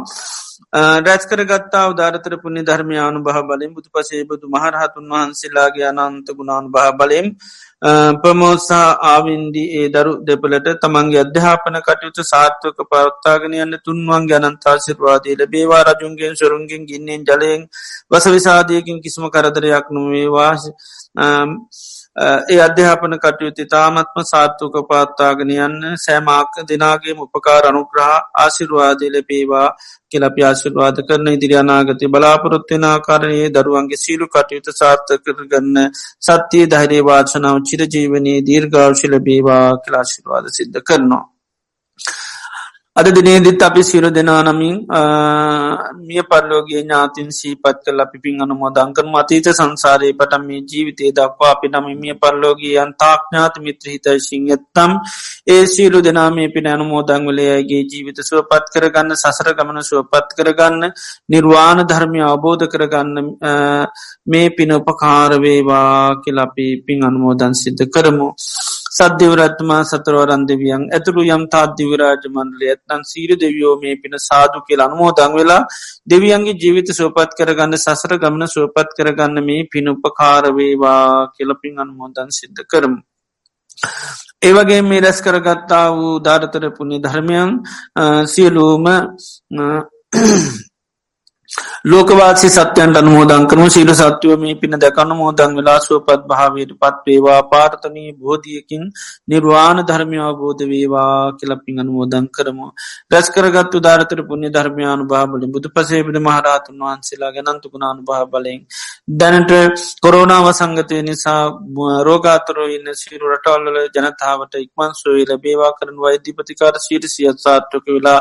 [0.72, 6.92] රැස් කරගත්තා උදාරතර පුුණි ධර්මයානු බහ බලින් බුදු පසේ බුදු මහරහතුන් වහන්සේලාගේ අනන්ත ගුණානු බහ
[6.94, 7.26] බලෙම්
[8.16, 15.82] ප්‍රමෝත්සා ආවින්දි ඒ දරු දෙපලට තමන්ගේ අධ්‍යාපන කටයුතු සාර්ථක පවත්තාගෙනයන්න තුන්වන් ගැනන්තාසිර්වාදී ලබේවා.
[15.90, 17.62] රජුන්ගෙන් සුරුන්ගෙන් ගින්නෙන් ජලයෙන්
[18.10, 20.54] වස විසාධයකින් කිසිම කරදරයක් නොවේවා.
[22.20, 29.68] ඒ අධ්‍යාපන කටයුතු තාමත්ම සාර්ථක පාත්තාගෙන යන්න සෑමාක දෙනාගේ උපකාර අනුග්‍රහ ආශිර්වාදය ලැබේවා
[30.10, 35.78] කෙලපි ආශිර්වාද කරන ඉදිරි අනාගතය බලාපොරොත්වෙන ආකාරයේ දරුවන්ගේ සීලු කටයුතු සාර්ථ කරගන්න
[36.22, 41.24] සත්‍යයේ ධෛරයේ වාචනාව චිරජීවනයේ දීර්ගාවශි ලබේවා කලාශිර්වාද සිද්ධ කරනවා.
[43.00, 44.74] අද දිනේදිත් අපි සිරු දෙනා නමින්
[46.00, 51.52] මිය පරලෝගේ ඥාතින් සීපත් කල අපි පින් අනුමෝ දංකන මතීත සංසාරයේ පටම මේ ජීවිතය දක්වා
[51.52, 54.92] අපි නම මිය පරලෝගේ අන් තාක්ඥාත මිත්‍ර හිතයිශිං ඇත්තම්
[55.46, 60.84] ඒ සීලු දෙනා මේ පින අනුමෝදංවලයගේ ජීවිත සුවපත් කරගන්න සසර ගමන සුවපත් කරගන්න
[61.28, 63.16] නිර්වාණ ධර්මය අවබෝධ කරගන්න
[64.26, 68.28] මේ පින උපකාරවේවා කියලපි පින් අනුමෝදන් සිද්ධ කරමු.
[68.90, 74.80] සද්ධවරත්මා සතරවරන් දෙවියන් ඇතුළු යම් තාත් දිවරාජ මණ්ඩලය ඇත්නන් සීර දෙවියෝ මේ පින සාදු කියල
[74.80, 75.60] අනුමෝදං වෙලා
[76.06, 81.04] දෙවියන්ගේ ජීවිත සුවපත් කරගන්න සසර ගමන සුවපත් කරගන්න මේ පින උපකාරවේවා
[81.34, 83.00] කියලපින් අනුමෝදන් සිද්ධ කරමු.
[84.42, 87.50] ඒවගේ මේ රැස් කරගත්තා වූ ධාරතර පුුණි ධර්මයන්
[88.26, 88.86] සියලූම
[91.84, 93.64] ලෝකවාසි සත්‍යයන්ට අනුමෝදන් කරම.
[93.66, 97.40] ශීල සත්‍යව මේ පින දැකන්න මෝදන් වෙලා සුවපත් භාවයට පත් වේවා.
[97.44, 98.82] පාර්තනී බෝධියකින්
[99.26, 102.66] නිර්වාණ ධර්මය අවබෝධ වේවා කියලපින් අනුමෝදන් කරමු.
[103.10, 108.60] රැස්කරගත්තු ධාරතර පුුණ්‍ය ධර්මයානු භාබල බුදු පසේබිට මහරහතුන් වහන්සේලා ගැනන්තුකුණානු භාබලෙන්
[109.14, 109.52] දැනට
[110.00, 111.40] කොරෝනාව සංගතය නිසා
[112.02, 118.20] රෝගාතරෝ ඉන්න සිරු රටවල්ල ජනතාවට ඉක්මන් සොයි ලබේවා කරන වෛද්‍යපතිකාර සීරසියත් සාර්ථක වෙලා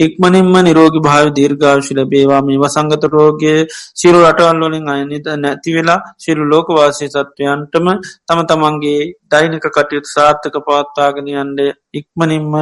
[0.00, 2.42] ඉක්මනින්ම නිරෝගි භාව දීර්ඝාශි ලබේවා.
[2.42, 3.54] මේ වසංගත රෝගය
[3.94, 7.88] සිරු රටවල් වලින් අයනිත නැති වෙලා සිරු ලෝකවාසී සත්වයන්ටම
[8.26, 11.60] තම තමන්ගේ දෛනික කටයුතු සාර්ථක පවත්වාගෙන අන්ඩ
[11.94, 12.52] ඉක්මනින්ම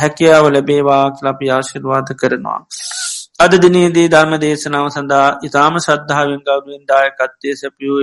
[0.00, 2.60] හැකියාව ලැබේවා කලපි ආශිර්වාද කරනවා.
[3.40, 8.02] අද දිනේදී ධර්ම දේශනාව සඳහා ඉතාම සද්ධාවෙන් ගෞරුවෙන් දායකත්තය සැපියූ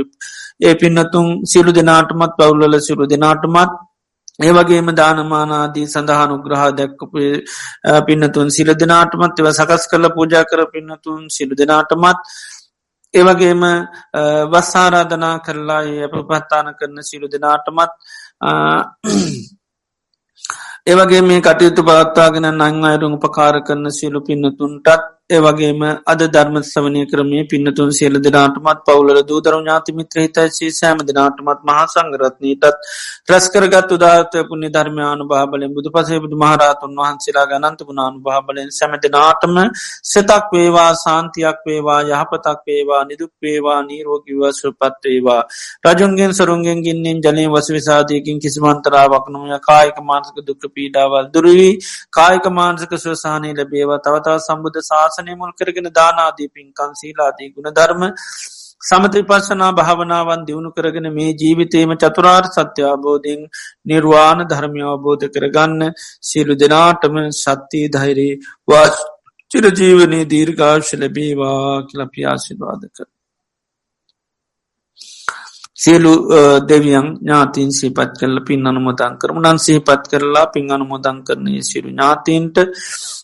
[0.62, 3.78] ඒ පින්නතුන් සිරු දෙනාටමත් පවුල්ල සිරු දෙනාටමත්
[4.40, 7.34] ඒවගේම දානමානාදී සඳහානු ග්‍රහ දැක්කපේ
[8.04, 12.26] පින්නතුන් සිල දෙනාටමත් එව සකස් කරල පූජා කර පින්නතුන් සිලු දෙනාටමත්
[13.14, 13.64] ඒවගේම
[14.50, 17.94] වස්සාරාධනා කරලා අප පත්තාන කරන සිලු දෙනාටමත්
[20.88, 24.88] ඒවගේ මේ කටයුතු පවත්තාගෙන නං අයරුම් උපකාර කරන සියලු පින්නතුන්ටත්
[25.30, 32.88] ඒවගේම අද ධර්මස්වනය කරමේ පින්නතුන් සියල දෙනාටමත් පවුල දූදරු ඥාතිමිත්‍ර හිතයිසී සෑම දෙනාටමත් මහා සංගරත්නීටත්
[33.30, 39.60] රැස්කරගත් උදාර්තය පුුණි ධර්මයානු භාබලෙන් බුදු පසේබුදු මහරාතුන් වහන්සේලා ගනන්ත ගුණානු භාබලෙන් සැම දෙනාටම
[40.06, 45.40] සෙතක් වේවා සාන්තියක් වේවා යහපතක් වේවා නිදුක් වේවා නීරෝගිව සුපත්වේවා
[45.86, 51.72] රජුන්ගෙන් සරුන්ගෙන් ගින්නෙන් ජනය වස විසාධයකින් කිසිමන්තරාවක් නොය කායක මාන්සක දුක්ක පීඩාවල් දුරුවී
[52.14, 54.02] කායක මාන්සක ස්වසානය ලැබේවා.
[54.02, 58.04] තවතාව සම්බුධ ශාස ශාසනය මුල් කරගෙන දානාදී පින්කන් සීලාදී ගුණධර්ම
[58.82, 63.42] සමති පස්සනා භාවනාවන් දියුණු කරගෙන මේ ජීවිතේම චතුරාර් සත්‍යාබෝධයෙන්
[63.86, 68.34] නිර්වාණ ධර්මය අවබෝධ කරගන්න සියලු දෙනාටම සත්‍යී ධෛරී
[68.68, 68.98] වාස්
[69.52, 73.08] චිරජීවනයේ දීර්ඝාශ ලැබේවා කියලපියාශිර්වාද කර.
[75.80, 76.14] සියලු
[76.68, 82.58] දෙවියන් ඥාතින් සීපත් කරල පින් අනුමතන් කරමු නන් සහිපත් කරලා පින් අනුමෝදන් කරනය සිරු ඥාතීන්ට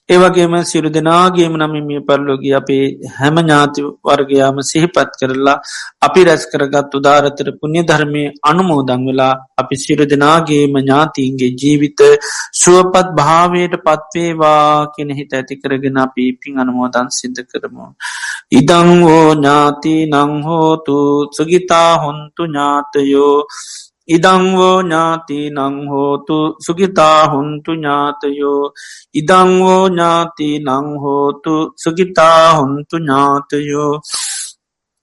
[0.07, 5.57] ඒවගේම සිරු දෙනාගේම නම මිය පල්ලෝගී අපේ හැම ඥාති වර්ගයාම සිහිපත් කරලා
[6.01, 12.01] අපි රැස් කරගත් උදාරතර පුුණ්‍ය ධර්මය අනුමෝදං වෙලා අපි සිරු දෙනාගේම ඥාතීන්ගේ ජීවිත
[12.55, 17.87] සුවපත් භාවයට පත්වේවා කෙන හිත ඇති කරගෙන අපි පින් අනුමෝදන් සිද්ධ කරමු.
[18.51, 20.97] ඉදංවෝ ඥාති නංහෝතු
[21.35, 23.37] සුගිතා හොන්තු ඥාතයෝ.
[24.07, 28.63] ඉදංවෝ ඥාති නංහෝතු සුගිතා හුන්තු ඥාතයෝ.
[29.13, 33.93] ඉදංවෝ ඥාති නංහෝතු සුගිතා හුන්තු ඥාතයෝ.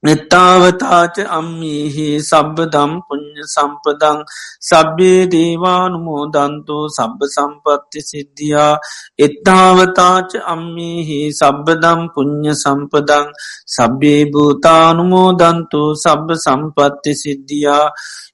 [0.03, 4.19] නිත්තාවතාච අම්මිහි සබ්බදම් පුුණ්්‍ය සම්පදං
[4.61, 8.73] සබ්බේ දේවානුමෝදන්තු සබ්බ සම්පත්ති සිද්ධියා.
[9.19, 13.31] එත්තාවතාච අම්මිහි සබ්බදම් පුුණ්්‍ය සම්පදං
[13.69, 17.87] සබ්බේ භූතානුමෝදන්තු සබ්බ සම්පත්ති සිද්ධියා.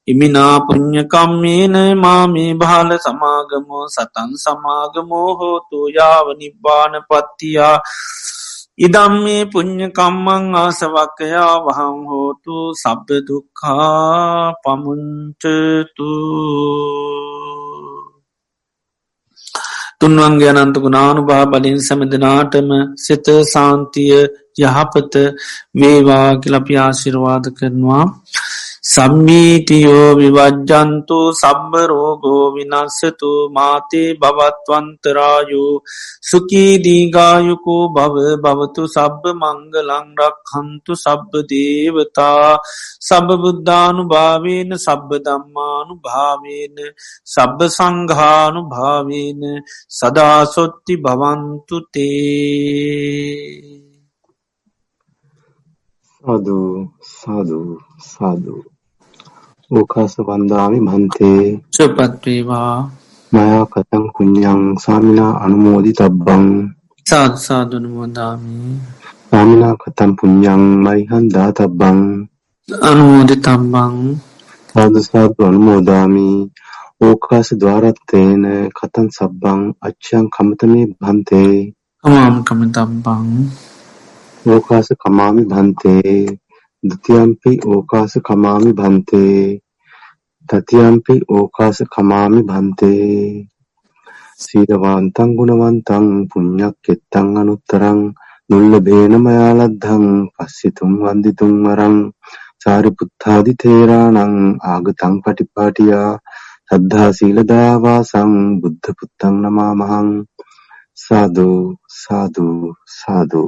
[0.07, 7.77] ඉමිනා පුං්ඥකම්මේන මාමේ භාල සමාගමෝ සතන් සමාගමෝ හෝතු යාව නිබ්බාන පත්තියා.
[8.79, 16.11] ඉදම් මේ පුං්ඥකම්මං ආසවක්කයා වහං හෝතු සබ්බ දුක්කා පමුංචතු
[19.99, 24.13] තුන්වන්ගේ අනන්තකු නානු භා බලින් සැමදනාටම සිත සාන්තිය
[24.61, 25.13] යහපත
[25.75, 28.05] වේවා කිලපි ආශිරවාද කරනවා.
[28.89, 35.63] සම්මීතියෝ විවජ්ජන්තු සබ්බරෝගෝ විනස්සතු මාතේ භවත්වන්තරායු
[36.29, 42.49] සුකීදීගායුකෝ භව භවතු සබ්බ මංගලංරක් හන්තු සබ්බ දේවතා
[43.01, 46.77] සබබුද්ධානු භාවේන සබ්බ දම්මානු භාවේන
[47.27, 49.41] සබ්බ සංඝානු භාවේන
[49.91, 52.09] සදාසොත්ති භවන්තුතේ
[56.23, 56.59] සාදු
[57.11, 57.61] සාදු
[58.05, 58.55] සාදු.
[59.71, 61.43] ඕකාස වන්දාමි මන්තේ.
[61.71, 62.75] සුපත්වේවා
[63.31, 66.45] මයා කතං පුඤ්ඤං සාමිනා අනුමෝදි තබ්බං
[67.05, 68.55] සාදු සාදුනුමෝදාමි
[69.29, 71.99] සාමිනා කතං පුඤ්ඤං මයිහං දාතබ්බං.
[72.69, 73.95] අනුමෝදි තබ්බං
[74.71, 76.29] සාදු සාදු අනුමෝදාමි.
[77.01, 78.43] ඕකාස ద్వාරත්තේන
[78.77, 81.55] කතං සබ්බං අච්ඡං කමතමේ භන්තේ
[82.03, 83.27] කමාම් කමතබ්බං
[84.45, 86.17] ඕකාස කමාමි භන්තේ
[86.83, 89.39] ද්විතියම්පි ඕකාස කමාමි භන්තේ
[90.49, 93.09] තතියම්පි ඕකාස කමාමි භන්තේ
[94.41, 97.99] සීලවන්තං ගුණවන්තං පුඤ්ඤක්කෙත්තං අනුත්තරං
[98.49, 101.97] නුල්ලභේන මයාලද්ධං පස්සිතුම් වන්දිතුම් වරං
[102.61, 104.37] සාරිපුත්තාදි තේරාණං
[104.67, 106.11] ආගතං පටිපාටියා
[106.69, 110.09] සද්ධා සීල දයාවාසං බුද්ධ පුත්තං නමාමහං
[110.99, 111.49] සාදු
[111.95, 112.47] සාදු
[112.93, 113.43] සාදු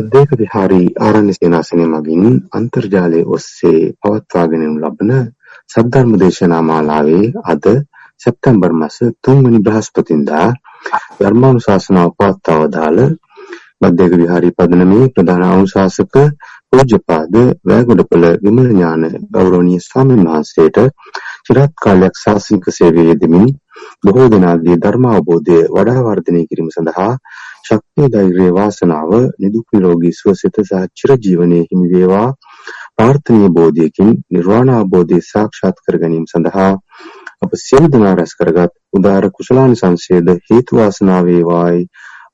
[0.00, 5.10] සද්දේක විහාරී ආරණ්‍ය සේනාසනය මගින් අන්තර්ජාලය ඔස්සේ පවත්වාගෙන යනු ලබන
[5.70, 7.66] සද්ධර්ම දේශනා මාලාවේ අද
[8.20, 10.46] සැප්තැම්බර් මස තුන්වැනි බ්‍රහස්පතින්දා
[11.18, 13.00] ධර්මානුශාසනාව පවත්වා වදාළ
[13.82, 16.16] මධ්‍යක විහාරී පදනමේ ප්‍රධාන අනුශාසක
[16.68, 20.78] පූජ්‍යපාද වැෑගොඩපළ විමල ඥාන ගෞරවනීය ස්වාමීන් වහන්සේට
[21.44, 23.46] චිරාත් කාලයක් ශාසනික සේවයේ යෙදෙමින්
[24.02, 27.12] බොහෝ දෙනාගේ ධර්මාවබෝධය වඩා වර්ධනය කිරීම සඳහා
[27.70, 32.28] ශක්තිය ධෛර්යය වාසනාව නිදුක් නිරෝගී සුවසිත සහ චිරජීවනයේ හිමි වේවා.
[32.94, 36.72] ප්‍රාර්ථනීය බෝධියකින් නිර්වාණ අවබෝධය සාක්ෂාත් කර ගැනීම සඳහා
[37.42, 41.84] අප සියලු දෙනා රැස් කරගත් උදාර කුසලානිසංසයද හේතු වාසනා වේවායි.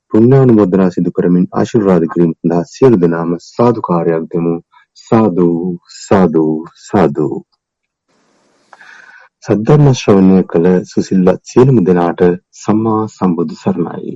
[0.08, 4.54] පුණ්‍යානුමෝදනා සිදු කරමින් ආශිර්වාද කිරීම සඳහා සියලු දෙනාම සාදුකාරයක් දෙමු.
[4.98, 5.48] සාදු
[5.98, 6.46] සාදු
[6.82, 7.28] සාදු.
[9.44, 12.22] සද්ධර්ම ශ්‍රවණය කළ සුසිල්වත් සියලුම දෙනාට
[12.58, 14.14] සම්මා සම්බුදු සරණයි.